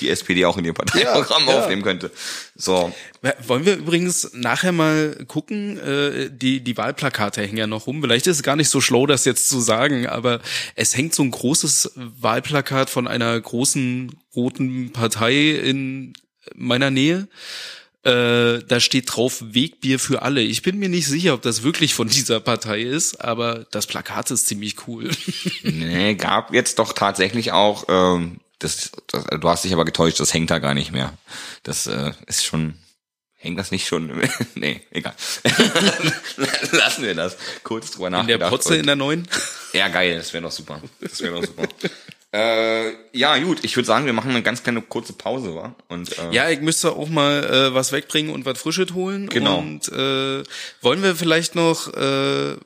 die 0.00 0.08
SPD 0.08 0.44
auch 0.44 0.56
in 0.58 0.64
ihr 0.64 0.72
Parteiprogramm 0.72 1.46
Ja, 1.46 1.52
ja. 1.52 1.58
aufnehmen 1.60 1.82
könnte. 1.82 2.10
So, 2.56 2.92
Wollen 3.46 3.66
wir 3.66 3.76
übrigens 3.76 4.30
nachher 4.32 4.72
mal 4.72 5.24
gucken, 5.28 5.78
äh, 5.78 6.30
die, 6.30 6.60
die 6.60 6.76
Wahlplakate 6.76 7.42
hängen 7.42 7.58
ja 7.58 7.66
noch 7.66 7.86
rum. 7.86 8.00
Vielleicht 8.00 8.26
ist 8.26 8.36
es 8.36 8.42
gar 8.42 8.56
nicht 8.56 8.70
so 8.70 8.80
schlau, 8.80 9.06
das 9.06 9.24
jetzt 9.26 9.48
zu 9.48 9.60
sagen, 9.60 10.06
aber 10.06 10.40
es 10.74 10.96
hängt 10.96 11.14
so 11.14 11.22
ein 11.22 11.30
großes 11.30 11.92
Wahlplakat 11.96 12.88
von 12.88 13.06
einer 13.06 13.38
großen 13.38 14.16
roten 14.34 14.92
Partei 14.92 15.50
in 15.50 16.14
meiner 16.54 16.90
Nähe. 16.90 17.28
Äh, 18.02 18.60
da 18.66 18.80
steht 18.80 19.14
drauf 19.14 19.42
Wegbier 19.44 19.98
für 19.98 20.22
alle. 20.22 20.40
Ich 20.40 20.62
bin 20.62 20.78
mir 20.78 20.88
nicht 20.88 21.06
sicher, 21.06 21.34
ob 21.34 21.42
das 21.42 21.62
wirklich 21.62 21.92
von 21.92 22.08
dieser 22.08 22.40
Partei 22.40 22.80
ist, 22.80 23.22
aber 23.22 23.66
das 23.70 23.86
Plakat 23.86 24.30
ist 24.30 24.46
ziemlich 24.46 24.88
cool. 24.88 25.10
nee, 25.62 26.14
gab 26.14 26.54
jetzt 26.54 26.78
doch 26.78 26.94
tatsächlich 26.94 27.52
auch, 27.52 27.84
ähm, 27.88 28.40
das, 28.60 28.92
das, 29.08 29.24
du 29.24 29.48
hast 29.48 29.64
dich 29.64 29.72
aber 29.72 29.84
getäuscht, 29.84 30.20
das 30.20 30.32
hängt 30.32 30.50
da 30.50 30.58
gar 30.58 30.74
nicht 30.74 30.92
mehr. 30.92 31.12
Das 31.64 31.86
äh, 31.86 32.12
ist 32.26 32.44
schon, 32.44 32.74
hängt 33.36 33.58
das 33.58 33.70
nicht 33.70 33.86
schon? 33.88 34.22
nee, 34.54 34.82
egal. 34.90 35.14
Lassen 36.72 37.02
wir 37.02 37.14
das. 37.14 37.36
Kurz 37.64 37.90
drüber 37.90 38.08
In 38.20 38.26
der. 38.26 38.38
Potze 38.38 38.76
in 38.76 38.86
der 38.86 38.96
neuen. 38.96 39.26
Ja, 39.72 39.88
geil, 39.88 40.16
das 40.16 40.32
wäre 40.32 40.42
doch 40.44 40.52
super. 40.52 40.80
Das 41.00 41.20
wäre 41.20 41.40
doch 41.40 41.44
super. 41.46 41.66
äh, 42.32 42.92
ja, 43.12 43.36
gut, 43.38 43.64
ich 43.64 43.74
würde 43.76 43.86
sagen, 43.86 44.06
wir 44.06 44.12
machen 44.12 44.30
eine 44.30 44.42
ganz 44.42 44.62
kleine 44.62 44.82
kurze 44.82 45.14
Pause, 45.14 45.54
wa? 45.56 45.74
Und 45.88 46.16
äh, 46.18 46.30
Ja, 46.32 46.50
ich 46.50 46.60
müsste 46.60 46.92
auch 46.92 47.08
mal 47.08 47.44
äh, 47.44 47.74
was 47.74 47.92
wegbringen 47.92 48.32
und 48.32 48.44
was 48.44 48.60
Frisches 48.60 48.92
holen. 48.92 49.28
Genau. 49.28 49.58
Und 49.58 49.88
äh, 49.88 50.42
wollen 50.82 51.02
wir 51.02 51.16
vielleicht 51.16 51.54
noch 51.54 51.92
äh, 51.94 52.56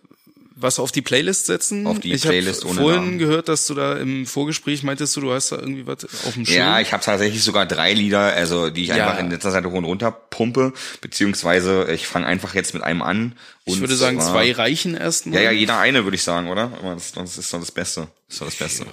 was 0.64 0.80
auf 0.80 0.90
die 0.90 1.02
Playlist 1.02 1.46
setzen? 1.46 1.86
Auf 1.86 2.00
die 2.00 2.12
ich 2.12 2.22
Playlist 2.22 2.64
ohne 2.64 2.80
vorhin 2.80 3.04
Namen. 3.04 3.18
gehört, 3.18 3.48
dass 3.48 3.68
du 3.68 3.74
da 3.74 3.96
im 3.98 4.26
Vorgespräch 4.26 4.82
meintest, 4.82 5.14
du, 5.16 5.20
du 5.20 5.32
hast 5.32 5.52
da 5.52 5.56
irgendwie 5.56 5.86
was 5.86 6.02
auf 6.26 6.34
dem 6.34 6.44
Schirm. 6.44 6.56
Ja, 6.58 6.80
ich 6.80 6.92
habe 6.92 7.04
tatsächlich 7.04 7.44
sogar 7.44 7.66
drei 7.66 7.92
Lieder, 7.92 8.18
also 8.20 8.70
die 8.70 8.82
ich 8.82 8.88
Ja. 8.88 8.96
einfach 9.06 9.20
in 9.20 9.30
letzter 9.30 9.52
Zeit 9.52 9.64
hoch 9.64 9.72
und 9.72 9.84
runter 9.84 10.10
pumpe, 10.10 10.72
beziehungsweise 11.00 11.86
ich 11.92 12.08
fange 12.08 12.26
einfach 12.26 12.54
jetzt 12.56 12.74
mit 12.74 12.82
einem 12.82 13.02
an. 13.02 13.36
ich 13.66 13.78
würde 13.78 13.94
sagen, 13.94 14.20
zwar- 14.20 14.32
zwei 14.32 14.50
reichen 14.52 14.96
erstmal. 14.96 15.36
Ja, 15.36 15.44
ja, 15.44 15.50
jeder 15.52 15.78
eine, 15.78 16.04
würde 16.04 16.16
ich 16.16 16.22
sagen, 16.24 16.48
oder? 16.48 16.72
Aber 16.80 16.94
Das, 16.94 17.12
das 17.12 17.38
ist 17.38 17.52
doch 17.54 17.60
das 17.60 17.70
Beste. 17.70 18.08
Das 18.28 18.34
ist 18.34 18.40
doch 18.40 18.46
das 18.46 18.56
Beste. 18.56 18.86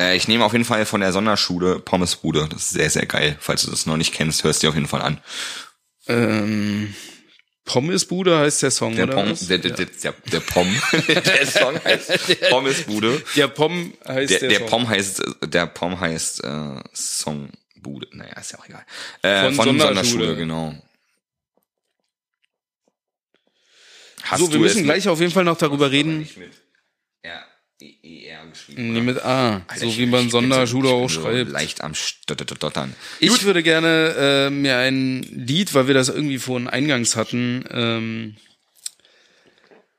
Äh, 0.00 0.16
ich 0.16 0.26
nehme 0.28 0.44
auf 0.44 0.52
jeden 0.52 0.64
Fall 0.64 0.84
von 0.86 1.00
der 1.00 1.12
Sonderschule 1.12 1.78
Pommesbude. 1.78 2.48
Das 2.50 2.62
ist 2.62 2.70
sehr, 2.70 2.90
sehr 2.90 3.06
geil. 3.06 3.36
Falls 3.40 3.62
du 3.64 3.70
das 3.70 3.86
noch 3.86 3.96
nicht 3.96 4.12
kennst, 4.12 4.42
hörst 4.44 4.62
dir 4.62 4.68
auf 4.70 4.74
jeden 4.74 4.88
Fall 4.88 5.02
an. 5.02 5.20
Ähm, 6.06 6.94
Pommesbude 7.64 8.38
heißt 8.38 8.62
der 8.62 8.70
Song, 8.70 8.94
Der 8.94 9.04
oder 9.04 9.14
Pom, 9.14 9.30
was? 9.30 9.46
der, 9.48 9.58
der, 9.58 9.70
der, 9.72 9.86
der, 9.86 10.14
der 10.30 10.40
Pom, 10.40 10.68
der 11.08 11.46
Song 11.46 11.82
heißt 11.82 12.40
Pommesbude. 12.50 13.22
Der 13.36 13.48
Pom 13.48 13.94
heißt 14.06 14.30
Der, 14.32 14.38
der, 14.40 14.48
der 14.50 14.58
Song. 14.58 14.68
Pom 14.68 14.88
heißt, 14.88 15.22
der 15.46 15.66
Pom 15.66 15.98
heißt 16.00 16.44
äh, 16.44 16.80
Songbude. 16.94 18.08
Naja, 18.12 18.38
ist 18.38 18.52
ja 18.52 18.58
auch 18.58 18.66
egal. 18.68 18.84
Äh, 19.22 19.44
Von 19.46 19.54
von, 19.54 19.64
Sonderschule. 19.66 20.04
Sonderschule. 20.04 20.36
genau. 20.36 20.74
Hast 24.24 24.40
so, 24.40 24.52
wir 24.52 24.58
müssen 24.60 24.84
gleich 24.84 25.08
auf 25.08 25.20
jeden 25.20 25.32
Fall 25.32 25.44
noch 25.44 25.58
darüber 25.58 25.90
reden. 25.90 26.28
Nicht 27.80 28.02
mit 28.02 28.24
R, 28.26 28.44
E, 28.44 28.50
geschrieben. 28.50 28.92
Nee, 28.92 29.00
mit 29.00 29.22
A, 29.24 29.62
Alter, 29.66 29.80
so 29.80 29.86
ich- 29.86 29.98
wie 29.98 30.06
man 30.06 30.30
Sonderschule 30.30 30.88
so- 30.88 30.94
auch 30.94 31.08
schreibt. 31.10 31.50
Leicht 31.50 31.82
am 31.82 31.94
Stottern. 31.94 32.94
Ich 33.20 33.42
würde 33.44 33.62
gerne 33.62 34.14
äh, 34.46 34.50
mir 34.50 34.76
ein 34.78 35.22
Lied, 35.22 35.74
weil 35.74 35.86
wir 35.86 35.94
das 35.94 36.08
irgendwie 36.08 36.38
vorhin 36.38 36.68
eingangs 36.68 37.16
hatten, 37.16 37.64
ähm, 37.70 38.36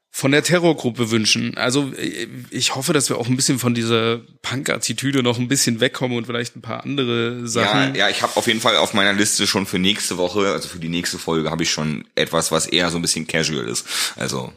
von 0.10 0.32
der 0.32 0.44
Terrorgruppe 0.44 1.12
wünschen. 1.12 1.58
Also 1.58 1.92
äh, 1.94 2.28
ich 2.50 2.74
hoffe, 2.76 2.94
dass 2.94 3.10
wir 3.10 3.18
auch 3.18 3.28
ein 3.28 3.36
bisschen 3.36 3.60
von 3.60 3.74
dieser 3.76 4.20
Punk-Attitüde 4.42 5.22
noch 5.24 5.38
ein 5.40 5.50
bisschen 5.50 5.82
wegkommen 5.82 6.18
und 6.18 6.26
vielleicht 6.26 6.56
ein 6.56 6.62
paar 6.62 6.86
andere 6.86 7.40
Ja, 7.42 7.48
Sachen. 7.48 7.96
ja, 7.96 8.08
ich 8.10 8.22
habe 8.22 8.38
auf 8.38 8.48
jeden 8.48 8.62
Fall 8.62 8.78
auf 8.78 8.94
meiner 8.94 9.12
Liste 9.12 9.46
schon 9.46 9.66
für 9.66 9.78
nächste 9.80 10.18
Woche, 10.18 10.48
also 10.54 10.70
für 10.70 10.80
die 10.80 10.88
nächste 10.88 11.20
Folge, 11.20 11.52
habe 11.52 11.64
ich 11.64 11.70
schon 11.72 12.08
etwas, 12.16 12.52
was 12.54 12.66
eher 12.66 12.90
so 12.92 12.98
ein 12.98 13.02
bisschen 13.02 13.28
casual 13.28 13.68
ist. 13.68 13.86
Also 14.16 14.54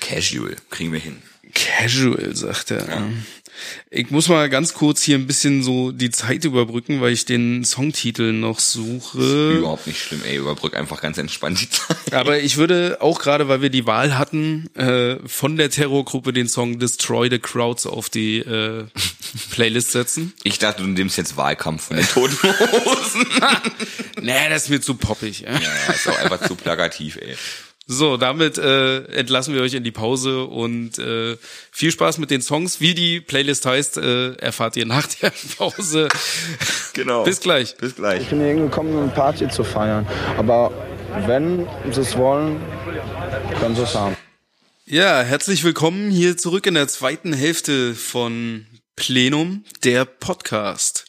casual 0.00 0.56
kriegen 0.68 0.92
wir 0.92 1.00
hin. 1.00 1.22
Casual, 1.54 2.34
sagt 2.34 2.70
er. 2.70 3.02
Ich 3.90 4.10
muss 4.10 4.28
mal 4.28 4.48
ganz 4.48 4.74
kurz 4.74 5.02
hier 5.02 5.16
ein 5.16 5.26
bisschen 5.26 5.62
so 5.62 5.92
die 5.92 6.10
Zeit 6.10 6.44
überbrücken, 6.44 7.00
weil 7.00 7.12
ich 7.12 7.26
den 7.26 7.64
Songtitel 7.64 8.32
noch 8.32 8.58
suche. 8.58 9.52
Überhaupt 9.58 9.86
nicht 9.86 10.00
schlimm, 10.00 10.22
ey, 10.24 10.36
überbrück 10.36 10.74
einfach 10.74 11.00
ganz 11.00 11.18
entspannt 11.18 11.60
die 11.60 11.68
Zeit. 11.68 12.14
Aber 12.14 12.40
ich 12.40 12.56
würde 12.56 12.98
auch 13.00 13.20
gerade, 13.20 13.48
weil 13.48 13.62
wir 13.62 13.70
die 13.70 13.86
Wahl 13.86 14.16
hatten, 14.18 14.74
äh, 14.74 15.16
von 15.26 15.56
der 15.56 15.70
Terrorgruppe 15.70 16.32
den 16.32 16.48
Song 16.48 16.78
Destroy 16.78 17.28
the 17.30 17.38
Crowds 17.38 17.86
auf 17.86 18.08
die 18.08 18.38
äh, 18.38 18.86
Playlist 19.50 19.92
setzen. 19.92 20.32
Ich 20.42 20.58
dachte, 20.58 20.82
du 20.82 20.88
nimmst 20.88 21.18
jetzt 21.18 21.36
Wahlkampf 21.36 21.88
von 21.88 21.96
den 21.96 22.06
Toten 22.08 22.36
Hosen. 22.42 23.26
Nee, 24.20 24.48
das 24.50 24.64
ist 24.64 24.68
mir 24.68 24.80
zu 24.80 24.94
poppig. 24.94 25.40
Ja. 25.40 25.52
ja, 25.52 25.60
ja, 25.60 25.92
ist 25.92 26.06
auch 26.06 26.18
einfach 26.18 26.46
zu 26.46 26.54
plakativ, 26.54 27.16
ey. 27.16 27.34
So, 27.86 28.16
damit 28.16 28.58
äh, 28.58 29.02
entlassen 29.06 29.54
wir 29.54 29.62
euch 29.62 29.74
in 29.74 29.82
die 29.82 29.90
Pause 29.90 30.44
und 30.44 30.98
äh, 30.98 31.36
viel 31.72 31.90
Spaß 31.90 32.18
mit 32.18 32.30
den 32.30 32.40
Songs. 32.40 32.80
Wie 32.80 32.94
die 32.94 33.20
Playlist 33.20 33.66
heißt, 33.66 33.96
äh, 33.96 34.34
erfahrt 34.34 34.76
ihr 34.76 34.86
nach 34.86 35.06
der 35.08 35.32
Pause. 35.58 36.08
Genau. 36.92 37.24
Bis 37.24 37.40
gleich. 37.40 37.76
Bis 37.76 37.96
gleich. 37.96 38.22
Ich 38.22 38.28
bin 38.28 38.38
hier 38.38 38.48
hingekommen, 38.48 38.94
um 38.94 39.02
eine 39.02 39.10
Party 39.10 39.48
zu 39.48 39.64
feiern. 39.64 40.06
Aber 40.38 40.72
wenn 41.26 41.66
sie 41.90 42.02
es 42.02 42.16
wollen, 42.16 42.60
können 43.58 43.74
sie 43.74 43.82
es 43.82 43.94
haben. 43.94 44.16
Ja, 44.84 45.22
herzlich 45.22 45.64
willkommen 45.64 46.10
hier 46.10 46.36
zurück 46.36 46.66
in 46.66 46.74
der 46.74 46.86
zweiten 46.86 47.32
Hälfte 47.32 47.94
von 47.94 48.66
Plenum, 48.94 49.64
der 49.82 50.04
Podcast. 50.04 51.06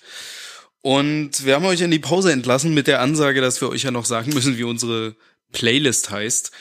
Und 0.81 1.45
wir 1.45 1.55
haben 1.55 1.65
euch 1.65 1.81
in 1.81 1.91
die 1.91 1.99
Pause 1.99 2.31
entlassen 2.31 2.73
mit 2.73 2.87
der 2.87 2.99
Ansage, 2.99 3.41
dass 3.41 3.61
wir 3.61 3.69
euch 3.69 3.83
ja 3.83 3.91
noch 3.91 4.05
sagen 4.05 4.33
müssen, 4.33 4.57
wie 4.57 4.63
unsere 4.63 5.15
Playlist 5.53 6.09
heißt. 6.09 6.51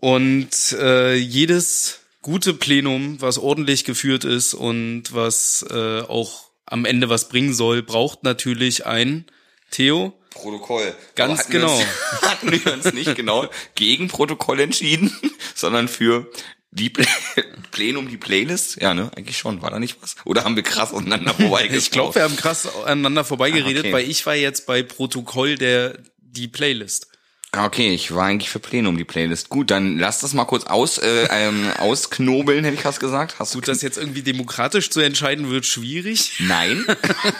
Und 0.00 0.50
äh, 0.78 1.14
jedes 1.14 2.00
gute 2.20 2.52
Plenum, 2.54 3.20
was 3.20 3.38
ordentlich 3.38 3.84
geführt 3.84 4.24
ist 4.24 4.52
und 4.54 5.04
was 5.14 5.64
äh, 5.70 6.02
auch 6.02 6.50
am 6.66 6.84
Ende 6.84 7.08
was 7.08 7.28
bringen 7.30 7.54
soll, 7.54 7.82
braucht 7.82 8.22
natürlich 8.22 8.84
ein 8.86 9.24
Theo. 9.70 10.12
Protokoll. 10.30 10.94
Ganz 11.14 11.40
hatten 11.40 11.52
wir 11.52 11.60
genau. 11.60 11.76
Uns, 11.76 11.86
hatten 12.22 12.52
wir 12.52 12.72
uns 12.74 12.92
nicht 12.92 13.14
genau 13.16 13.48
gegen 13.74 14.08
Protokoll 14.08 14.60
entschieden, 14.60 15.16
sondern 15.54 15.88
für 15.88 16.30
die 16.70 16.90
Pl 16.90 17.06
Plenum, 17.72 18.08
die 18.08 18.18
Playlist? 18.18 18.80
Ja, 18.80 18.94
ne? 18.94 19.10
Eigentlich 19.16 19.38
schon. 19.38 19.62
War 19.62 19.70
da 19.70 19.78
nicht 19.78 19.96
was? 20.02 20.16
Oder 20.24 20.44
haben 20.44 20.54
wir 20.56 20.62
krass 20.62 20.92
aneinander 20.92 21.32
vorbeigesprochen? 21.34 21.78
Ich 21.78 21.90
glaube, 21.90 22.14
wir 22.14 22.22
haben 22.22 22.36
krass 22.36 22.68
aneinander 22.84 23.24
vorbeigeredet, 23.24 23.84
Ah, 23.84 23.88
okay. 23.88 23.92
weil 23.92 24.10
ich 24.10 24.24
war 24.26 24.34
jetzt 24.34 24.66
bei 24.66 24.82
Protokoll 24.82 25.56
der 25.56 25.98
die 26.20 26.46
Playlist. 26.48 27.08
Ah, 27.52 27.64
Okay, 27.64 27.94
ich 27.94 28.14
war 28.14 28.26
eigentlich 28.26 28.50
für 28.50 28.58
Plenum, 28.58 28.98
die 28.98 29.04
Playlist. 29.04 29.48
Gut, 29.48 29.70
dann 29.70 29.98
lass 29.98 30.20
das 30.20 30.34
mal 30.34 30.44
kurz 30.44 30.64
aus, 30.64 30.98
äh, 30.98 31.28
ähm, 31.30 31.70
ausknobeln, 31.78 32.62
hätte 32.62 32.76
ich 32.76 32.82
fast 32.82 33.00
gesagt. 33.00 33.36
Hast 33.38 33.54
du 33.54 33.58
Gut, 33.58 33.68
das 33.68 33.80
jetzt 33.80 33.96
irgendwie 33.96 34.22
demokratisch 34.22 34.90
zu 34.90 35.00
entscheiden 35.00 35.50
wird 35.50 35.64
schwierig. 35.64 36.34
Nein. 36.40 36.84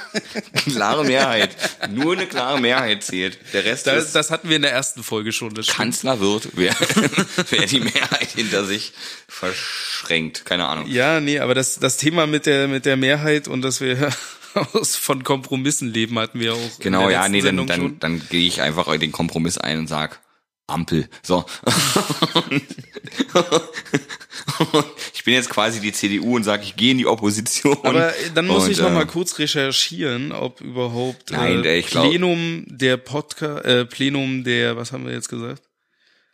klare 0.72 1.04
Mehrheit. 1.04 1.54
Nur 1.90 2.14
eine 2.14 2.26
klare 2.26 2.59
Mehrheit 2.59 3.04
zählt. 3.04 3.38
Der 3.52 3.64
Rest 3.64 3.86
Das, 3.86 4.06
ist 4.06 4.14
das 4.14 4.30
hatten 4.30 4.48
wir 4.48 4.56
in 4.56 4.62
der 4.62 4.72
ersten 4.72 5.02
Folge 5.02 5.30
schon. 5.32 5.52
Das. 5.52 5.66
Kanzler 5.66 6.20
wird, 6.20 6.48
wer, 6.54 6.74
wer 7.50 7.66
die 7.66 7.80
Mehrheit 7.80 8.30
hinter 8.34 8.64
sich 8.64 8.94
verschränkt. 9.28 10.46
Keine 10.46 10.66
Ahnung. 10.68 10.86
Ja, 10.88 11.20
nee, 11.20 11.38
aber 11.38 11.54
das, 11.54 11.78
das 11.80 11.98
Thema 11.98 12.26
mit 12.26 12.46
der, 12.46 12.66
mit 12.66 12.86
der 12.86 12.96
Mehrheit 12.96 13.46
und 13.46 13.61
dass 13.61 13.82
wir 13.82 14.11
aus, 14.59 14.96
von 14.96 15.24
Kompromissen 15.24 15.92
leben, 15.92 16.18
hatten 16.18 16.40
wir 16.40 16.54
auch. 16.54 16.78
Genau, 16.80 17.09
ja, 17.09 17.28
nee, 17.28 17.38
dann, 17.38 17.46
Sendung 17.46 17.66
dann, 17.66 17.80
schon. 17.80 17.98
dann 18.00 18.22
gehe 18.28 18.46
ich 18.46 18.61
einfach 18.61 18.96
den 18.98 19.12
Kompromiss 19.12 19.59
ein 19.59 19.78
und 19.78 19.86
sag 19.86 20.20
Ampel. 20.68 21.09
So. 21.22 21.46
ich 25.14 25.24
bin 25.24 25.34
jetzt 25.34 25.48
quasi 25.48 25.80
die 25.80 25.92
CDU 25.92 26.36
und 26.36 26.44
sage, 26.44 26.62
ich 26.62 26.76
gehe 26.76 26.90
in 26.90 26.98
die 26.98 27.06
Opposition. 27.06 27.78
Aber 27.82 28.14
äh, 28.14 28.30
dann 28.34 28.46
muss 28.46 28.64
Und, 28.64 28.72
ich 28.72 28.78
noch 28.78 28.90
äh, 28.90 28.94
mal 28.94 29.06
kurz 29.06 29.38
recherchieren, 29.38 30.30
ob 30.30 30.61
überhaupt 30.61 31.30
Nein, 31.30 31.64
äh, 31.64 31.78
ich 31.78 31.86
glaub- 31.86 32.11
Plenum 32.11 32.64
der 32.66 32.98
Podcast, 32.98 33.64
äh, 33.64 33.86
Plenum 33.86 34.44
der, 34.44 34.76
was 34.76 34.92
haben 34.92 35.06
wir 35.06 35.14
jetzt 35.14 35.30
gesagt? 35.30 35.62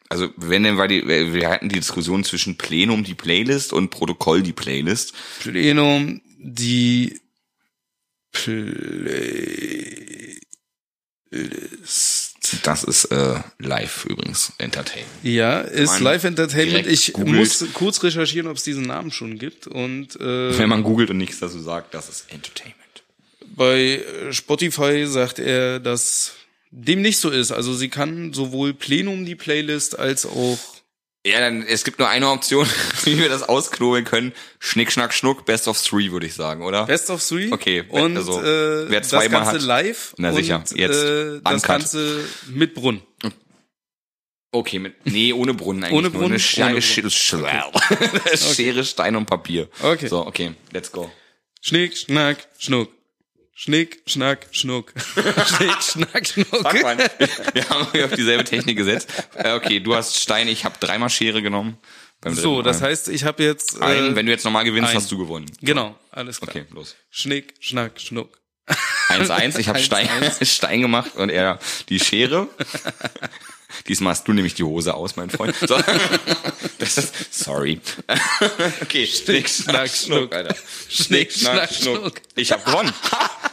Also 0.09 0.29
wenn 0.37 0.65
denn 0.65 0.77
war 0.79 0.89
die, 0.89 1.07
wir 1.07 1.49
hatten 1.49 1.69
die 1.69 1.77
Diskussion 1.77 2.25
zwischen 2.25 2.59
Plenum 2.59 3.05
die 3.05 3.15
Playlist 3.15 3.73
und 3.73 3.91
Protokoll 3.91 4.43
die 4.43 4.53
Playlist. 4.53 5.15
Plenum 5.41 6.21
die 6.39 7.21
Playlist. 11.31 12.45
Das 12.63 12.85
ist 12.85 13.07
äh, 13.07 13.41
live 13.59 14.05
übrigens 14.05 14.53
Entertainment. 14.59 15.11
Ja, 15.23 15.61
ist 15.61 16.01
Live 16.01 16.25
Entertainment. 16.25 16.87
Ich 16.87 17.13
googelt. 17.13 17.35
muss 17.37 17.65
kurz 17.73 18.03
recherchieren, 18.03 18.49
ob 18.49 18.57
es 18.57 18.65
diesen 18.65 18.85
Namen 18.85 19.11
schon 19.11 19.39
gibt. 19.39 19.67
Und 19.67 20.17
äh, 20.21 20.59
Wenn 20.59 20.69
man 20.69 20.83
googelt 20.85 21.11
und 21.11 21.17
nichts 21.17 21.41
dazu 21.41 21.59
sagt, 21.61 21.95
das 21.95 22.09
ist 22.09 22.27
Entertainment. 22.31 22.77
bei 23.57 24.03
Spotify 24.31 25.07
sagt 25.07 25.39
er, 25.39 25.81
dass 25.81 26.35
dem 26.71 27.03
nicht 27.03 27.19
so 27.19 27.31
ist. 27.31 27.51
Also 27.53 27.75
sie 27.75 27.89
kann 27.89 28.33
sowohl 28.33 28.75
Plenum 28.75 29.25
die 29.25 29.37
Playlist 29.37 29.99
als 29.99 30.27
auch 30.27 30.59
Ja, 31.27 31.41
dann 31.41 31.63
es 31.63 31.85
gibt 31.85 31.99
nur 31.99 32.09
eine 32.09 32.29
Option, 32.29 32.67
wie 33.05 33.19
wir 33.19 33.31
das 33.31 33.43
ausknobeln 33.43 34.05
können. 34.05 34.33
Schnick, 34.59 34.93
schnack, 34.93 35.15
schnuck, 35.15 35.47
best 35.47 35.69
of 35.69 35.81
three, 35.81 36.11
würde 36.13 36.27
ich 36.27 36.35
sagen, 36.35 36.63
oder? 36.63 36.85
Best 36.85 37.09
of 37.09 37.27
Three. 37.27 37.51
Okay, 37.51 37.85
und 37.89 38.17
also, 38.19 38.43
äh, 38.43 38.91
wer 38.91 39.01
das 39.01 39.09
zweimal 39.09 39.43
Ganze 39.43 39.53
hat- 39.55 39.63
live 39.63 40.15
Na 40.19 40.33
sicher, 40.35 40.57
und 40.57 40.71
jetzt 40.77 41.03
äh, 41.03 41.41
das 41.43 41.55
uncut. 41.55 41.67
Ganze 41.67 42.25
mit 42.49 42.75
Brunn. 42.75 43.01
Okay, 44.53 44.79
mit 44.79 44.95
nee, 45.07 45.33
ohne 45.33 45.55
Brunnen 45.55 45.83
eigentlich. 45.83 45.99
Ohne. 45.99 46.11
Brunnen? 46.11 46.33
Eine 46.33 46.39
Schere, 46.41 46.71
Ohne 46.71 46.83
Schere, 46.83 47.11
Schere, 47.11 48.85
Stein 48.85 49.17
und 49.17 49.27
Papier. 49.27 49.69
Okay. 49.83 50.07
So, 50.07 50.27
okay, 50.27 50.55
let's 50.73 50.93
go. 50.93 51.11
Schnick, 51.63 51.97
schnack, 51.97 52.47
schnuck. 52.59 52.91
Schnick, 53.55 54.03
schnack, 54.07 54.49
schnuck. 54.51 54.93
Schnick, 55.15 55.83
schnack, 55.83 56.27
schnuck. 56.27 56.47
Fuck, 56.49 56.83
Mann. 56.83 56.99
Wir 57.53 57.69
haben 57.69 57.87
hier 57.93 58.07
auf 58.07 58.13
dieselbe 58.13 58.43
Technik 58.45 58.77
gesetzt. 58.77 59.09
Äh, 59.37 59.53
Okay, 59.53 59.79
du 59.81 59.95
hast 59.95 60.19
Stein, 60.21 60.49
ich 60.49 60.65
habe 60.65 60.77
dreimal 60.81 61.09
Schere 61.09 61.41
genommen. 61.41 61.79
So, 62.27 62.63
das 62.63 62.81
heißt, 62.83 63.09
ich 63.11 63.25
habe 63.25 63.43
jetzt 63.45 63.77
äh, 63.81 63.85
Ein, 63.85 64.17
wenn 64.17 64.25
du 64.27 64.33
jetzt 64.33 64.45
nochmal 64.45 64.65
gewinnst, 64.65 64.91
ein. 64.91 64.97
hast 64.97 65.13
du 65.13 65.19
gewonnen. 65.19 65.47
genau, 65.61 65.97
alles 66.11 66.41
klar. 66.41 66.49
Okay, 66.57 66.65
los. 66.73 66.97
Schnick, 67.11 67.55
schnack, 67.61 68.01
schnuck. 68.01 68.39
1-1, 69.09 69.59
ich 69.59 69.69
habe 69.69 69.79
Stein, 69.81 70.09
1-1. 70.09 70.45
Stein 70.57 70.81
gemacht 70.81 71.15
und 71.17 71.29
er 71.29 71.59
die 71.91 72.01
Schere. 72.01 72.49
Diesmal 73.89 74.13
hast 74.13 74.27
du 74.29 74.33
nämlich 74.33 74.55
die 74.55 74.65
Hose 74.65 74.95
aus, 74.95 75.17
mein 75.17 75.31
Freund. 75.31 75.55
So. 75.57 75.77
Das 76.79 76.99
ist, 76.99 77.15
sorry. 77.31 77.81
Okay, 78.83 79.07
Schnick, 79.07 79.49
Schnack, 79.49 79.89
Schnuck, 79.89 80.35
Alter. 80.35 80.55
Schnick, 80.89 81.33
Schnack, 81.33 81.73
Schnuck. 81.73 82.21
Ich 82.35 82.53
habe 82.53 82.63
gewonnen. 82.65 82.93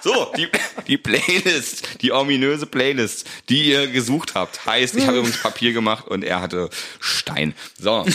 So, 0.04 0.34
die, 0.36 0.50
die 0.88 0.98
Playlist, 0.98 2.02
die 2.02 2.12
ominöse 2.12 2.66
Playlist, 2.66 3.28
die 3.50 3.70
ihr 3.70 3.88
gesucht 3.88 4.36
habt, 4.36 4.66
heißt, 4.66 4.96
ich 4.96 5.06
habe 5.08 5.20
übrigens 5.20 5.42
Papier 5.42 5.72
gemacht 5.72 6.08
und 6.08 6.24
er 6.24 6.42
hatte 6.42 6.70
Stein. 7.00 7.54
So. 7.80 8.06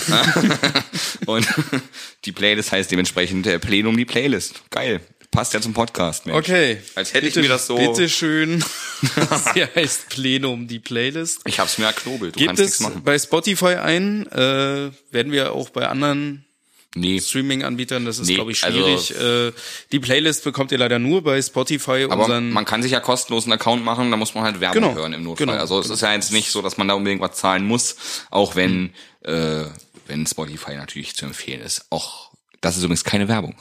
Und 1.26 1.46
die 2.24 2.32
Playlist 2.32 2.72
heißt 2.72 2.90
dementsprechend 2.90 3.46
äh, 3.46 3.58
Plenum 3.58 3.96
die 3.96 4.04
Playlist. 4.04 4.62
Geil. 4.70 5.00
Passt 5.30 5.52
ja 5.54 5.60
zum 5.60 5.74
Podcast, 5.74 6.26
Mensch. 6.26 6.38
Okay. 6.38 6.78
Als 6.94 7.12
hätte 7.12 7.26
bitte, 7.26 7.40
ich 7.40 7.44
mir 7.44 7.48
das 7.50 7.66
so. 7.66 7.76
Bitte 7.76 8.08
schön. 8.08 8.64
Sie 9.54 9.64
heißt 9.74 10.08
Plenum, 10.08 10.66
die 10.68 10.78
Playlist. 10.78 11.40
Ich 11.44 11.58
hab's 11.60 11.78
mir 11.78 11.84
erknobelt. 11.86 12.34
Du 12.36 12.38
Gibt 12.38 12.48
kannst 12.48 12.62
nichts 12.62 12.76
es 12.76 12.80
machen. 12.80 13.02
bei 13.04 13.18
Spotify 13.18 13.74
ein, 13.74 14.26
äh, 14.32 14.90
werden 15.10 15.32
wir 15.32 15.52
auch 15.52 15.68
bei 15.70 15.88
anderen 15.88 16.42
Nee. 16.98 17.20
Streaming-Anbietern, 17.20 18.06
das 18.06 18.18
ist, 18.18 18.26
Nee, 18.28 18.36
glaube 18.36 18.52
ich, 18.52 18.64
also- 18.64 18.78
schwierig. 18.78 19.20
äh, 19.20 19.52
die 19.92 20.00
Playlist 20.00 20.44
bekommt 20.44 20.72
ihr 20.72 20.78
leider 20.78 20.98
nur 20.98 21.22
bei 21.22 21.42
Spotify. 21.42 22.06
Aber 22.08 22.40
man 22.40 22.64
kann 22.64 22.82
sich 22.82 22.92
ja 22.92 23.00
kostenlos 23.00 23.44
einen 23.44 23.52
Account 23.52 23.84
machen, 23.84 24.10
da 24.10 24.16
muss 24.16 24.34
man 24.34 24.44
halt 24.44 24.60
Werbung 24.60 24.80
Genau, 24.82 24.94
hören 24.94 25.12
im 25.12 25.22
Notfall. 25.24 25.46
genau, 25.46 25.58
also 25.58 25.78
es 25.78 25.90
ist 25.90 26.00
ja 26.00 26.14
jetzt 26.14 26.32
nicht 26.32 26.50
so, 26.50 26.62
dass 26.62 26.78
man 26.78 26.88
da 26.88 26.94
unbedingt 26.94 27.20
was 27.20 27.36
zahlen 27.36 27.66
muss, 27.66 27.96
auch 28.30 28.56
wenn, 28.56 28.94
äh, 29.24 29.64
wenn 30.06 30.26
Spotify 30.26 30.74
natürlich 30.76 31.14
zu 31.14 31.26
empfehlen 31.26 31.60
ist. 31.60 31.84
Auch 31.90 32.30
das 32.62 32.78
ist 32.78 32.82
übrigens 32.84 33.04
keine 33.04 33.28
Werbung. 33.28 33.56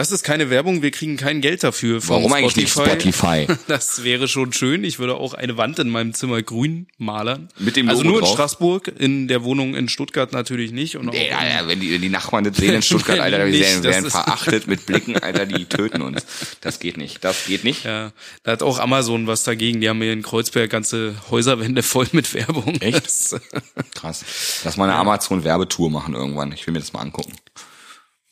Das 0.00 0.10
ist 0.12 0.24
keine 0.24 0.50
Werbung, 0.50 0.82
wir 0.82 0.90
kriegen 0.90 1.16
kein 1.16 1.40
Geld 1.40 1.62
dafür 1.62 2.00
von 2.00 2.16
Warum 2.16 2.32
eigentlich 2.32 2.70
Spotify. 2.70 3.06
nicht 3.06 3.16
Spotify? 3.16 3.46
Das 3.68 4.02
wäre 4.02 4.26
schon 4.28 4.52
schön. 4.52 4.82
Ich 4.84 4.98
würde 4.98 5.14
auch 5.14 5.34
eine 5.34 5.56
Wand 5.56 5.78
in 5.78 5.88
meinem 5.90 6.14
Zimmer 6.14 6.42
grün 6.42 6.86
malern. 6.98 7.48
Mit 7.58 7.76
dem 7.76 7.88
Also 7.88 8.02
Logo 8.02 8.10
nur 8.12 8.18
in 8.20 8.24
drauf? 8.24 8.34
Straßburg, 8.34 8.88
in 8.98 9.28
der 9.28 9.44
Wohnung 9.44 9.74
in 9.74 9.88
Stuttgart 9.88 10.32
natürlich 10.32 10.72
nicht. 10.72 10.96
Und 10.96 11.14
in- 11.14 11.32
Alter, 11.32 11.68
wenn 11.68 11.80
die, 11.80 11.92
wenn 11.92 12.00
die 12.00 12.08
Nachbarn 12.08 12.44
das 12.44 12.56
sehen 12.56 12.74
in 12.74 12.82
Stuttgart, 12.82 13.18
Alter, 13.20 13.38
wir 13.38 13.46
Nicht, 13.52 13.82
werden, 13.84 14.10
verachtet 14.10 14.66
mit 14.66 14.86
Blicken, 14.86 15.16
Alter, 15.18 15.46
die 15.46 15.64
töten 15.66 16.02
uns. 16.02 16.24
Das 16.60 16.80
geht 16.80 16.96
nicht. 16.96 17.22
Das 17.22 17.44
geht 17.46 17.64
nicht. 17.64 17.84
Ja, 17.84 18.12
da 18.42 18.52
hat 18.52 18.62
auch 18.62 18.78
Amazon 18.78 19.26
was 19.26 19.44
dagegen. 19.44 19.80
Die 19.80 19.88
haben 19.88 20.00
hier 20.02 20.12
in 20.12 20.22
Kreuzberg 20.22 20.70
ganze 20.70 21.14
Häuserwände 21.30 21.82
voll 21.82 22.06
mit 22.12 22.32
Werbung. 22.34 22.80
Echt? 22.80 23.04
Das, 23.04 23.36
Krass. 23.94 24.24
Lass 24.64 24.76
mal 24.76 24.84
eine 24.88 24.94
Amazon-Werbetour 24.98 25.90
machen 25.90 26.14
irgendwann. 26.14 26.52
Ich 26.52 26.66
will 26.66 26.72
mir 26.72 26.80
das 26.80 26.92
mal 26.92 27.00
angucken. 27.00 27.32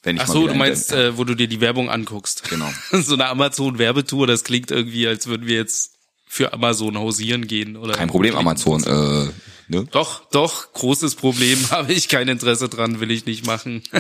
Wenn 0.03 0.17
ich 0.17 0.23
ach 0.23 0.29
so, 0.29 0.47
du 0.47 0.55
meinst, 0.55 0.93
in- 0.93 0.99
äh, 0.99 1.19
wo 1.19 1.25
du 1.25 1.35
dir 1.35 1.49
die 1.49 1.61
Werbung 1.61 1.91
anguckst. 1.91 2.49
Genau. 2.49 2.71
so 2.93 3.15
eine 3.15 3.27
Amazon-Werbetour, 3.27 4.27
das 4.27 4.45
klingt 4.45 4.71
irgendwie, 4.71 5.07
als 5.09 5.27
würden 5.27 5.47
wir 5.47 5.57
jetzt 5.57 5.93
für 6.27 6.53
Amazon 6.53 6.97
hausieren 6.99 7.47
gehen. 7.47 7.77
Oder 7.77 7.95
Kein 7.95 8.09
Problem, 8.09 8.37
Amazon. 8.37 8.83
Äh, 8.85 9.31
ne? 9.69 9.87
Doch, 9.91 10.29
doch, 10.31 10.73
großes 10.75 11.15
Problem, 11.17 11.59
habe 11.71 11.93
ich 11.93 12.09
kein 12.09 12.29
Interesse 12.29 12.69
dran, 12.69 13.01
will 13.01 13.11
ich 13.11 13.27
nicht 13.27 13.47
machen. 13.47 13.83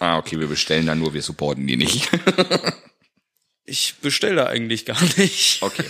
Ah, 0.00 0.18
okay, 0.18 0.38
wir 0.38 0.46
bestellen 0.46 0.86
dann 0.86 1.00
nur, 1.00 1.12
wir 1.12 1.22
supporten 1.22 1.66
die 1.66 1.76
nicht. 1.76 2.08
Ich 3.64 3.96
bestelle 4.00 4.36
da 4.36 4.46
eigentlich 4.46 4.86
gar 4.86 4.96
nicht. 5.16 5.60
Okay, 5.60 5.84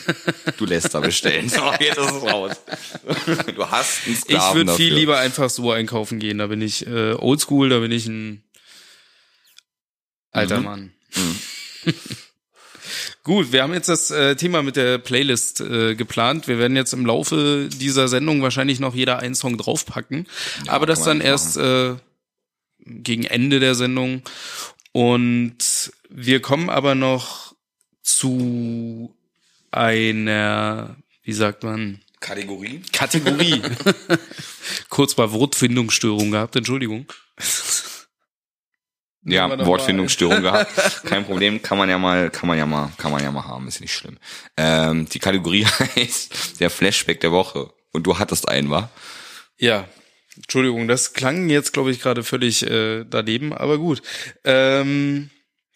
du 0.56 0.64
lässt 0.64 0.94
da 0.94 1.00
bestellen. 1.00 1.48
So, 1.48 1.60
jetzt 1.78 1.98
ist 1.98 2.10
es 2.10 2.22
raus. 2.22 2.52
Du 3.54 3.66
hast 3.70 4.06
einen 4.06 4.14
Ich 4.14 4.20
Sklaven 4.22 4.56
würde 4.56 4.74
viel 4.74 4.94
lieber 4.94 5.18
einfach 5.18 5.50
so 5.50 5.70
einkaufen 5.70 6.18
gehen. 6.18 6.38
Da 6.38 6.46
bin 6.46 6.60
ich 6.62 6.86
äh, 6.86 7.12
oldschool, 7.12 7.68
da 7.68 7.78
bin 7.80 7.92
ich 7.92 8.06
ein 8.06 8.42
alter 10.38 10.58
Mhm. 10.58 10.64
Mann. 10.64 10.92
Gut, 13.24 13.52
wir 13.52 13.62
haben 13.62 13.74
jetzt 13.74 13.88
das 13.88 14.10
äh, 14.10 14.36
Thema 14.36 14.62
mit 14.62 14.76
der 14.76 14.98
Playlist 14.98 15.60
äh, 15.60 15.94
geplant. 15.94 16.48
Wir 16.48 16.58
werden 16.58 16.76
jetzt 16.76 16.94
im 16.94 17.04
Laufe 17.04 17.68
dieser 17.70 18.08
Sendung 18.08 18.40
wahrscheinlich 18.42 18.80
noch 18.80 18.94
jeder 18.94 19.18
einen 19.18 19.34
Song 19.34 19.58
draufpacken. 19.58 20.26
Ja, 20.64 20.72
aber 20.72 20.86
das 20.86 21.02
dann 21.02 21.20
erst 21.20 21.58
äh, 21.58 21.96
gegen 22.78 23.24
Ende 23.24 23.60
der 23.60 23.74
Sendung. 23.74 24.22
Und 24.92 25.92
wir 26.08 26.40
kommen 26.40 26.70
aber 26.70 26.94
noch 26.94 27.54
zu 28.02 29.14
einer, 29.70 30.96
wie 31.22 31.32
sagt 31.34 31.62
man, 31.64 32.00
Kategorie? 32.20 32.80
Kategorie. 32.92 33.60
Kurz 34.88 35.16
mal 35.18 35.30
Wortfindungsstörung 35.32 36.30
gehabt, 36.30 36.56
Entschuldigung. 36.56 37.06
Ja, 39.30 39.66
Wortfindungsstörung 39.66 40.42
gehabt. 40.42 41.02
Kein 41.04 41.24
Problem, 41.24 41.62
kann 41.62 41.78
man 41.78 41.88
ja 41.88 41.98
mal, 41.98 42.30
kann 42.30 42.48
man 42.48 42.58
ja 42.58 42.66
mal, 42.66 42.90
kann 42.96 43.10
man 43.12 43.22
ja 43.22 43.30
mal 43.30 43.44
haben, 43.44 43.68
ist 43.68 43.80
nicht 43.80 43.92
schlimm. 43.94 44.18
Ähm, 44.56 45.08
die 45.08 45.18
Kategorie 45.18 45.64
heißt 45.96 46.60
der 46.60 46.70
Flashback 46.70 47.20
der 47.20 47.32
Woche. 47.32 47.70
Und 47.92 48.06
du 48.06 48.18
hattest 48.18 48.48
einen, 48.48 48.70
war? 48.70 48.90
Ja, 49.58 49.88
Entschuldigung, 50.36 50.86
das 50.88 51.14
klang 51.14 51.48
jetzt, 51.48 51.72
glaube 51.72 51.90
ich, 51.90 52.00
gerade 52.00 52.22
völlig 52.22 52.62
äh, 52.64 53.04
daneben, 53.04 53.52
aber 53.52 53.78
gut. 53.78 54.02
Ähm, 54.44 55.30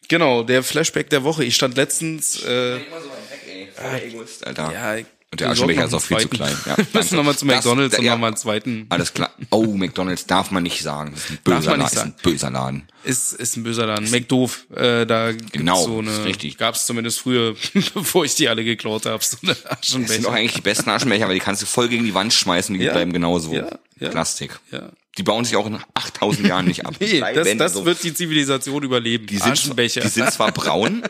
genau, 0.08 0.42
der 0.44 0.62
Flashback 0.62 1.10
der 1.10 1.24
Woche. 1.24 1.44
Ich 1.44 1.56
stand 1.56 1.76
letztens, 1.76 2.42
äh, 2.44 2.76
Immer 2.76 3.00
so 3.00 3.08
ein 3.10 3.30
Weg, 3.30 3.42
ey. 3.48 3.68
Voller 3.74 4.04
Egoist, 4.04 4.46
Alter. 4.46 4.72
ja, 4.72 5.04
Und 5.32 5.40
der 5.40 5.48
Aschenbecher 5.50 5.86
ist 5.86 5.94
auch 5.94 6.02
viel 6.02 6.18
zu 6.18 6.28
klein. 6.28 6.54
Ja, 6.66 6.76
Wir 6.76 6.86
müssen 6.92 7.16
nochmal 7.16 7.34
zu 7.36 7.46
Das- 7.46 7.56
McDonalds 7.56 7.98
und 7.98 8.04
ja, 8.04 8.12
nochmal 8.12 8.28
einen 8.28 8.36
zweiten. 8.36 8.84
Alles 8.90 9.14
klar. 9.14 9.30
Oh, 9.50 9.64
McDonalds 9.64 10.26
darf 10.26 10.50
man 10.50 10.62
nicht 10.62 10.82
sagen. 10.82 11.12
Das 11.14 11.24
ist 11.24 11.30
ein 11.30 11.38
böser 11.42 11.76
Laden. 11.78 11.86
Ist 11.86 11.98
ein 11.98 12.14
böser 12.22 12.50
Laden. 12.50 12.82
Ist, 13.04 13.32
ist 13.32 13.56
ein 13.56 13.62
böser 13.62 13.86
Laden. 13.86 14.10
McDoof, 14.10 14.66
äh, 14.76 15.06
da 15.06 15.32
gibt's 15.32 15.52
Genau, 15.52 15.82
so 15.84 16.02
ist 16.02 16.08
eine, 16.08 16.24
richtig. 16.26 16.58
gab's 16.58 16.84
zumindest 16.84 17.20
früher, 17.20 17.54
bevor 17.94 18.26
ich 18.26 18.34
die 18.34 18.48
alle 18.50 18.62
geklaut 18.62 19.06
habe, 19.06 19.24
so 19.24 19.38
eine 19.42 19.54
Das 19.54 19.60
sind 19.88 20.02
doch 20.04 20.10
Aschenbecher. 20.10 20.32
eigentlich 20.32 20.52
die 20.52 20.60
besten 20.60 20.90
Aschenbecher, 20.90 21.26
weil 21.28 21.34
die 21.34 21.40
kannst 21.40 21.62
du 21.62 21.66
voll 21.66 21.88
gegen 21.88 22.04
die 22.04 22.12
Wand 22.14 22.34
schmeißen, 22.34 22.78
die 22.78 22.84
Ja. 22.84 22.92
bleiben 22.92 23.14
genauso. 23.14 23.54
Ja, 23.54 23.68
ja. 24.00 24.10
Plastik. 24.10 24.60
Ja. 24.70 24.90
Die 25.16 25.22
bauen 25.22 25.46
sich 25.46 25.56
auch 25.56 25.66
in 25.66 25.78
8000 25.94 26.46
Jahren 26.46 26.66
nicht 26.66 26.84
ab. 26.84 26.94
Nee, 27.00 27.20
das, 27.34 27.48
das 27.56 27.72
so. 27.72 27.86
wird 27.86 28.02
die 28.04 28.12
Zivilisation 28.12 28.82
überleben. 28.82 29.26
die 29.26 29.38
sind, 29.38 29.52
Aschenbecher. 29.52 30.02
die 30.02 30.08
sind 30.08 30.30
zwar 30.30 30.52
braun, 30.52 31.02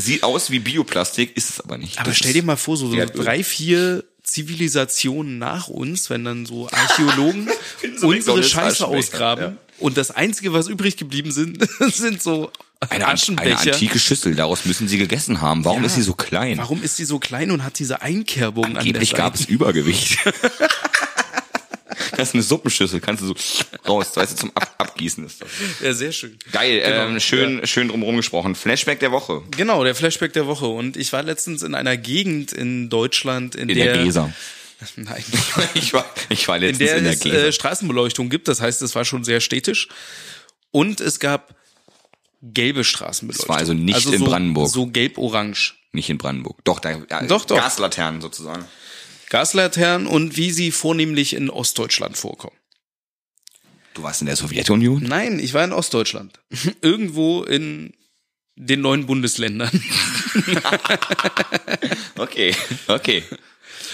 sieht 0.00 0.22
aus 0.22 0.50
wie 0.50 0.58
Bioplastik, 0.58 1.36
ist 1.36 1.50
es 1.50 1.60
aber 1.60 1.78
nicht. 1.78 1.98
Aber 1.98 2.08
Das 2.10 2.18
stell 2.18 2.32
dir 2.32 2.42
mal 2.42 2.56
vor, 2.56 2.76
so, 2.76 2.90
so 2.90 2.96
drei, 3.14 3.42
vier 3.44 4.04
Zivilisationen 4.22 5.38
nach 5.38 5.68
uns, 5.68 6.10
wenn 6.10 6.24
dann 6.24 6.46
so 6.46 6.68
Archäologen 6.70 7.48
so 7.96 8.08
unsere 8.08 8.42
Scheiße 8.42 8.86
ausgraben 8.86 9.44
ja. 9.44 9.56
und 9.78 9.96
das 9.96 10.10
Einzige, 10.10 10.52
was 10.52 10.68
übrig 10.68 10.96
geblieben 10.96 11.30
sind, 11.32 11.66
sind 11.92 12.22
so 12.22 12.50
eine, 12.90 13.06
eine 13.06 13.58
antike 13.58 13.98
Schüssel, 13.98 14.34
daraus 14.36 14.64
müssen 14.64 14.86
sie 14.86 14.98
gegessen 14.98 15.40
haben. 15.40 15.64
Warum 15.64 15.80
Ja. 15.80 15.86
ist 15.86 15.96
sie 15.96 16.02
so 16.02 16.14
klein? 16.14 16.58
Warum 16.58 16.82
ist 16.82 16.98
die 16.98 17.04
so 17.04 17.18
klein 17.18 17.50
und 17.50 17.64
hat 17.64 17.78
diese 17.78 18.02
Einkerbung 18.02 18.64
an 18.66 18.72
der 18.74 18.80
Angeblich 18.82 19.10
Seite? 19.10 19.22
gab 19.22 19.34
es 19.34 19.46
Übergewicht. 19.46 20.18
das 22.18 22.28
ist 22.30 22.34
eine 22.34 22.42
Suppenschüssel, 22.42 23.00
kannst 23.00 23.22
du 23.22 23.28
so 23.28 23.34
raus, 23.86 24.10
weißt 24.16 24.32
du, 24.32 24.36
zum 24.36 24.50
Ab 24.56 24.74
Abgießen 24.78 25.24
ist 25.24 25.40
das. 25.40 25.48
Ja, 25.80 25.92
sehr 25.92 26.10
schön. 26.10 26.36
Geil, 26.50 26.80
Genau, 26.80 27.06
ähm, 27.06 27.20
schön, 27.20 27.66
schön 27.66 27.88
drumherum 27.88 28.16
gesprochen. 28.16 28.56
Flashback 28.56 28.98
der 28.98 29.12
Woche. 29.12 29.42
Genau, 29.56 29.84
der 29.84 29.94
Flashback 29.94 30.32
der 30.32 30.48
Woche. 30.48 30.66
Und 30.66 30.96
ich 30.96 31.12
war 31.12 31.22
letztens 31.22 31.62
in 31.62 31.76
einer 31.76 31.96
Gegend 31.96 32.52
in 32.52 32.90
Deutschland, 32.90 33.54
in, 33.54 33.68
In 33.68 33.76
der, 33.76 33.94
der 33.94 34.04
Gesa. 34.04 34.32
Nein, 34.96 35.24
Ich 35.74 35.92
war, 35.94 36.04
ich 36.28 36.48
war 36.48 36.56
in 36.56 36.62
letztens 36.62 36.90
der 36.90 36.98
in 36.98 37.04
der, 37.04 37.12
es 37.12 37.24
äh, 37.24 37.52
Straßenbeleuchtung 37.52 38.28
gibt. 38.28 38.48
Das 38.48 38.60
heißt, 38.60 38.82
es 38.82 38.96
war 38.96 39.04
schon 39.04 39.22
sehr 39.22 39.40
städtisch. 39.40 39.86
Und 40.72 41.00
es 41.00 41.20
gab 41.20 41.54
gelbe 42.42 42.82
Straßenbeleuchtung. 42.82 43.44
Es 43.44 43.48
war 43.48 43.58
also 43.58 43.74
nicht 43.74 44.06
in 44.06 44.18
so, 44.18 44.24
Brandenburg. 44.24 44.68
So 44.68 44.86
gelb-orange. 44.86 45.74
Nicht 45.92 46.10
in 46.10 46.18
Brandenburg. 46.18 46.58
Doch, 46.64 46.80
da, 46.80 46.90
ja, 46.90 47.22
Doch, 47.22 47.44
doch. 47.44 47.56
Gaslaternen 47.56 48.20
sozusagen. 48.20 48.64
Gaslaternen 49.30 50.06
und 50.06 50.36
wie 50.36 50.50
sie 50.50 50.70
vornehmlich 50.70 51.34
in 51.34 51.50
Ostdeutschland 51.50 52.16
vorkommen. 52.16 52.56
Du 53.94 54.02
warst 54.02 54.20
in 54.20 54.26
der 54.26 54.36
Sowjetunion? 54.36 55.02
Nein, 55.02 55.38
ich 55.40 55.54
war 55.54 55.64
in 55.64 55.72
Ostdeutschland. 55.72 56.40
Irgendwo 56.82 57.42
in 57.42 57.92
den 58.56 58.80
neuen 58.80 59.06
Bundesländern. 59.06 59.70
Okay, 62.18 62.54
okay. 62.88 63.22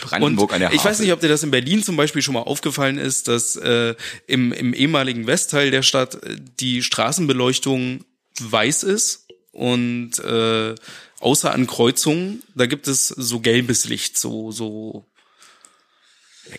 Brandenburg 0.00 0.50
Und 0.50 0.54
an 0.54 0.60
der 0.60 0.72
ich 0.72 0.78
weiß 0.84 0.94
Havel. 0.96 1.06
nicht, 1.06 1.12
ob 1.12 1.20
dir 1.20 1.28
das 1.28 1.42
in 1.42 1.50
Berlin 1.50 1.82
zum 1.82 1.96
Beispiel 1.96 2.22
schon 2.22 2.34
mal 2.34 2.40
aufgefallen 2.40 2.98
ist, 2.98 3.28
dass 3.28 3.56
äh, 3.56 3.94
im, 4.26 4.52
im 4.52 4.74
ehemaligen 4.74 5.26
Westteil 5.26 5.70
der 5.70 5.82
Stadt 5.82 6.22
äh, 6.22 6.36
die 6.60 6.82
Straßenbeleuchtung 6.82 8.04
weiß 8.40 8.82
ist 8.82 9.26
und 9.52 10.18
äh, 10.18 10.74
außer 11.20 11.52
an 11.52 11.66
Kreuzungen, 11.66 12.42
da 12.54 12.66
gibt 12.66 12.88
es 12.88 13.08
so 13.08 13.40
gelbes 13.40 13.86
Licht, 13.88 14.18
so 14.18 14.50
so 14.50 15.06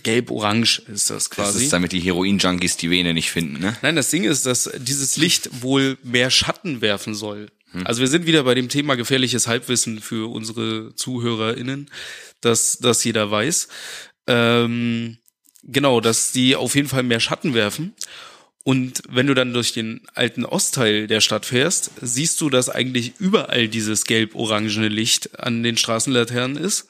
gelb-orange 0.04 0.82
ist 0.88 1.10
das 1.10 1.26
Das 1.26 1.30
quasi. 1.30 1.64
ist, 1.66 1.74
damit 1.74 1.92
die 1.92 2.00
Heroin-Junkies 2.00 2.78
die 2.78 2.90
Vene 2.90 3.14
nicht 3.14 3.32
finden, 3.32 3.60
ne? 3.60 3.76
Nein, 3.82 3.96
das 3.96 4.10
Ding 4.10 4.24
ist, 4.24 4.46
dass 4.46 4.70
dieses 4.78 5.18
Licht 5.18 5.62
wohl 5.62 5.98
mehr 6.04 6.30
Schatten 6.32 6.82
werfen 6.82 7.14
soll. 7.16 7.48
Also 7.84 8.00
wir 8.00 8.08
sind 8.08 8.26
wieder 8.26 8.44
bei 8.44 8.56
dem 8.56 8.70
Thema 8.70 8.96
gefährliches 8.96 9.48
Halbwissen 9.48 10.00
für 10.00 10.32
unsere 10.32 10.96
ZuhörerInnen, 10.96 11.90
dass 12.40 12.78
das 12.78 13.04
jeder 13.04 13.30
weiß. 13.32 13.68
Ähm, 14.28 15.18
genau, 15.62 16.00
dass 16.00 16.32
die 16.32 16.56
auf 16.56 16.74
jeden 16.76 16.88
Fall 16.88 17.04
mehr 17.04 17.20
Schatten 17.20 17.54
werfen. 17.54 17.94
Und 18.64 19.02
wenn 19.10 19.28
du 19.28 19.34
dann 19.34 19.54
durch 19.54 19.74
den 19.74 20.02
alten 20.14 20.46
Ostteil 20.46 21.08
der 21.08 21.20
Stadt 21.20 21.46
fährst, 21.46 21.92
siehst 22.02 22.40
du, 22.40 22.50
dass 22.50 22.70
eigentlich 22.70 23.14
überall 23.20 23.68
dieses 23.68 24.06
gelb-orangene 24.06 24.88
Licht 24.88 25.38
an 25.40 25.62
den 25.62 25.76
Straßenlaternen 25.76 26.56
ist. 26.56 26.88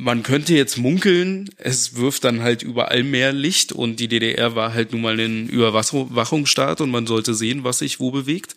Man 0.00 0.22
könnte 0.22 0.54
jetzt 0.54 0.78
munkeln, 0.78 1.50
es 1.56 1.96
wirft 1.96 2.22
dann 2.22 2.40
halt 2.40 2.62
überall 2.62 3.02
mehr 3.02 3.32
Licht 3.32 3.72
und 3.72 3.98
die 3.98 4.06
DDR 4.06 4.54
war 4.54 4.72
halt 4.72 4.92
nun 4.92 5.00
mal 5.00 5.18
ein 5.18 5.48
Überwachungsstaat 5.48 6.80
und 6.80 6.92
man 6.92 7.08
sollte 7.08 7.34
sehen, 7.34 7.64
was 7.64 7.78
sich 7.80 7.98
wo 7.98 8.12
bewegt. 8.12 8.54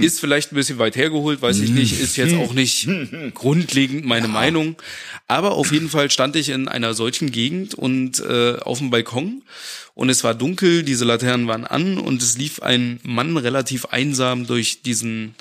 Ist 0.00 0.20
vielleicht 0.20 0.52
ein 0.52 0.54
bisschen 0.54 0.78
weit 0.78 0.94
hergeholt, 0.94 1.42
weiß 1.42 1.58
ich 1.58 1.70
nicht, 1.70 2.00
ist 2.00 2.16
jetzt 2.16 2.36
auch 2.36 2.54
nicht 2.54 2.88
grundlegend 3.34 4.04
meine 4.04 4.28
Meinung. 4.28 4.76
Aber 5.26 5.54
auf 5.54 5.72
jeden 5.72 5.88
Fall 5.88 6.08
stand 6.08 6.36
ich 6.36 6.50
in 6.50 6.68
einer 6.68 6.94
solchen 6.94 7.32
Gegend 7.32 7.74
und 7.74 8.20
äh, 8.20 8.54
auf 8.60 8.78
dem 8.78 8.90
Balkon 8.90 9.42
und 9.94 10.08
es 10.08 10.22
war 10.22 10.36
dunkel, 10.36 10.84
diese 10.84 11.04
Laternen 11.04 11.48
waren 11.48 11.64
an 11.64 11.98
und 11.98 12.22
es 12.22 12.38
lief 12.38 12.62
ein 12.62 13.00
Mann 13.02 13.36
relativ 13.36 13.86
einsam 13.86 14.46
durch 14.46 14.82
diesen 14.82 15.34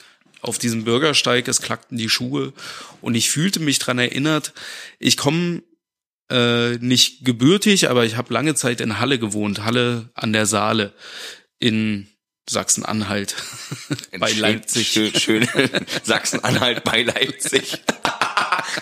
auf 0.44 0.58
diesem 0.58 0.84
Bürgersteig, 0.84 1.48
es 1.48 1.62
klackten 1.62 1.98
die 1.98 2.10
Schuhe 2.10 2.54
und 3.02 3.16
ich 3.16 3.30
fühlte 3.30 3.60
mich 3.60 3.80
dran 3.80 4.00
erinnert, 4.00 4.54
ich 5.00 5.18
komme 5.18 5.64
äh, 6.32 6.78
nicht 6.78 7.26
gebürtig, 7.26 7.90
aber 7.90 8.06
ich 8.06 8.16
habe 8.18 8.34
lange 8.34 8.56
Zeit 8.56 8.82
in 8.82 9.00
Halle 9.00 9.20
gewohnt, 9.20 9.64
Halle 9.64 10.10
an 10.14 10.34
der 10.34 10.46
Saale 10.46 10.94
in 11.60 12.08
Sachsen-Anhalt 12.50 13.36
bei 14.20 14.30
Schön- 14.32 14.40
Leipzig. 14.40 14.88
Schön, 14.92 15.14
schön. 15.18 15.48
Sachsen-Anhalt 16.04 16.84
bei 16.84 17.04
Leipzig. 17.04 17.78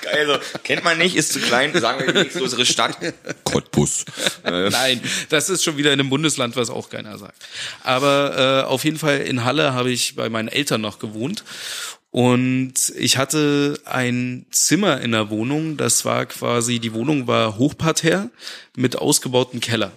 Geil, 0.02 0.28
so. 0.28 0.60
Kennt 0.64 0.84
man 0.84 0.98
nicht, 0.98 1.16
ist 1.16 1.34
zu 1.34 1.40
klein, 1.40 1.74
sagen 1.80 2.06
wir 2.06 2.14
die 2.14 2.20
nächstgrößere 2.20 2.66
Stadt. 2.66 2.98
Cottbus. 3.44 4.06
Äh, 4.44 4.70
Nein, 4.70 5.02
das 5.30 5.50
ist 5.50 5.64
schon 5.64 5.78
wieder 5.78 5.94
in 5.94 6.00
einem 6.00 6.10
Bundesland, 6.10 6.56
was 6.56 6.70
auch 6.70 6.90
keiner 6.90 7.18
sagt. 7.18 7.42
Aber 7.84 8.64
äh, 8.66 8.68
auf 8.68 8.84
jeden 8.84 8.98
Fall 8.98 9.20
in 9.20 9.44
Halle 9.44 9.74
habe 9.74 9.92
ich 9.92 10.16
bei 10.16 10.30
meinen 10.30 10.48
Eltern 10.48 10.82
noch 10.82 11.00
gewohnt. 11.00 11.44
Und 12.10 12.74
ich 12.98 13.18
hatte 13.18 13.80
ein 13.86 14.46
Zimmer 14.52 15.00
in 15.00 15.14
der 15.14 15.30
Wohnung, 15.30 15.78
das 15.78 16.04
war 16.04 16.26
quasi, 16.26 16.80
die 16.80 16.94
Wohnung 16.94 17.28
war 17.28 17.58
Hochparterre 17.58 18.30
mit 18.76 18.98
ausgebautem 18.98 19.62
Keller. 19.62 19.94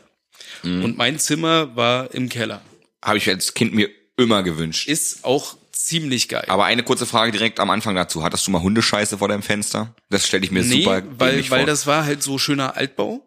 Und 0.63 0.97
mein 0.97 1.19
Zimmer 1.19 1.77
war 1.77 2.15
im 2.15 2.29
Keller. 2.31 2.63
Habe 3.03 3.19
ich 3.19 3.29
als 3.29 3.53
Kind 3.53 3.75
mir 3.75 3.91
immer 4.17 4.43
gewünscht. 4.43 4.89
Ist 4.89 5.25
auch 5.25 5.57
ziemlich 5.75 6.29
geil. 6.29 6.45
Aber 6.49 6.65
eine 6.65 6.83
kurze 6.83 7.07
Frage 7.07 7.33
direkt 7.33 7.61
am 7.61 7.71
Anfang 7.71 7.95
dazu. 7.95 8.23
Hattest 8.23 8.47
du 8.47 8.51
mal 8.51 8.63
Hundescheiße 8.63 9.19
vor 9.19 9.29
deinem 9.29 9.43
Fenster? 9.43 9.95
Das 10.11 10.27
stelle 10.27 10.45
ich 10.45 10.51
mir 10.51 10.63
Nee, 10.63 10.83
super 10.83 11.03
weil, 11.19 11.31
dämlich 11.33 11.51
weil 11.51 11.61
vor. 11.61 11.67
das 11.67 11.87
war 11.87 12.05
halt 12.05 12.23
so 12.23 12.39
schöner 12.39 12.77
Altbau. 12.77 13.21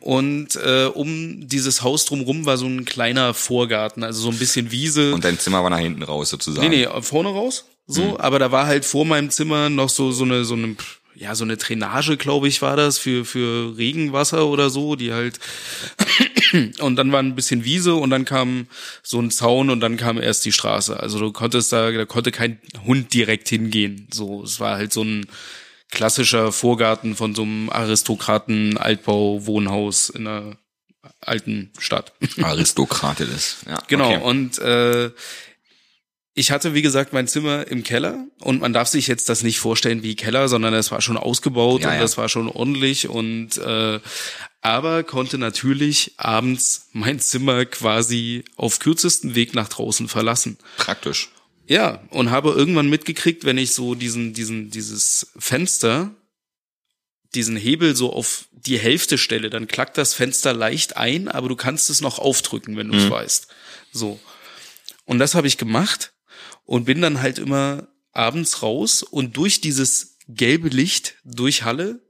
Und 0.00 0.56
äh, 0.56 0.86
um 0.86 1.48
dieses 1.48 1.82
Haus 1.82 2.04
drumrum 2.04 2.44
war 2.44 2.58
so 2.58 2.66
ein 2.66 2.84
kleiner 2.84 3.32
Vorgarten, 3.32 4.02
also 4.04 4.20
so 4.20 4.28
ein 4.30 4.38
bisschen 4.38 4.70
Wiese. 4.70 5.14
Und 5.14 5.24
dein 5.24 5.38
Zimmer 5.38 5.62
war 5.62 5.70
nach 5.70 5.78
hinten 5.78 6.02
raus 6.02 6.28
sozusagen. 6.30 6.68
Nee, 6.68 6.84
nee, 6.84 7.00
vorne 7.02 7.30
raus. 7.30 7.64
So, 7.86 8.18
aber 8.18 8.38
da 8.38 8.52
war 8.52 8.66
halt 8.66 8.84
vor 8.84 9.06
meinem 9.06 9.30
Zimmer 9.30 9.70
noch 9.70 9.88
so, 9.88 10.12
so 10.12 10.24
eine, 10.24 10.44
so 10.44 10.54
eine, 10.54 10.76
ja, 11.14 11.34
so 11.34 11.44
eine 11.44 11.56
Drainage, 11.56 12.16
glaube 12.16 12.48
ich, 12.48 12.60
war 12.60 12.76
das 12.76 12.98
für, 12.98 13.24
für 13.24 13.76
Regenwasser 13.78 14.46
oder 14.46 14.68
so, 14.70 14.94
die 14.96 15.12
halt, 15.12 15.38
und 16.80 16.96
dann 16.96 17.12
war 17.12 17.20
ein 17.20 17.34
bisschen 17.34 17.64
Wiese 17.64 17.94
und 17.94 18.10
dann 18.10 18.24
kam 18.24 18.66
so 19.02 19.20
ein 19.20 19.30
Zaun 19.30 19.70
und 19.70 19.80
dann 19.80 19.96
kam 19.96 20.20
erst 20.20 20.44
die 20.44 20.52
Straße. 20.52 20.98
Also 20.98 21.18
du 21.18 21.32
konntest 21.32 21.72
da, 21.72 21.90
da 21.90 22.04
konnte 22.04 22.30
kein 22.32 22.58
Hund 22.86 23.12
direkt 23.14 23.48
hingehen. 23.48 24.08
So, 24.12 24.42
es 24.44 24.60
war 24.60 24.76
halt 24.76 24.92
so 24.92 25.02
ein 25.02 25.26
klassischer 25.90 26.52
Vorgarten 26.52 27.16
von 27.16 27.34
so 27.34 27.42
einem 27.42 27.68
Aristokraten 27.70 28.78
Altbau 28.78 29.46
Wohnhaus 29.46 30.08
in 30.08 30.26
einer 30.26 30.56
alten 31.20 31.70
Stadt. 31.78 32.12
Aristokrate 32.42 33.26
das. 33.26 33.58
Ja, 33.68 33.78
Genau, 33.88 34.06
Okay. 34.14 34.22
und 34.24 34.58
äh, 34.58 35.10
ich 36.34 36.50
hatte, 36.50 36.72
wie 36.72 36.82
gesagt, 36.82 37.12
mein 37.12 37.28
Zimmer 37.28 37.66
im 37.66 37.82
Keller 37.82 38.26
und 38.40 38.60
man 38.60 38.72
darf 38.72 38.88
sich 38.88 39.06
jetzt 39.06 39.28
das 39.28 39.42
nicht 39.42 39.58
vorstellen 39.60 40.02
wie 40.02 40.16
Keller, 40.16 40.48
sondern 40.48 40.72
es 40.72 40.90
war 40.90 41.02
schon 41.02 41.18
ausgebaut 41.18 41.82
Ja, 41.82 41.88
und 41.88 41.94
ja. 41.94 42.00
das 42.00 42.16
war 42.16 42.28
schon 42.28 42.48
ordentlich 42.48 43.08
und 43.08 43.58
äh, 43.58 44.00
aber 44.62 45.02
konnte 45.02 45.36
natürlich 45.36 46.12
abends 46.16 46.88
mein 46.92 47.20
Zimmer 47.20 47.66
quasi 47.66 48.44
auf 48.56 48.78
kürzesten 48.78 49.34
Weg 49.34 49.54
nach 49.54 49.68
draußen 49.68 50.08
verlassen. 50.08 50.56
Praktisch. 50.78 51.30
Ja, 51.66 52.02
und 52.10 52.30
habe 52.30 52.50
irgendwann 52.50 52.88
mitgekriegt, 52.88 53.44
wenn 53.44 53.58
ich 53.58 53.74
so 53.74 53.94
diesen, 53.94 54.32
diesen, 54.32 54.70
dieses 54.70 55.32
Fenster, 55.38 56.14
diesen 57.34 57.56
Hebel 57.56 57.94
so 57.94 58.12
auf 58.12 58.46
die 58.52 58.78
Hälfte 58.78 59.18
stelle, 59.18 59.50
dann 59.50 59.68
klackt 59.68 59.98
das 59.98 60.14
Fenster 60.14 60.54
leicht 60.54 60.96
ein, 60.96 61.28
aber 61.28 61.48
du 61.48 61.56
kannst 61.56 61.90
es 61.90 62.00
noch 62.00 62.18
aufdrücken, 62.18 62.76
wenn 62.76 62.90
du 62.90 62.98
es 62.98 63.10
weißt. 63.10 63.48
So. 63.92 64.18
Und 65.04 65.18
das 65.18 65.34
habe 65.34 65.46
ich 65.46 65.58
gemacht 65.58 66.11
und 66.72 66.86
bin 66.86 67.02
dann 67.02 67.20
halt 67.20 67.38
immer 67.38 67.86
abends 68.12 68.62
raus 68.62 69.02
und 69.02 69.36
durch 69.36 69.60
dieses 69.60 70.16
gelbe 70.26 70.68
Licht 70.68 71.16
durch 71.22 71.64
Halle 71.64 72.00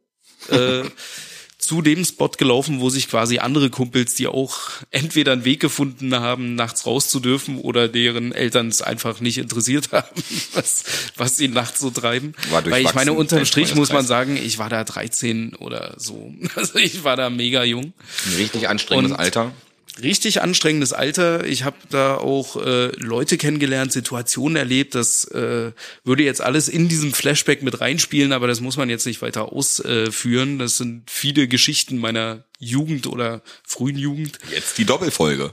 äh, 0.51 0.83
zu 1.59 1.83
dem 1.83 2.05
Spot 2.05 2.29
gelaufen, 2.29 2.79
wo 2.79 2.89
sich 2.89 3.09
quasi 3.09 3.39
andere 3.39 3.71
Kumpels, 3.71 4.15
die 4.15 4.29
auch 4.29 4.59
entweder 4.93 5.33
einen 5.33 5.45
Weg 5.45 5.59
gefunden 5.59 6.15
haben, 6.15 6.55
nachts 6.55 6.87
raus 6.87 7.09
zu 7.09 7.19
dürfen 7.19 7.59
oder 7.59 7.89
deren 7.89 8.31
Eltern 8.31 8.69
es 8.69 8.83
einfach 8.83 9.19
nicht 9.19 9.39
interessiert 9.39 9.89
haben, 9.93 10.23
was, 10.55 10.85
was 11.17 11.37
sie 11.37 11.49
nachts 11.49 11.81
so 11.81 11.91
treiben. 11.91 12.35
War 12.51 12.65
Weil 12.65 12.85
ich 12.85 12.95
meine, 12.95 13.15
unterm 13.15 13.45
Strich 13.45 13.75
muss 13.75 13.91
man 13.93 14.07
sagen, 14.07 14.37
ich 14.37 14.59
war 14.59 14.69
da 14.71 14.85
13 14.85 15.57
oder 15.57 15.95
so. 15.97 16.33
Also 16.55 16.79
ich 16.79 17.03
war 17.03 17.17
da 17.17 17.31
mega 17.31 17.65
jung. 17.65 17.95
Ein 18.27 18.35
richtig 18.37 18.69
anstrengendes 18.69 19.13
Und- 19.15 19.19
Alter. 19.19 19.53
Richtig 20.01 20.41
anstrengendes 20.41 20.95
Alter. 20.95 21.45
Ich 21.45 21.65
habe 21.65 21.77
da 21.91 22.17
auch 22.17 22.57
äh, 22.57 22.87
Leute 22.97 23.37
kennengelernt, 23.37 23.93
Situationen 23.93 24.57
erlebt. 24.57 24.95
Das 24.95 25.25
äh, 25.27 25.73
würde 26.03 26.23
jetzt 26.23 26.41
alles 26.41 26.69
in 26.69 26.89
diesem 26.89 27.13
Flashback 27.13 27.63
mit 27.63 27.81
reinspielen, 27.81 28.33
aber 28.33 28.47
das 28.47 28.61
muss 28.61 28.79
man 28.79 28.89
jetzt 28.89 29.05
nicht 29.05 29.21
weiter 29.21 29.53
ausführen. 29.53 30.59
Das 30.59 30.79
sind 30.79 31.11
viele 31.11 31.47
Geschichten 31.47 31.99
meiner 31.99 32.45
Jugend 32.59 33.07
oder 33.07 33.43
frühen 33.65 33.99
Jugend. 33.99 34.39
Jetzt 34.51 34.79
die 34.79 34.87
Doppelfolge. 34.87 35.53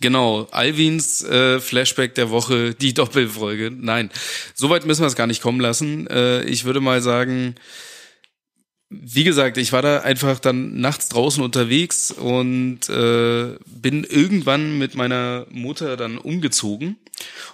Genau, 0.00 0.46
Alvins 0.52 1.24
äh, 1.24 1.60
Flashback 1.60 2.14
der 2.14 2.30
Woche, 2.30 2.74
die 2.74 2.94
Doppelfolge. 2.94 3.72
Nein, 3.74 4.10
soweit 4.54 4.86
müssen 4.86 5.02
wir 5.02 5.08
es 5.08 5.16
gar 5.16 5.26
nicht 5.26 5.42
kommen 5.42 5.60
lassen. 5.60 6.06
Äh, 6.06 6.44
ich 6.44 6.64
würde 6.64 6.80
mal 6.80 7.02
sagen, 7.02 7.56
wie 8.90 9.24
gesagt, 9.24 9.58
ich 9.58 9.72
war 9.72 9.82
da 9.82 10.00
einfach 10.00 10.38
dann 10.38 10.80
nachts 10.80 11.08
draußen 11.08 11.42
unterwegs 11.42 12.10
und 12.10 12.88
äh, 12.88 13.56
bin 13.66 14.04
irgendwann 14.04 14.78
mit 14.78 14.94
meiner 14.94 15.46
Mutter 15.50 15.96
dann 15.96 16.16
umgezogen 16.16 16.96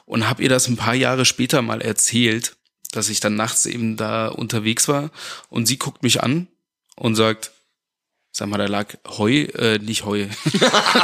und 0.07 0.29
habe 0.29 0.43
ihr 0.43 0.49
das 0.49 0.69
ein 0.69 0.77
paar 0.77 0.95
Jahre 0.95 1.25
später 1.25 1.61
mal 1.61 1.81
erzählt, 1.81 2.57
dass 2.93 3.09
ich 3.09 3.19
dann 3.19 3.35
nachts 3.35 3.67
eben 3.67 3.97
da 3.97 4.29
unterwegs 4.29 4.87
war 4.87 5.11
und 5.49 5.67
sie 5.67 5.77
guckt 5.77 6.05
mich 6.05 6.23
an 6.23 6.47
und 6.95 7.17
sagt, 7.17 7.51
sag 8.31 8.49
mal, 8.49 8.59
da 8.59 8.67
lag 8.67 8.95
Heu, 9.19 9.43
äh, 9.43 9.79
nicht 9.79 10.05
Heu, 10.05 10.27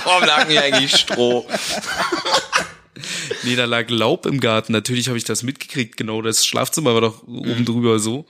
Warum 0.04 0.24
lag 0.24 0.48
hier 0.48 0.62
eigentlich 0.62 0.96
Stroh? 0.96 1.46
Nee, 3.44 3.56
da 3.56 3.64
lag 3.64 3.88
Laub 3.88 4.26
im 4.26 4.40
Garten. 4.40 4.72
Natürlich 4.72 5.08
habe 5.08 5.16
ich 5.16 5.24
das 5.24 5.42
mitgekriegt. 5.42 5.96
Genau, 5.96 6.20
das 6.20 6.44
Schlafzimmer 6.44 6.92
war 6.92 7.00
doch 7.00 7.22
oben 7.26 7.64
drüber 7.64 7.98
so. 7.98 8.26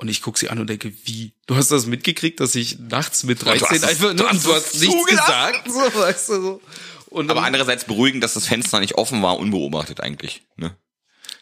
Und 0.00 0.08
ich 0.08 0.22
guck 0.22 0.38
sie 0.38 0.48
an 0.48 0.58
und 0.58 0.66
denke, 0.70 0.90
wie? 1.04 1.34
Du 1.46 1.56
hast 1.56 1.70
das 1.70 1.84
mitgekriegt, 1.84 2.40
dass 2.40 2.54
ich 2.54 2.78
nachts 2.78 3.22
mit 3.24 3.42
du 3.42 3.44
13 3.44 3.68
hast 3.68 3.76
es- 3.76 3.84
einfach 3.84 4.10
du 4.10 4.16
nur, 4.16 4.30
hast 4.30 4.46
du 4.46 4.54
hast 4.54 4.80
nichts 4.80 5.06
gesagt, 5.06 5.68
so, 5.70 6.00
weißt 6.00 6.28
du 6.30 6.32
so. 6.42 6.60
Und 7.10 7.30
Aber 7.30 7.40
dann- 7.40 7.44
andererseits 7.48 7.84
beruhigend, 7.84 8.24
dass 8.24 8.32
das 8.34 8.46
Fenster 8.46 8.80
nicht 8.80 8.94
offen 8.94 9.20
war, 9.22 9.38
unbeobachtet 9.38 10.00
eigentlich. 10.00 10.42
Ne? 10.56 10.74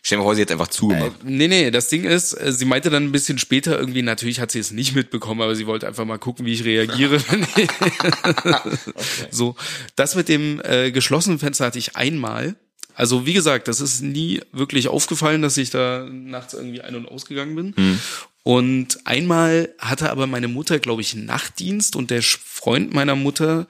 Stell 0.02 0.18
dir 0.18 0.24
vor, 0.24 0.34
sie 0.34 0.40
jetzt 0.40 0.50
einfach 0.52 0.68
zugemacht. 0.68 1.12
Nee, 1.24 1.46
nee, 1.48 1.70
das 1.70 1.88
Ding 1.88 2.02
ist, 2.04 2.32
äh, 2.32 2.52
sie 2.52 2.64
meinte 2.64 2.88
dann 2.90 3.04
ein 3.04 3.12
bisschen 3.12 3.38
später 3.38 3.78
irgendwie, 3.78 4.02
natürlich 4.02 4.40
hat 4.40 4.50
sie 4.50 4.58
es 4.58 4.70
nicht 4.72 4.94
mitbekommen, 4.94 5.40
aber 5.42 5.54
sie 5.54 5.66
wollte 5.66 5.86
einfach 5.86 6.04
mal 6.04 6.18
gucken, 6.18 6.44
wie 6.46 6.52
ich 6.54 6.64
reagiere. 6.64 7.16
ich- 7.56 7.68
So, 9.30 9.56
das 9.96 10.14
mit 10.14 10.28
dem 10.28 10.60
äh, 10.64 10.90
geschlossenen 10.90 11.38
Fenster 11.38 11.66
hatte 11.66 11.78
ich 11.78 11.96
einmal. 11.96 12.56
Also 12.94 13.26
wie 13.26 13.32
gesagt, 13.32 13.68
das 13.68 13.80
ist 13.80 14.02
nie 14.02 14.40
wirklich 14.52 14.88
aufgefallen, 14.88 15.40
dass 15.40 15.56
ich 15.56 15.70
da 15.70 16.08
nachts 16.10 16.54
irgendwie 16.54 16.80
ein- 16.80 16.96
und 16.96 17.06
ausgegangen 17.06 17.54
bin. 17.54 18.00
Und 18.48 19.06
einmal 19.06 19.74
hatte 19.78 20.08
aber 20.08 20.26
meine 20.26 20.48
Mutter, 20.48 20.78
glaube 20.78 21.02
ich, 21.02 21.14
Nachtdienst 21.14 21.94
und 21.94 22.10
der 22.10 22.22
Freund 22.22 22.94
meiner 22.94 23.14
Mutter 23.14 23.66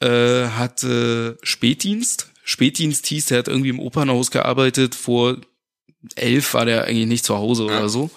äh, 0.00 0.46
hatte 0.48 1.38
Spätdienst. 1.44 2.32
Spätdienst 2.42 3.06
hieß, 3.06 3.26
der 3.26 3.38
hat 3.38 3.46
irgendwie 3.46 3.68
im 3.68 3.78
Opernhaus 3.78 4.32
gearbeitet. 4.32 4.96
Vor 4.96 5.36
elf 6.16 6.54
war 6.54 6.64
der 6.64 6.86
eigentlich 6.86 7.06
nicht 7.06 7.24
zu 7.24 7.36
Hause 7.36 7.66
oder 7.66 7.88
so. 7.88 8.10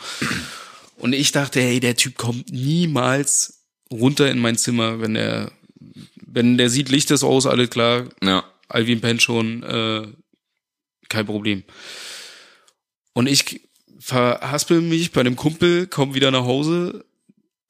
Und 0.98 1.14
ich 1.14 1.32
dachte, 1.32 1.62
hey, 1.62 1.80
der 1.80 1.96
Typ 1.96 2.18
kommt 2.18 2.52
niemals 2.52 3.62
runter 3.92 4.32
in 4.32 4.40
mein 4.40 4.58
Zimmer, 4.58 5.02
wenn 5.02 5.16
er, 5.16 5.52
wenn 6.26 6.58
der 6.58 6.72
sieht, 6.72 6.90
Licht 6.90 7.12
ist 7.12 7.24
aus, 7.24 7.46
alles 7.46 7.70
klar, 7.70 8.10
Ja. 8.24 8.44
Alvin 8.70 9.02
pennt 9.02 9.22
schon, 9.22 9.62
äh, 9.62 10.08
kein 11.10 11.28
Problem. 11.28 11.64
Und 13.14 13.28
ich 13.28 13.62
verhaspel 14.06 14.82
mich 14.82 15.12
bei 15.12 15.22
einem 15.22 15.36
Kumpel, 15.36 15.88
komm 15.88 16.14
wieder 16.14 16.30
nach 16.30 16.44
Hause 16.44 17.06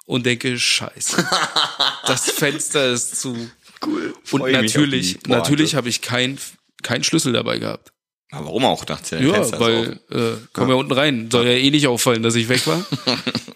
und 0.05 0.25
denke, 0.25 0.59
scheiße, 0.59 1.25
das 2.07 2.29
Fenster 2.29 2.91
ist 2.91 3.21
zu. 3.21 3.49
Cool. 3.86 4.13
Und 4.31 4.41
Freu 4.41 4.51
natürlich, 4.51 5.19
natürlich 5.27 5.75
habe 5.75 5.88
ich 5.88 6.01
kein, 6.01 6.38
kein 6.83 7.03
Schlüssel 7.03 7.31
dabei 7.31 7.59
gehabt. 7.59 7.93
Aber 8.31 8.47
warum 8.47 8.65
auch, 8.65 8.83
dachte 8.83 9.17
ich. 9.17 9.25
Ja, 9.25 9.33
Fenster 9.36 9.59
weil, 9.61 9.99
äh, 10.11 10.38
komm 10.51 10.67
ja 10.67 10.75
unten 10.75 10.91
rein. 10.91 11.31
Soll 11.31 11.45
ja 11.45 11.53
eh 11.53 11.71
nicht 11.71 11.88
auffallen, 11.88 12.21
dass 12.21 12.36
ich 12.36 12.49
weg 12.49 12.67
war. 12.67 12.86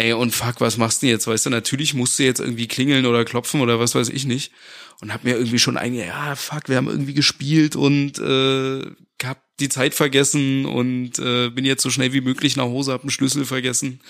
Ey, 0.00 0.14
und 0.14 0.34
fuck, 0.34 0.62
was 0.62 0.78
machst 0.78 1.02
du 1.02 1.06
denn 1.06 1.14
jetzt? 1.14 1.26
Weißt 1.26 1.44
du, 1.44 1.50
natürlich 1.50 1.92
musst 1.92 2.18
du 2.18 2.22
jetzt 2.22 2.40
irgendwie 2.40 2.66
klingeln 2.66 3.04
oder 3.04 3.22
klopfen 3.26 3.60
oder 3.60 3.78
was 3.78 3.94
weiß 3.94 4.08
ich 4.08 4.24
nicht. 4.24 4.50
Und 5.02 5.12
hab 5.12 5.24
mir 5.24 5.36
irgendwie 5.36 5.58
schon 5.58 5.76
einge, 5.76 6.06
ja, 6.06 6.34
fuck, 6.36 6.70
wir 6.70 6.78
haben 6.78 6.88
irgendwie 6.88 7.12
gespielt 7.12 7.76
und 7.76 8.18
äh, 8.18 8.80
hab 9.22 9.42
die 9.58 9.68
Zeit 9.68 9.92
vergessen 9.92 10.64
und 10.64 11.18
äh, 11.18 11.50
bin 11.50 11.66
jetzt 11.66 11.82
so 11.82 11.90
schnell 11.90 12.14
wie 12.14 12.22
möglich 12.22 12.56
nach 12.56 12.64
Hause, 12.64 12.94
hab 12.94 13.02
einen 13.02 13.10
Schlüssel 13.10 13.44
vergessen. 13.44 14.00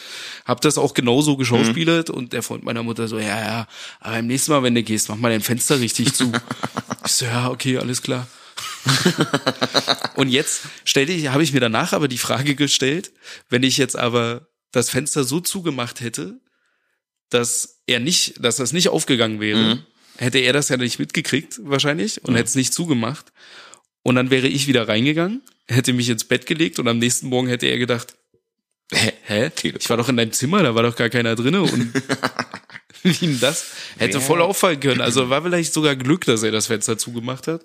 Hab 0.44 0.60
das 0.60 0.78
auch 0.78 0.94
genauso 0.94 1.36
geschauspielert 1.36 2.08
und 2.08 2.34
der 2.34 2.44
Freund 2.44 2.62
meiner 2.62 2.84
Mutter 2.84 3.08
so, 3.08 3.18
ja, 3.18 3.40
ja, 3.40 3.66
aber 3.98 4.14
beim 4.14 4.28
nächsten 4.28 4.52
Mal, 4.52 4.62
wenn 4.62 4.76
du 4.76 4.84
gehst, 4.84 5.08
mach 5.08 5.16
mal 5.16 5.30
dein 5.30 5.40
Fenster 5.40 5.80
richtig 5.80 6.14
zu. 6.14 6.30
ich 7.04 7.10
so, 7.10 7.24
ja, 7.24 7.50
okay, 7.50 7.78
alles 7.78 8.00
klar. 8.00 8.28
Und 10.14 10.28
jetzt 10.28 10.62
stellte 10.84 11.10
ich, 11.12 11.28
habe 11.28 11.42
ich 11.42 11.52
mir 11.52 11.60
danach 11.60 11.92
aber 11.92 12.06
die 12.06 12.18
Frage 12.18 12.54
gestellt, 12.54 13.10
wenn 13.48 13.64
ich 13.64 13.76
jetzt 13.76 13.98
aber 13.98 14.49
das 14.72 14.90
Fenster 14.90 15.24
so 15.24 15.40
zugemacht 15.40 16.00
hätte, 16.00 16.40
dass 17.30 17.80
er 17.86 18.00
nicht, 18.00 18.42
dass 18.44 18.56
das 18.56 18.72
nicht 18.72 18.88
aufgegangen 18.88 19.40
wäre, 19.40 19.76
Mhm. 19.76 19.82
hätte 20.18 20.38
er 20.38 20.52
das 20.52 20.68
ja 20.68 20.76
nicht 20.76 20.98
mitgekriegt 20.98 21.60
wahrscheinlich 21.62 22.22
und 22.24 22.34
hätte 22.34 22.48
es 22.48 22.54
nicht 22.54 22.72
zugemacht. 22.74 23.32
Und 24.02 24.14
dann 24.16 24.30
wäre 24.30 24.48
ich 24.48 24.66
wieder 24.66 24.88
reingegangen, 24.88 25.42
hätte 25.68 25.92
mich 25.92 26.08
ins 26.08 26.24
Bett 26.24 26.46
gelegt 26.46 26.78
und 26.78 26.88
am 26.88 26.98
nächsten 26.98 27.28
Morgen 27.28 27.48
hätte 27.48 27.66
er 27.66 27.78
gedacht, 27.78 28.16
Hä? 28.92 29.12
hä? 29.22 29.50
Ich 29.62 29.88
war 29.88 29.96
doch 29.98 30.08
in 30.08 30.16
deinem 30.16 30.32
Zimmer, 30.32 30.64
da 30.64 30.74
war 30.74 30.82
doch 30.82 30.96
gar 30.96 31.10
keiner 31.10 31.36
drinne 31.36 31.62
und 31.62 31.92
wie 33.04 33.12
denn 33.12 33.38
das? 33.38 33.66
Hätte 33.98 34.14
Wer- 34.14 34.20
voll 34.20 34.42
auffallen 34.42 34.80
können. 34.80 35.00
Also 35.00 35.30
war 35.30 35.42
vielleicht 35.42 35.72
sogar 35.72 35.94
Glück, 35.94 36.24
dass 36.24 36.42
er 36.42 36.50
das 36.50 36.66
Fenster 36.66 36.98
zugemacht 36.98 37.46
hat. 37.46 37.64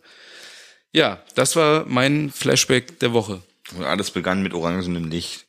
Ja, 0.93 1.23
das 1.33 1.55
war 1.55 1.85
mein 1.87 2.29
Flashback 2.31 2.99
der 2.99 3.11
Woche. 3.13 3.41
Und 3.75 3.83
alles 3.85 4.11
begann 4.11 4.43
mit 4.43 4.53
orangenem 4.53 5.09
Licht. 5.09 5.47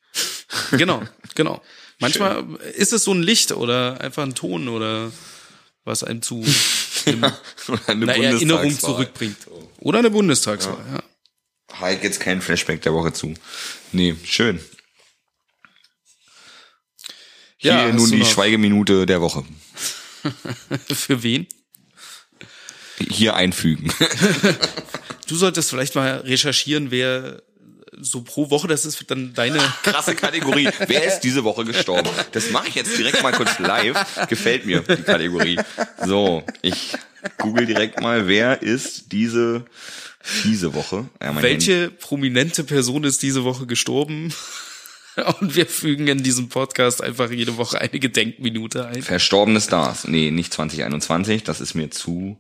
Genau, 0.71 1.03
genau. 1.37 1.63
Manchmal 1.99 2.45
ist 2.75 2.93
es 2.93 3.05
so 3.05 3.13
ein 3.13 3.23
Licht 3.23 3.53
oder 3.53 4.01
einfach 4.01 4.25
ein 4.25 4.35
Ton 4.35 4.69
oder 4.69 5.13
was 5.85 6.03
einem 6.03 6.21
zu 6.21 6.45
eine 7.07 7.33
einer 7.87 8.17
Erinnerung 8.17 8.79
zurückbringt. 8.79 9.39
Oder 9.79 10.01
eine 10.01 10.11
Bundestagswahl, 10.11 10.85
ja. 10.93 11.03
Halt 11.81 12.03
jetzt 12.03 12.21
kein 12.21 12.43
Flashback 12.43 12.83
der 12.83 12.93
Woche 12.93 13.13
zu. 13.13 13.35
Nee, 13.93 14.17
schön. 14.25 14.61
Hier 17.59 17.73
Ja, 17.73 17.93
nun 17.93 18.11
die 18.11 18.25
Schweigeminute 18.25 19.07
der 19.07 19.21
Woche. 19.21 19.45
Für 20.95 21.23
wen? 21.23 21.47
Hier 22.99 23.37
einfügen. 23.37 23.93
Du 25.29 25.35
solltest 25.35 25.71
vielleicht 25.71 25.97
mal 25.97 26.19
recherchieren, 26.19 26.93
wer 26.93 27.43
so 28.01 28.23
pro 28.23 28.51
Woche, 28.51 28.69
das 28.69 28.85
ist 28.85 29.05
dann 29.11 29.35
deine. 29.35 29.59
Krasse 29.83 30.15
Kategorie. 30.15 30.69
Wer 30.87 31.05
ist 31.05 31.21
diese 31.21 31.45
Woche 31.45 31.65
gestorben? 31.65 32.11
Das 32.33 32.51
mache 32.51 32.69
ich 32.69 32.75
jetzt 32.75 32.97
direkt 32.99 33.23
mal 33.23 33.33
kurz 33.33 33.59
live. 33.59 33.97
Gefällt 34.29 34.67
mir 34.67 34.81
die 34.81 35.03
Kategorie. 35.03 35.59
So, 36.05 36.43
ich 36.63 36.93
google 37.39 37.67
direkt 37.67 38.01
mal, 38.01 38.29
wer 38.29 38.63
ist 38.63 39.13
diese 39.13 39.65
diese 40.45 40.75
Woche? 40.75 41.09
Ja, 41.23 41.33
mein 41.33 41.45
Handy. 41.45 41.69
Welche 41.69 41.91
prominente 41.91 42.65
Person 42.65 43.05
ist 43.05 43.23
diese 43.23 43.45
Woche 43.45 43.67
gestorben? 43.67 44.33
Und 45.41 45.57
wir 45.57 45.67
fügen 45.67 46.09
in 46.09 46.23
diesem 46.23 46.49
Podcast 46.49 47.03
einfach 47.03 47.31
jede 47.31 47.57
Woche 47.57 47.81
eine 47.81 47.99
Gedenkminute 47.99 48.87
ein. 48.87 49.03
Verstorbene 49.03 49.61
Stars. 49.61 50.07
Nee, 50.07 50.31
nicht 50.31 50.53
2021, 50.53 51.43
das 51.43 51.61
ist 51.61 51.75
mir 51.75 51.91
zu. 51.91 52.37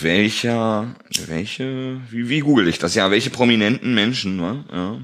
Welcher, 0.00 0.94
welche, 1.26 2.00
wie, 2.10 2.28
wie 2.28 2.40
google 2.40 2.68
ich 2.68 2.78
das? 2.78 2.94
Ja, 2.94 3.10
welche 3.10 3.30
prominenten 3.30 3.94
Menschen, 3.94 4.36
ne? 4.36 4.64
Ja. 4.70 5.00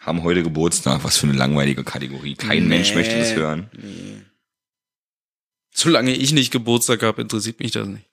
Haben 0.00 0.22
heute 0.22 0.42
Geburtstag. 0.42 1.04
Was 1.04 1.18
für 1.18 1.26
eine 1.26 1.36
langweilige 1.36 1.84
Kategorie. 1.84 2.34
Kein 2.34 2.62
Nee. 2.64 2.68
Mensch 2.76 2.94
möchte 2.94 3.18
das 3.18 3.34
hören. 3.34 3.70
Solange 5.74 6.14
ich 6.14 6.32
nicht 6.32 6.50
Geburtstag 6.50 7.02
habe, 7.02 7.22
interessiert 7.22 7.60
mich 7.60 7.72
das 7.72 7.86
nicht. 7.88 8.06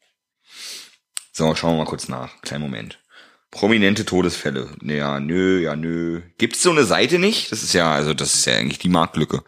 So, 1.31 1.53
schauen 1.55 1.73
wir 1.73 1.83
mal 1.83 1.89
kurz 1.89 2.07
nach. 2.07 2.41
Kleinen 2.41 2.63
Moment. 2.63 2.99
Prominente 3.51 4.05
Todesfälle. 4.05 4.75
Ja, 4.81 5.19
nö, 5.19 5.61
ja, 5.61 5.75
nö. 5.75 6.21
Gibt's 6.37 6.61
so 6.61 6.71
eine 6.71 6.83
Seite 6.83 7.19
nicht? 7.19 7.51
Das 7.51 7.63
ist 7.63 7.73
ja, 7.73 7.93
also 7.93 8.13
das 8.13 8.33
ist 8.35 8.45
ja 8.45 8.55
eigentlich 8.55 8.79
die 8.79 8.89
Marktlücke. 8.89 9.43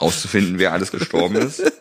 Rauszufinden, 0.00 0.58
wer 0.58 0.72
alles 0.72 0.90
gestorben 0.92 1.36
ist. 1.36 1.60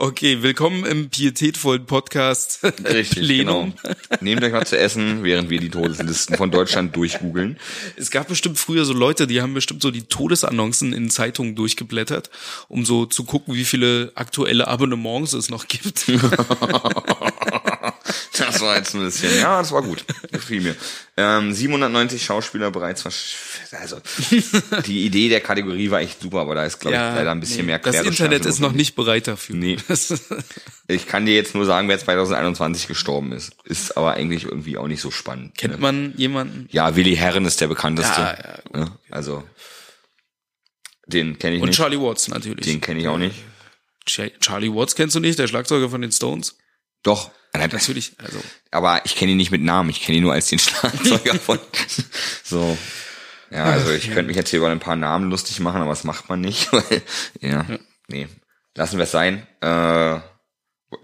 Okay, 0.00 0.42
willkommen 0.42 0.84
im 0.84 1.10
pietätvollen 1.10 1.84
Podcast 1.84 2.62
Richtig, 2.84 3.18
Plenum. 3.24 3.74
genau. 3.82 3.96
Nehmt 4.20 4.44
euch 4.44 4.52
mal 4.52 4.64
zu 4.64 4.78
essen, 4.78 5.24
während 5.24 5.50
wir 5.50 5.58
die 5.58 5.70
Todeslisten 5.70 6.36
von 6.36 6.52
Deutschland 6.52 6.94
durchgoogeln. 6.94 7.58
Es 7.96 8.12
gab 8.12 8.28
bestimmt 8.28 8.60
früher 8.60 8.84
so 8.84 8.92
Leute, 8.92 9.26
die 9.26 9.42
haben 9.42 9.54
bestimmt 9.54 9.82
so 9.82 9.90
die 9.90 10.04
Todesannoncen 10.04 10.92
in 10.92 11.10
Zeitungen 11.10 11.56
durchgeblättert, 11.56 12.30
um 12.68 12.84
so 12.84 13.06
zu 13.06 13.24
gucken, 13.24 13.54
wie 13.54 13.64
viele 13.64 14.12
aktuelle 14.14 14.68
Abonnements 14.68 15.32
es 15.32 15.50
noch 15.50 15.66
gibt. 15.66 16.06
Das 18.38 18.60
war 18.60 18.76
jetzt 18.76 18.94
ein 18.94 19.00
bisschen, 19.04 19.36
ja, 19.38 19.58
das 19.58 19.72
war 19.72 19.82
gut. 19.82 20.04
Das 20.30 20.44
fiel 20.44 20.60
mir. 20.60 20.76
Ähm, 21.16 21.52
790 21.52 22.24
Schauspieler 22.24 22.70
bereits 22.70 23.04
also 23.72 24.00
die 24.86 25.04
Idee 25.06 25.28
der 25.28 25.40
Kategorie 25.40 25.90
war 25.90 26.00
echt 26.00 26.20
super, 26.20 26.40
aber 26.40 26.54
da 26.54 26.64
ist 26.64 26.78
glaube 26.78 26.96
ich 26.96 27.00
leider 27.00 27.30
ein 27.32 27.40
bisschen 27.40 27.58
nee, 27.58 27.62
mehr 27.72 27.78
Das 27.78 27.92
Querrecherche 27.94 28.24
Internet 28.24 28.46
ist 28.46 28.60
noch 28.60 28.72
nicht 28.72 28.94
bereit 28.94 29.26
dafür. 29.26 29.56
Nee. 29.56 29.76
Ich 30.90 31.06
kann 31.06 31.26
dir 31.26 31.34
jetzt 31.34 31.54
nur 31.54 31.66
sagen, 31.66 31.86
wer 31.88 31.98
2021 31.98 32.88
gestorben 32.88 33.32
ist. 33.32 33.52
Ist 33.64 33.98
aber 33.98 34.14
eigentlich 34.14 34.44
irgendwie 34.44 34.78
auch 34.78 34.88
nicht 34.88 35.02
so 35.02 35.10
spannend. 35.10 35.54
Kennt 35.58 35.74
ne? 35.74 35.80
man 35.80 36.14
jemanden? 36.16 36.66
Ja, 36.70 36.96
Willi 36.96 37.14
Herren 37.14 37.44
ist 37.44 37.60
der 37.60 37.66
bekannteste. 37.66 38.18
Ja, 38.18 38.38
ja, 38.42 38.58
gut, 38.62 38.74
ne? 38.74 38.98
Also 39.10 39.44
den 41.06 41.38
kenne 41.38 41.56
ich 41.56 41.62
Und 41.62 41.68
nicht. 41.68 41.76
Charlie 41.76 42.00
Watts 42.00 42.28
natürlich. 42.28 42.64
Den 42.64 42.80
kenne 42.80 43.00
ich 43.00 43.08
auch 43.08 43.18
nicht. 43.18 43.36
Ch- 44.08 44.32
Charlie 44.40 44.72
Watts 44.72 44.94
kennst 44.94 45.14
du 45.14 45.20
nicht, 45.20 45.38
der 45.38 45.46
Schlagzeuger 45.46 45.90
von 45.90 46.00
den 46.00 46.12
Stones? 46.12 46.56
Doch. 47.02 47.30
Natürlich, 47.56 48.12
also 48.18 48.40
Aber 48.70 49.00
ich 49.04 49.16
kenne 49.16 49.32
ihn 49.32 49.36
nicht 49.36 49.50
mit 49.50 49.62
Namen, 49.62 49.90
ich 49.90 50.00
kenne 50.02 50.18
ihn 50.18 50.22
nur 50.22 50.32
als 50.32 50.46
den 50.48 50.60
Schlagzeuger 50.60 51.34
von. 51.40 51.58
so. 52.44 52.78
Ja, 53.50 53.64
also 53.64 53.90
ich 53.90 54.04
könnte 54.12 54.24
mich 54.28 54.36
jetzt 54.36 54.50
hier 54.50 54.58
über 54.58 54.68
ein 54.70 54.78
paar 54.78 54.94
Namen 54.94 55.28
lustig 55.30 55.58
machen, 55.58 55.80
aber 55.80 55.90
das 55.90 56.04
macht 56.04 56.28
man 56.28 56.40
nicht. 56.40 56.72
Weil, 56.72 57.02
ja, 57.40 57.66
nee. 58.06 58.28
Lassen 58.76 58.98
wir 58.98 59.04
es 59.04 59.10
sein. 59.10 59.44
Äh, 59.60 60.20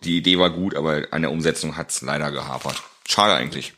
die 0.05 0.19
Idee 0.19 0.39
war 0.39 0.51
gut, 0.51 0.77
aber 0.77 1.09
an 1.11 1.23
der 1.23 1.33
Umsetzung 1.33 1.77
hat's 1.77 2.03
leider 2.03 2.31
gehapert. 2.31 2.81
Schade 3.09 3.35
eigentlich. 3.35 3.73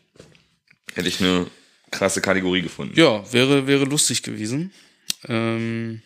Hätte 0.94 1.08
ich 1.08 1.20
eine 1.20 1.46
krasse 1.92 2.20
Kategorie 2.20 2.62
gefunden. 2.62 2.98
ja, 2.98 3.32
wäre 3.32 3.66
wäre 3.66 3.84
lustig 3.84 4.22
gewesen. 4.22 4.72
Ähm, 5.28 6.02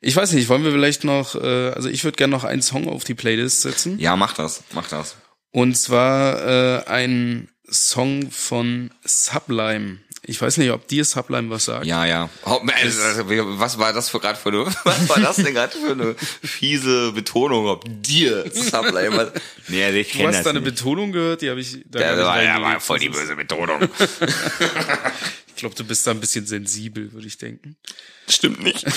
ich 0.00 0.14
weiß 0.16 0.32
nicht, 0.32 0.48
wollen 0.48 0.64
wir 0.64 0.72
vielleicht 0.72 1.04
noch, 1.04 1.34
äh, 1.34 1.70
also 1.70 1.88
ich 1.88 2.04
würde 2.04 2.16
gerne 2.16 2.30
noch 2.32 2.44
einen 2.44 2.62
Song 2.62 2.88
auf 2.88 3.04
die 3.04 3.14
Playlist 3.14 3.62
setzen. 3.62 3.98
Ja, 3.98 4.16
mach 4.16 4.34
das, 4.34 4.62
mach 4.72 4.88
das. 4.88 5.16
Und 5.52 5.76
zwar 5.76 6.42
äh, 6.46 6.84
ein 6.86 7.48
Song 7.70 8.30
von 8.30 8.90
Sublime. 9.04 9.98
Ich 10.28 10.40
weiß 10.42 10.56
nicht, 10.56 10.72
ob 10.72 10.88
dir 10.88 11.04
Sublime 11.04 11.50
was 11.50 11.66
sagt. 11.66 11.86
Ja, 11.86 12.04
ja. 12.04 12.28
Oh, 12.44 12.60
also, 12.82 13.28
was 13.60 13.78
war 13.78 13.92
das 13.92 14.08
für 14.08 14.18
gerade 14.18 14.36
für 14.38 14.48
eine, 14.48 14.66
was 14.84 15.08
war 15.08 15.20
das 15.20 15.36
denn 15.36 15.54
gerade 15.54 15.76
für 15.78 15.92
eine 15.92 16.16
fiese 16.42 17.12
Betonung? 17.12 17.66
Ob 17.68 17.84
dir 18.02 18.44
Sublime 18.52 19.16
was? 19.16 19.30
Nee, 19.68 19.88
ich 19.90 20.10
Du 20.10 20.16
kenne 20.18 20.28
hast 20.30 20.36
das 20.38 20.44
da 20.44 20.50
eine 20.50 20.60
nicht. 20.60 20.74
Betonung 20.74 21.12
gehört, 21.12 21.42
die 21.42 21.50
habe 21.50 21.60
ich 21.60 21.78
da 21.88 22.00
Ja, 22.00 22.24
war, 22.26 22.42
ja, 22.42 22.60
war 22.60 22.80
voll 22.80 22.98
die 22.98 23.08
böse 23.08 23.36
Betonung. 23.36 23.82
Ich 25.56 25.60
glaube, 25.60 25.74
du 25.74 25.84
bist 25.84 26.06
da 26.06 26.10
ein 26.10 26.20
bisschen 26.20 26.46
sensibel, 26.46 27.12
würde 27.12 27.26
ich 27.26 27.38
denken. 27.38 27.76
Stimmt 28.28 28.62
nicht. 28.62 28.84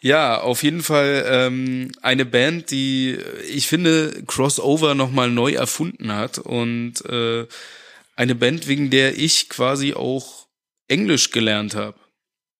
Ja, 0.00 0.42
auf 0.42 0.62
jeden 0.62 0.82
Fall 0.82 1.24
ähm, 1.26 1.90
eine 2.02 2.26
Band, 2.26 2.70
die 2.70 3.16
ich 3.48 3.68
finde 3.68 4.22
Crossover 4.26 4.94
nochmal 4.94 5.30
neu 5.30 5.52
erfunden 5.52 6.12
hat 6.12 6.36
und 6.36 7.02
äh, 7.06 7.46
eine 8.14 8.34
Band, 8.34 8.68
wegen 8.68 8.90
der 8.90 9.16
ich 9.16 9.48
quasi 9.48 9.94
auch 9.94 10.46
Englisch 10.88 11.30
gelernt 11.30 11.74
habe. 11.74 11.98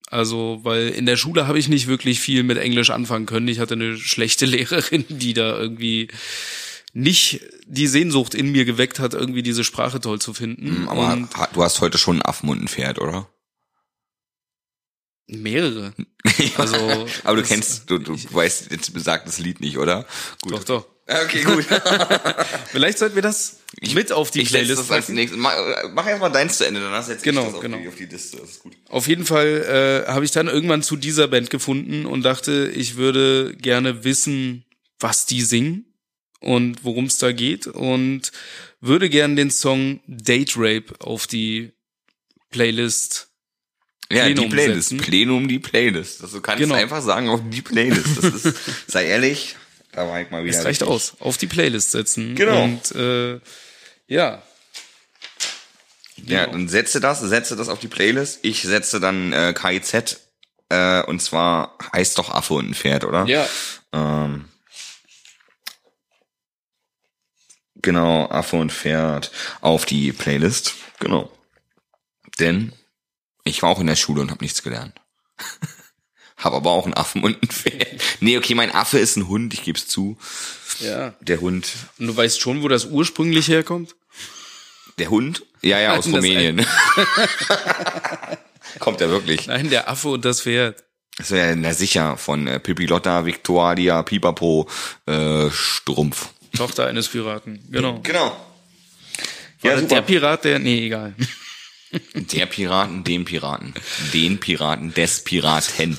Also, 0.08 0.60
weil 0.62 0.88
in 0.88 1.04
der 1.04 1.18
Schule 1.18 1.46
habe 1.46 1.58
ich 1.58 1.68
nicht 1.68 1.86
wirklich 1.86 2.18
viel 2.18 2.44
mit 2.44 2.56
Englisch 2.56 2.88
anfangen 2.88 3.26
können. 3.26 3.48
Ich 3.48 3.58
hatte 3.58 3.74
eine 3.74 3.98
schlechte 3.98 4.46
Lehrerin, 4.46 5.04
die 5.10 5.34
da 5.34 5.58
irgendwie 5.58 6.08
nicht 6.94 7.40
die 7.66 7.86
Sehnsucht 7.86 8.34
in 8.34 8.50
mir 8.52 8.64
geweckt 8.64 8.98
hat, 8.98 9.14
irgendwie 9.14 9.42
diese 9.42 9.64
Sprache 9.64 10.00
toll 10.00 10.20
zu 10.20 10.32
finden. 10.32 10.88
Aber 10.88 11.12
und 11.12 11.28
du 11.52 11.62
hast 11.62 11.80
heute 11.80 11.98
schon 11.98 12.16
einen 12.16 12.22
Affen 12.22 12.48
und 12.48 12.62
ein 12.62 12.68
Pferd, 12.68 12.98
oder? 12.98 13.28
mehrere. 15.26 15.92
Also, 16.56 17.06
Aber 17.22 17.36
du 17.36 17.42
kennst, 17.42 17.88
du, 17.90 17.98
du 17.98 18.16
weißt 18.16 18.70
jetzt 18.70 18.92
besagtes 18.94 19.38
Lied 19.38 19.60
nicht, 19.60 19.78
oder? 19.78 20.06
Gut. 20.40 20.52
Doch, 20.52 20.64
doch. 20.64 20.86
Okay, 21.06 21.42
gut. 21.42 21.64
Vielleicht 22.72 22.98
sollten 22.98 23.14
wir 23.14 23.22
das 23.22 23.58
mit 23.92 24.10
auf 24.10 24.30
die 24.30 24.40
Ich 24.40 24.48
Playlist 24.48 24.80
das 24.80 24.90
als 24.90 25.10
nächstes. 25.10 25.38
Mach, 25.38 25.54
mach 25.92 26.06
erst 26.06 26.20
mal 26.20 26.30
deins 26.30 26.56
zu 26.58 26.66
Ende, 26.66 26.80
danach 26.80 27.04
setze 27.04 27.24
Genau, 27.24 27.42
ich 27.42 27.46
das 27.48 27.54
auf, 27.56 27.60
genau. 27.60 27.76
die, 27.76 27.88
auf 27.88 27.94
die 27.94 28.06
Liste. 28.06 28.38
Das 28.38 28.50
ist 28.50 28.60
gut. 28.60 28.72
Auf 28.88 29.06
jeden 29.06 29.26
Fall 29.26 30.04
äh, 30.08 30.10
habe 30.10 30.24
ich 30.24 30.30
dann 30.30 30.48
irgendwann 30.48 30.82
zu 30.82 30.96
dieser 30.96 31.28
Band 31.28 31.50
gefunden 31.50 32.06
und 32.06 32.22
dachte, 32.22 32.72
ich 32.74 32.96
würde 32.96 33.54
gerne 33.54 34.02
wissen, 34.02 34.64
was 34.98 35.26
die 35.26 35.42
singen 35.42 35.93
und 36.44 36.84
worum 36.84 37.06
es 37.06 37.18
da 37.18 37.32
geht 37.32 37.66
und 37.66 38.30
würde 38.80 39.08
gerne 39.10 39.34
den 39.34 39.50
Song 39.50 40.00
Date 40.06 40.54
Rape 40.56 40.94
auf 41.00 41.26
die 41.26 41.72
Playlist. 42.50 43.28
Ja, 44.10 44.24
Plenum 44.24 44.44
die 44.44 44.54
Playlist. 44.54 44.88
setzen. 44.90 44.98
Plenum, 45.02 45.48
die 45.48 45.58
Playlist. 45.58 46.22
Das, 46.22 46.32
du 46.32 46.40
kannst 46.40 46.60
Genau. 46.62 46.74
einfach 46.74 47.02
sagen, 47.02 47.28
auf 47.30 47.40
die 47.48 47.62
Playlist. 47.62 48.22
Das 48.22 48.44
ist, 48.44 48.56
sei 48.86 49.06
ehrlich, 49.06 49.56
da 49.92 50.06
war 50.06 50.20
ich 50.20 50.30
mal 50.30 50.44
wieder. 50.44 50.50
Es 50.58 50.64
reicht 50.64 50.82
richtig- 50.82 50.88
aus. 50.88 51.14
Auf 51.20 51.38
die 51.38 51.46
Playlist 51.46 51.90
setzen. 51.92 52.34
Genau. 52.34 52.64
Und 52.64 52.92
äh, 52.94 53.40
ja, 54.06 54.42
Ja, 56.26 56.46
dann 56.46 56.68
setze 56.68 57.00
das, 57.00 57.20
setze 57.20 57.56
das 57.56 57.68
auf 57.68 57.78
die 57.80 57.88
Playlist. 57.88 58.40
Ich 58.42 58.62
setze 58.62 59.00
dann 59.00 59.32
äh, 59.32 59.54
KIZ, 59.54 60.18
äh, 60.68 61.02
und 61.04 61.20
zwar 61.20 61.76
heißt 61.92 62.18
doch 62.18 62.30
Affe 62.30 62.54
und 62.54 62.70
ein 62.70 62.74
Pferd, 62.74 63.04
oder? 63.04 63.24
ja, 63.26 63.48
Ähm, 63.92 64.44
genau, 67.84 68.26
Affe 68.28 68.56
und 68.56 68.72
Pferd 68.72 69.30
auf 69.60 69.86
die 69.86 70.12
Playlist. 70.12 70.74
Genau. 70.98 71.30
Denn 72.40 72.72
ich 73.44 73.62
war 73.62 73.70
auch 73.70 73.78
in 73.80 73.86
der 73.86 73.94
Schule 73.96 74.20
und 74.22 74.30
habe 74.32 74.42
nichts 74.42 74.62
gelernt. 74.64 75.00
hab 76.36 76.52
aber 76.52 76.72
auch 76.72 76.84
einen 76.84 76.94
Affen 76.94 77.22
und 77.22 77.40
ein 77.42 77.48
Pferd. 77.48 78.02
Nee, 78.20 78.36
okay, 78.38 78.54
mein 78.56 78.74
Affe 78.74 78.98
ist 78.98 79.16
ein 79.16 79.28
Hund, 79.28 79.54
ich 79.54 79.62
geb's 79.62 79.86
zu. 79.86 80.18
ja. 80.80 81.14
Der 81.20 81.40
Hund. 81.40 81.70
Und 81.98 82.08
du 82.08 82.16
weißt 82.16 82.40
schon, 82.40 82.62
wo 82.62 82.68
das 82.68 82.86
ursprünglich 82.86 83.48
herkommt? 83.48 83.94
Der 84.98 85.10
Hund? 85.10 85.42
Ja, 85.62 85.78
ja, 85.80 85.92
aus 85.96 86.06
Nein, 86.06 86.14
das- 86.14 86.24
Rumänien. 86.24 86.66
Kommt 88.80 89.00
er 89.00 89.10
wirklich. 89.10 89.46
Nein, 89.46 89.70
der 89.70 89.88
Affe 89.88 90.08
und 90.08 90.24
das 90.24 90.42
Pferd. 90.42 90.82
Das 91.16 91.30
wäre 91.30 91.54
na 91.54 91.72
sicher 91.72 92.16
von 92.16 92.48
äh, 92.48 92.58
Pipilotta, 92.58 93.24
Victoria, 93.24 94.02
Pipapo, 94.02 94.68
äh, 95.06 95.48
Strumpf. 95.50 96.30
Tochter 96.54 96.86
eines 96.86 97.08
Piraten. 97.08 97.60
Genau. 97.70 98.00
Genau. 98.02 98.36
Ja, 99.62 99.80
der. 99.80 100.02
Pirat, 100.02 100.44
der, 100.44 100.58
nee, 100.58 100.86
egal. 100.86 101.14
Der 102.14 102.46
Piraten, 102.46 103.04
dem 103.04 103.24
Piraten. 103.24 103.72
Den 104.12 104.38
Piraten, 104.38 104.92
des 104.94 105.22
Piraten. 105.22 105.98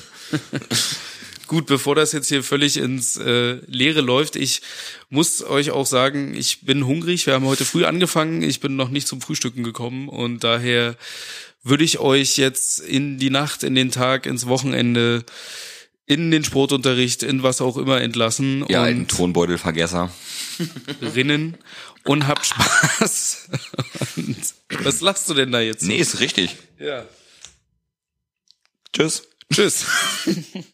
Gut, 1.46 1.66
bevor 1.66 1.94
das 1.94 2.12
jetzt 2.12 2.28
hier 2.28 2.42
völlig 2.42 2.76
ins 2.76 3.16
äh, 3.16 3.58
Leere 3.66 4.00
läuft, 4.00 4.34
ich 4.34 4.62
muss 5.10 5.44
euch 5.44 5.70
auch 5.70 5.86
sagen, 5.86 6.34
ich 6.34 6.62
bin 6.62 6.86
hungrig. 6.86 7.26
Wir 7.26 7.34
haben 7.34 7.46
heute 7.46 7.64
früh 7.64 7.84
angefangen. 7.84 8.42
Ich 8.42 8.58
bin 8.58 8.74
noch 8.74 8.88
nicht 8.88 9.06
zum 9.06 9.20
Frühstücken 9.20 9.62
gekommen 9.62 10.08
und 10.08 10.42
daher 10.42 10.96
würde 11.62 11.84
ich 11.84 11.98
euch 11.98 12.36
jetzt 12.36 12.80
in 12.80 13.18
die 13.18 13.30
Nacht, 13.30 13.62
in 13.62 13.74
den 13.74 13.90
Tag, 13.90 14.26
ins 14.26 14.46
Wochenende, 14.46 15.24
in 16.06 16.30
den 16.30 16.44
Sportunterricht, 16.44 17.22
in 17.24 17.42
was 17.42 17.60
auch 17.60 17.76
immer 17.76 18.00
entlassen 18.00 18.64
Ja, 18.68 18.82
ein 18.84 19.00
und 19.00 19.10
Tonbeutelvergesser. 19.10 20.10
rinnen 21.02 21.56
und 22.04 22.26
hab 22.28 22.44
Spaß. 22.46 23.48
und 24.16 24.36
was 24.84 25.00
lachst 25.00 25.28
du 25.28 25.34
denn 25.34 25.50
da 25.52 25.60
jetzt? 25.60 25.82
Nee, 25.82 25.96
ist 25.96 26.20
richtig. 26.20 26.56
Ja. 26.78 27.04
Tschüss. 28.92 29.24
Tschüss. 29.52 29.84